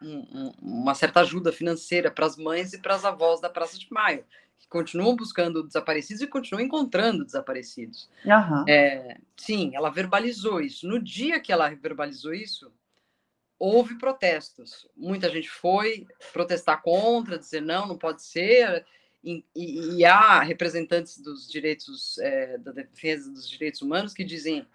um, 0.00 0.18
um, 0.18 0.52
uma 0.62 0.94
certa 0.94 1.20
ajuda 1.20 1.52
financeira 1.52 2.10
para 2.10 2.26
as 2.26 2.36
mães 2.36 2.72
e 2.72 2.78
para 2.78 2.94
as 2.94 3.04
avós 3.04 3.40
da 3.40 3.50
Praça 3.50 3.78
de 3.78 3.86
Maio, 3.90 4.24
que 4.58 4.68
continuam 4.68 5.16
buscando 5.16 5.62
desaparecidos 5.62 6.22
e 6.22 6.26
continuam 6.26 6.64
encontrando 6.64 7.24
desaparecidos. 7.24 8.08
Uhum. 8.24 8.64
É, 8.68 9.18
sim, 9.36 9.72
ela 9.74 9.90
verbalizou 9.90 10.60
isso. 10.60 10.86
No 10.86 11.02
dia 11.02 11.40
que 11.40 11.52
ela 11.52 11.68
verbalizou 11.74 12.32
isso, 12.32 12.72
houve 13.58 13.98
protestos. 13.98 14.86
Muita 14.96 15.28
gente 15.30 15.50
foi 15.50 16.06
protestar 16.32 16.80
contra, 16.82 17.38
dizer 17.38 17.60
não, 17.60 17.86
não 17.86 17.98
pode 17.98 18.22
ser 18.22 18.86
e, 19.24 19.44
e, 19.96 20.04
há 20.04 20.42
representantes 20.42 21.18
dos 21.18 21.50
direitos, 21.50 22.18
é, 22.18 22.58
da 22.58 22.72
defesa 22.72 23.30
dos 23.30 23.48
direitos 23.48 23.80
humanos 23.80 24.12
que 24.12 24.22
dizem: 24.22 24.66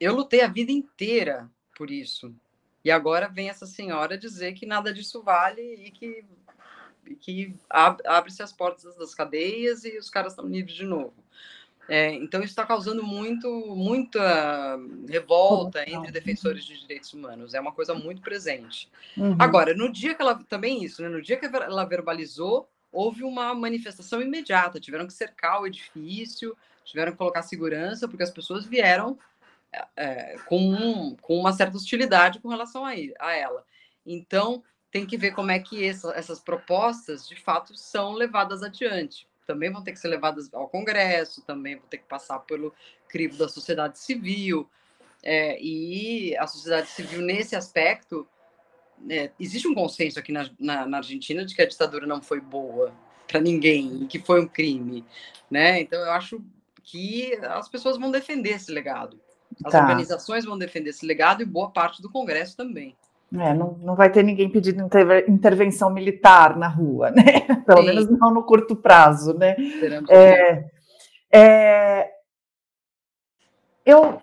eu 0.00 0.14
lutei 0.14 0.40
a 0.40 0.48
vida 0.48 0.72
inteira 0.72 1.50
por 1.76 1.90
isso. 1.90 2.34
E 2.82 2.90
agora 2.90 3.28
vem 3.28 3.48
essa 3.48 3.66
senhora 3.66 4.16
dizer 4.16 4.54
que 4.54 4.66
nada 4.66 4.92
disso 4.92 5.22
vale 5.22 5.62
e 5.62 5.90
que, 5.90 6.24
e 7.06 7.14
que 7.14 7.54
abre-se 7.70 8.42
as 8.42 8.52
portas 8.52 8.96
das 8.96 9.14
cadeias 9.14 9.84
e 9.84 9.98
os 9.98 10.08
caras 10.08 10.32
estão 10.32 10.46
livres 10.46 10.74
de 10.74 10.84
novo. 10.84 11.14
É, 11.86 12.12
então, 12.14 12.40
isso 12.40 12.50
está 12.50 12.64
causando 12.64 13.02
muito, 13.02 13.48
muita 13.76 14.78
revolta 15.06 15.88
entre 15.88 16.10
defensores 16.10 16.64
de 16.64 16.80
direitos 16.80 17.12
humanos. 17.12 17.52
É 17.52 17.60
uma 17.60 17.72
coisa 17.72 17.94
muito 17.94 18.22
presente. 18.22 18.90
Uhum. 19.16 19.36
Agora, 19.38 19.74
no 19.74 19.92
dia 19.92 20.14
que 20.14 20.22
ela. 20.22 20.34
Também 20.48 20.82
isso, 20.82 21.02
né? 21.02 21.10
No 21.10 21.20
dia 21.20 21.36
que 21.36 21.44
ela 21.44 21.84
verbalizou 21.84 22.68
houve 22.94 23.24
uma 23.24 23.52
manifestação 23.54 24.22
imediata, 24.22 24.80
tiveram 24.80 25.06
que 25.06 25.12
cercar 25.12 25.60
o 25.60 25.66
edifício, 25.66 26.56
tiveram 26.84 27.12
que 27.12 27.18
colocar 27.18 27.42
segurança, 27.42 28.06
porque 28.06 28.22
as 28.22 28.30
pessoas 28.30 28.64
vieram 28.64 29.18
é, 29.96 30.36
com, 30.46 31.16
com 31.20 31.38
uma 31.38 31.52
certa 31.52 31.76
hostilidade 31.76 32.38
com 32.38 32.48
relação 32.48 32.84
a, 32.84 32.90
a 33.18 33.32
ela. 33.32 33.64
Então, 34.06 34.62
tem 34.90 35.04
que 35.04 35.16
ver 35.16 35.32
como 35.32 35.50
é 35.50 35.58
que 35.58 35.84
essa, 35.84 36.12
essas 36.12 36.38
propostas, 36.38 37.28
de 37.28 37.36
fato, 37.36 37.76
são 37.76 38.12
levadas 38.12 38.62
adiante. 38.62 39.26
Também 39.46 39.70
vão 39.70 39.82
ter 39.82 39.92
que 39.92 39.98
ser 39.98 40.08
levadas 40.08 40.52
ao 40.54 40.68
Congresso, 40.68 41.42
também 41.42 41.76
vão 41.76 41.86
ter 41.88 41.98
que 41.98 42.08
passar 42.08 42.38
pelo 42.40 42.72
crivo 43.08 43.36
da 43.36 43.48
sociedade 43.48 43.98
civil. 43.98 44.70
É, 45.22 45.60
e 45.60 46.36
a 46.36 46.46
sociedade 46.46 46.88
civil, 46.88 47.22
nesse 47.22 47.56
aspecto, 47.56 48.28
é, 49.08 49.30
existe 49.38 49.68
um 49.68 49.74
consenso 49.74 50.18
aqui 50.18 50.32
na, 50.32 50.48
na, 50.58 50.86
na, 50.86 50.96
Argentina 50.98 51.44
de 51.44 51.54
que 51.54 51.62
a 51.62 51.68
ditadura 51.68 52.06
não 52.06 52.22
foi 52.22 52.40
boa 52.40 52.92
para 53.26 53.40
ninguém, 53.40 54.06
que 54.06 54.18
foi 54.18 54.40
um 54.40 54.46
crime, 54.46 55.04
né? 55.50 55.80
Então 55.80 56.00
eu 56.00 56.12
acho 56.12 56.42
que 56.82 57.34
as 57.42 57.68
pessoas 57.68 57.98
vão 57.98 58.10
defender 58.10 58.50
esse 58.50 58.70
legado, 58.70 59.18
as 59.64 59.72
tá. 59.72 59.80
organizações 59.80 60.44
vão 60.44 60.58
defender 60.58 60.90
esse 60.90 61.06
legado 61.06 61.42
e 61.42 61.46
boa 61.46 61.70
parte 61.70 62.00
do 62.00 62.10
Congresso 62.10 62.56
também. 62.56 62.96
É, 63.36 63.52
não, 63.52 63.76
não 63.80 63.96
vai 63.96 64.10
ter 64.10 64.22
ninguém 64.22 64.48
pedindo 64.48 64.88
intervenção 65.28 65.90
militar 65.90 66.56
na 66.56 66.68
rua, 66.68 67.10
né? 67.10 67.40
Pelo 67.66 67.80
Sim. 67.80 67.86
menos 67.86 68.08
não 68.08 68.32
no 68.32 68.44
curto 68.44 68.76
prazo, 68.76 69.34
né? 69.34 69.56
É, 70.08 70.70
é, 71.32 72.10
eu 73.84 74.22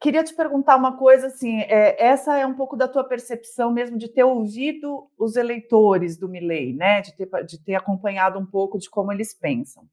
Queria 0.00 0.24
te 0.24 0.34
perguntar 0.34 0.76
uma 0.76 0.96
coisa 0.96 1.26
assim, 1.26 1.60
é, 1.60 2.02
essa 2.02 2.34
é 2.38 2.46
um 2.46 2.54
pouco 2.54 2.74
da 2.74 2.88
tua 2.88 3.04
percepção 3.04 3.70
mesmo 3.70 3.98
de 3.98 4.08
ter 4.08 4.24
ouvido 4.24 5.10
os 5.18 5.36
eleitores 5.36 6.16
do 6.16 6.26
Milley, 6.26 6.72
né? 6.72 7.02
De 7.02 7.14
ter, 7.14 7.28
de 7.44 7.62
ter 7.62 7.74
acompanhado 7.74 8.38
um 8.38 8.46
pouco 8.46 8.78
de 8.78 8.88
como 8.88 9.12
eles 9.12 9.34
pensam. 9.34 9.86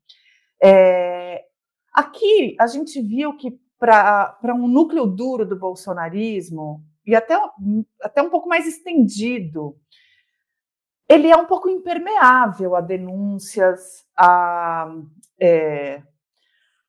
É, 0.64 1.44
aqui 1.92 2.56
a 2.58 2.68
gente 2.68 3.02
viu 3.02 3.36
que 3.36 3.60
para 3.78 4.56
um 4.56 4.68
núcleo 4.68 5.06
duro 5.06 5.46
do 5.46 5.60
bolsonarismo 5.60 6.82
e 7.06 7.14
até, 7.14 7.38
até 8.02 8.22
um 8.22 8.30
pouco 8.30 8.48
mais 8.48 8.66
estendido, 8.66 9.78
ele 11.10 11.30
é 11.30 11.36
um 11.36 11.46
pouco 11.46 11.70
impermeável 11.70 12.76
a 12.76 12.82
denúncias, 12.82 14.06
a 14.18 14.90
é, 15.40 16.02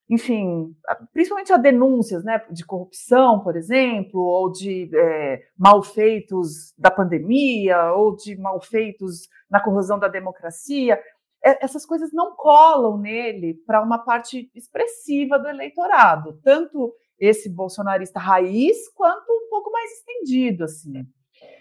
enfim, 0.09 0.75
principalmente 1.13 1.53
a 1.53 1.59
denúncias 1.59 2.25
né, 2.25 2.43
de 2.51 2.65
corrupção, 2.65 3.41
por 3.41 3.57
exemplo, 3.57 4.21
ou 4.21 4.51
de 4.51 4.91
é, 4.95 5.43
malfeitos 5.57 6.73
da 6.79 6.91
pandemia, 6.91 7.93
ou 7.93 8.17
de 8.17 8.37
malfeitos 8.37 9.29
na 9.51 9.63
corrosão 9.63 9.99
da 9.99 10.09
democracia, 10.09 10.99
é, 11.45 11.63
essas 11.65 11.85
coisas 11.85 12.11
não 12.13 12.35
colam 12.35 12.99
nele 12.99 13.55
para 13.67 13.83
uma 13.83 13.99
parte 13.99 14.51
expressiva 14.55 15.39
do 15.39 15.47
eleitorado, 15.47 16.41
tanto 16.43 16.95
esse 17.19 17.49
bolsonarista 17.49 18.19
raiz 18.19 18.89
quanto 18.95 19.31
um 19.31 19.49
pouco 19.51 19.71
mais 19.71 19.91
estendido, 19.93 20.65
assim. 20.65 21.07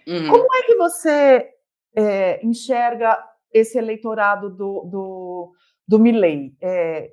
Uhum. 0.06 0.28
Como 0.30 0.54
é 0.54 0.62
que 0.62 0.74
você 0.76 1.50
é, 1.94 2.46
enxerga 2.46 3.22
esse 3.52 3.76
eleitorado 3.76 4.50
do, 4.50 4.84
do, 4.84 5.52
do 5.86 5.98
Milley? 5.98 6.56
É, 6.62 7.10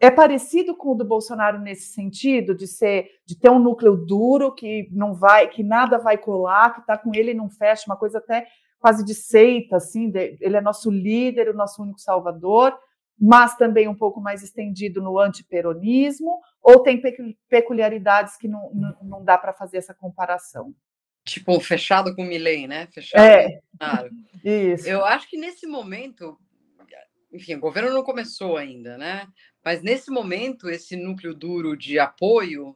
é 0.00 0.10
parecido 0.10 0.76
com 0.76 0.92
o 0.92 0.94
do 0.94 1.04
Bolsonaro 1.04 1.58
nesse 1.58 1.92
sentido 1.92 2.54
de 2.54 2.66
ser 2.66 3.10
de 3.24 3.38
ter 3.38 3.50
um 3.50 3.58
núcleo 3.58 3.96
duro 3.96 4.54
que 4.54 4.88
não 4.90 5.14
vai, 5.14 5.48
que 5.48 5.62
nada 5.62 5.98
vai 5.98 6.16
colar, 6.16 6.74
que 6.74 6.80
está 6.80 6.96
com 6.96 7.14
ele 7.14 7.32
e 7.32 7.34
não 7.34 7.48
fecha, 7.50 7.84
uma 7.86 7.96
coisa 7.96 8.18
até 8.18 8.46
quase 8.78 9.04
de 9.04 9.14
seita, 9.14 9.76
assim, 9.76 10.10
de, 10.10 10.38
ele 10.40 10.56
é 10.56 10.60
nosso 10.60 10.90
líder, 10.90 11.48
o 11.48 11.54
nosso 11.54 11.82
único 11.82 12.00
salvador, 12.00 12.78
mas 13.20 13.56
também 13.56 13.88
um 13.88 13.94
pouco 13.94 14.20
mais 14.20 14.42
estendido 14.42 15.02
no 15.02 15.18
antiperonismo, 15.18 16.40
ou 16.62 16.82
tem 16.82 17.00
peculiaridades 17.48 18.36
que 18.36 18.46
não, 18.46 18.70
não, 18.72 18.96
não 19.02 19.24
dá 19.24 19.36
para 19.36 19.52
fazer 19.52 19.78
essa 19.78 19.94
comparação? 19.94 20.72
Tipo, 21.24 21.58
fechado 21.60 22.14
com 22.14 22.22
o 22.22 22.26
Milley, 22.26 22.66
né? 22.66 22.86
Fechado. 22.92 23.22
É, 23.22 23.60
isso. 24.72 24.88
Eu 24.88 25.04
acho 25.04 25.28
que 25.28 25.36
nesse 25.36 25.66
momento, 25.66 26.38
enfim, 27.32 27.56
o 27.56 27.60
governo 27.60 27.92
não 27.92 28.02
começou 28.02 28.56
ainda, 28.56 28.96
né? 28.96 29.26
Mas 29.68 29.82
nesse 29.82 30.10
momento, 30.10 30.70
esse 30.70 30.96
núcleo 30.96 31.34
duro 31.34 31.76
de 31.76 31.98
apoio, 31.98 32.74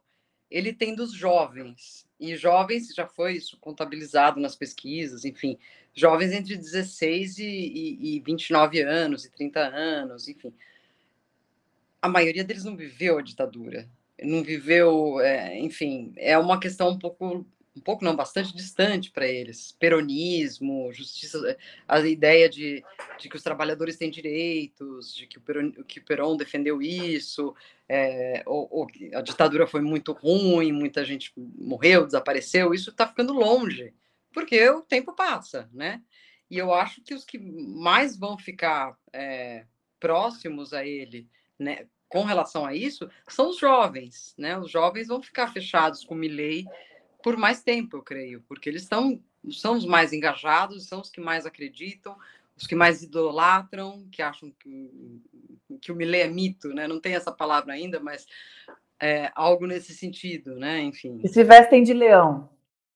ele 0.51 0.75
tem 0.75 0.95
dos 0.95 1.11
jovens. 1.11 2.07
e 2.21 2.37
jovens, 2.37 2.95
já 2.95 3.07
foi 3.07 3.33
isso 3.33 3.57
contabilizado 3.59 4.39
nas 4.39 4.55
pesquisas, 4.55 5.25
enfim, 5.25 5.57
jovens 5.95 6.33
entre 6.33 6.55
16 6.55 7.39
e, 7.39 7.45
e, 7.45 8.17
e 8.17 8.21
29 8.21 8.83
anos 8.83 9.25
e 9.25 9.31
30 9.31 9.61
anos, 9.61 10.29
enfim. 10.29 10.53
A 12.03 12.11
maioria 12.11 12.45
deles 12.45 12.65
não 12.65 12.77
viveu 12.77 13.17
a 13.17 13.23
ditadura, 13.23 13.89
não 14.23 14.43
viveu, 14.43 15.19
é, 15.19 15.59
enfim, 15.59 16.13
é 16.19 16.37
uma 16.37 16.61
questão 16.61 16.91
um 16.91 16.99
pouco 16.99 17.47
um 17.75 17.81
pouco 17.81 18.05
não, 18.05 18.15
bastante 18.15 18.55
distante 18.55 19.11
para 19.11 19.27
eles. 19.27 19.73
Peronismo, 19.73 20.93
justiça, 20.93 21.57
a 21.89 22.01
ideia 22.01 22.49
de, 22.49 22.85
de 23.19 23.29
que 23.29 23.37
os 23.37 23.43
trabalhadores 23.43 23.97
têm 23.97 24.11
direitos, 24.11 25.15
de 25.15 25.27
que 25.27 25.39
o 25.39 25.41
Peron, 25.41 25.73
que 25.73 25.99
o 25.99 26.05
Peron 26.05 26.37
defendeu 26.37 26.83
isso, 26.83 27.55
é, 27.89 28.43
ou, 28.47 28.69
ou 28.71 28.87
a 29.15 29.23
ditadura 29.23 29.67
foi 29.67 29.81
muito 29.81 30.13
ruim, 30.13 30.71
muita 30.71 31.05
gente 31.05 31.33
morreu, 31.37 32.05
desapareceu, 32.05 32.75
isso 32.75 32.91
está 32.91 33.07
ficando 33.07 33.33
longe, 33.33 33.95
porque 34.33 34.69
o 34.69 34.83
tempo 34.83 35.15
passa, 35.15 35.69
né? 35.73 36.03
E 36.51 36.59
eu 36.59 36.75
acho 36.75 37.03
que 37.03 37.15
os 37.15 37.25
que 37.25 37.39
mais 37.39 38.17
vão 38.17 38.37
ficar 38.37 38.95
é, 39.13 39.65
próximos 39.99 40.75
a 40.75 40.85
ele, 40.85 41.27
né, 41.59 41.87
com 42.07 42.25
relação 42.25 42.67
a 42.67 42.75
isso, 42.75 43.09
são 43.27 43.49
os 43.49 43.59
jovens, 43.59 44.35
né? 44.37 44.59
Os 44.59 44.71
jovens 44.71 45.09
vão 45.09 45.23
ficar 45.23 45.51
fechados 45.51 46.05
com 46.05 46.15
Milley 46.15 46.67
por 47.23 47.37
mais 47.37 47.63
tempo, 47.63 47.97
eu 47.97 48.03
creio, 48.03 48.43
porque 48.49 48.69
eles 48.69 48.85
são, 48.85 49.21
são 49.51 49.77
os 49.77 49.87
mais 49.87 50.13
engajados, 50.13 50.87
são 50.87 51.01
os 51.01 51.11
que 51.11 51.21
mais 51.21 51.47
acreditam, 51.47 52.17
os 52.57 52.67
que 52.67 52.75
mais 52.75 53.03
idolatram, 53.03 54.07
que 54.11 54.23
acham 54.23 54.53
que, 54.59 55.21
que 55.81 55.93
o 55.93 55.97
Millet 55.97 56.23
é 56.23 56.29
mito, 56.29 56.69
né? 56.69 56.87
Não 56.87 57.01
tem 57.01 57.15
essa 57.15 57.33
palavra 57.33 57.73
ainda, 57.73 58.01
mas 58.01 58.27
é 59.01 59.31
algo 59.35 59.67
nesse 59.67 59.95
sentido, 59.95 60.55
né? 60.57 60.81
Enfim. 60.81 61.21
E 61.25 61.29
se 61.29 61.43
vestem 61.43 61.83
de 61.83 61.93
leão. 61.93 62.49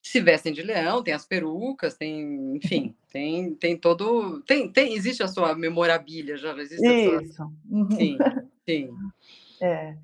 Se 0.02 0.20
vestem 0.20 0.52
de 0.52 0.62
leão, 0.62 1.02
tem 1.02 1.12
as 1.12 1.26
perucas, 1.26 1.96
tem, 1.96 2.54
enfim, 2.54 2.94
tem, 3.10 3.54
tem 3.56 3.76
todo, 3.76 4.40
tem, 4.42 4.70
tem, 4.70 4.94
existe 4.94 5.20
a 5.20 5.26
sua 5.26 5.56
memorabilia, 5.56 6.36
já 6.36 6.56
existe. 6.58 6.86
Isso. 6.86 7.34
Sua... 7.34 7.50
Uhum. 7.68 7.90
Sim, 7.90 8.18
sim. 8.64 8.90
É. 9.58 9.96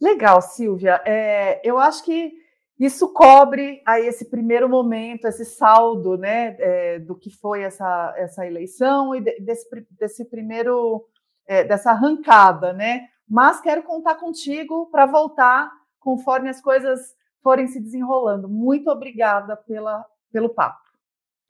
Legal, 0.00 0.40
Silvia. 0.40 1.02
É, 1.04 1.60
eu 1.64 1.76
acho 1.76 2.04
que 2.04 2.32
isso 2.78 3.12
cobre 3.12 3.82
aí 3.86 4.06
esse 4.06 4.26
primeiro 4.26 4.68
momento, 4.68 5.26
esse 5.26 5.44
saldo, 5.46 6.18
né, 6.18 6.56
é, 6.58 6.98
do 6.98 7.14
que 7.14 7.30
foi 7.30 7.62
essa, 7.62 8.14
essa 8.16 8.46
eleição 8.46 9.14
e 9.14 9.20
desse, 9.20 9.66
desse 9.92 10.24
primeiro, 10.26 11.08
é, 11.46 11.64
dessa 11.64 11.90
arrancada, 11.90 12.74
né? 12.74 13.08
Mas 13.26 13.60
quero 13.60 13.82
contar 13.82 14.16
contigo 14.16 14.90
para 14.90 15.06
voltar 15.06 15.72
conforme 15.98 16.50
as 16.50 16.60
coisas 16.60 17.16
forem 17.42 17.66
se 17.66 17.80
desenrolando. 17.80 18.48
Muito 18.48 18.90
obrigada 18.90 19.56
pela, 19.56 20.04
pelo 20.30 20.50
papo. 20.50 20.84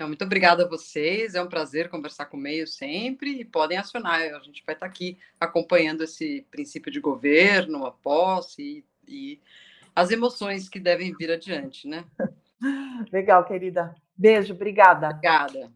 muito 0.02 0.24
obrigada 0.24 0.64
a 0.64 0.68
vocês, 0.68 1.34
é 1.34 1.42
um 1.42 1.48
prazer 1.48 1.90
conversar 1.90 2.26
com 2.26 2.36
o 2.36 2.40
meio 2.40 2.68
sempre 2.68 3.40
e 3.40 3.44
podem 3.44 3.78
acionar, 3.78 4.20
a 4.20 4.38
gente 4.40 4.62
vai 4.64 4.74
estar 4.74 4.86
aqui 4.86 5.18
acompanhando 5.40 6.04
esse 6.04 6.46
princípio 6.50 6.92
de 6.92 7.00
governo, 7.00 7.84
a 7.84 7.90
posse 7.90 8.84
e, 9.08 9.34
e 9.34 9.40
as 9.96 10.10
emoções 10.10 10.68
que 10.68 10.78
devem 10.78 11.14
vir 11.16 11.32
adiante, 11.32 11.88
né? 11.88 12.04
Legal, 13.10 13.44
querida. 13.46 13.94
Beijo, 14.14 14.52
obrigada. 14.52 15.08
Obrigada. 15.08 15.72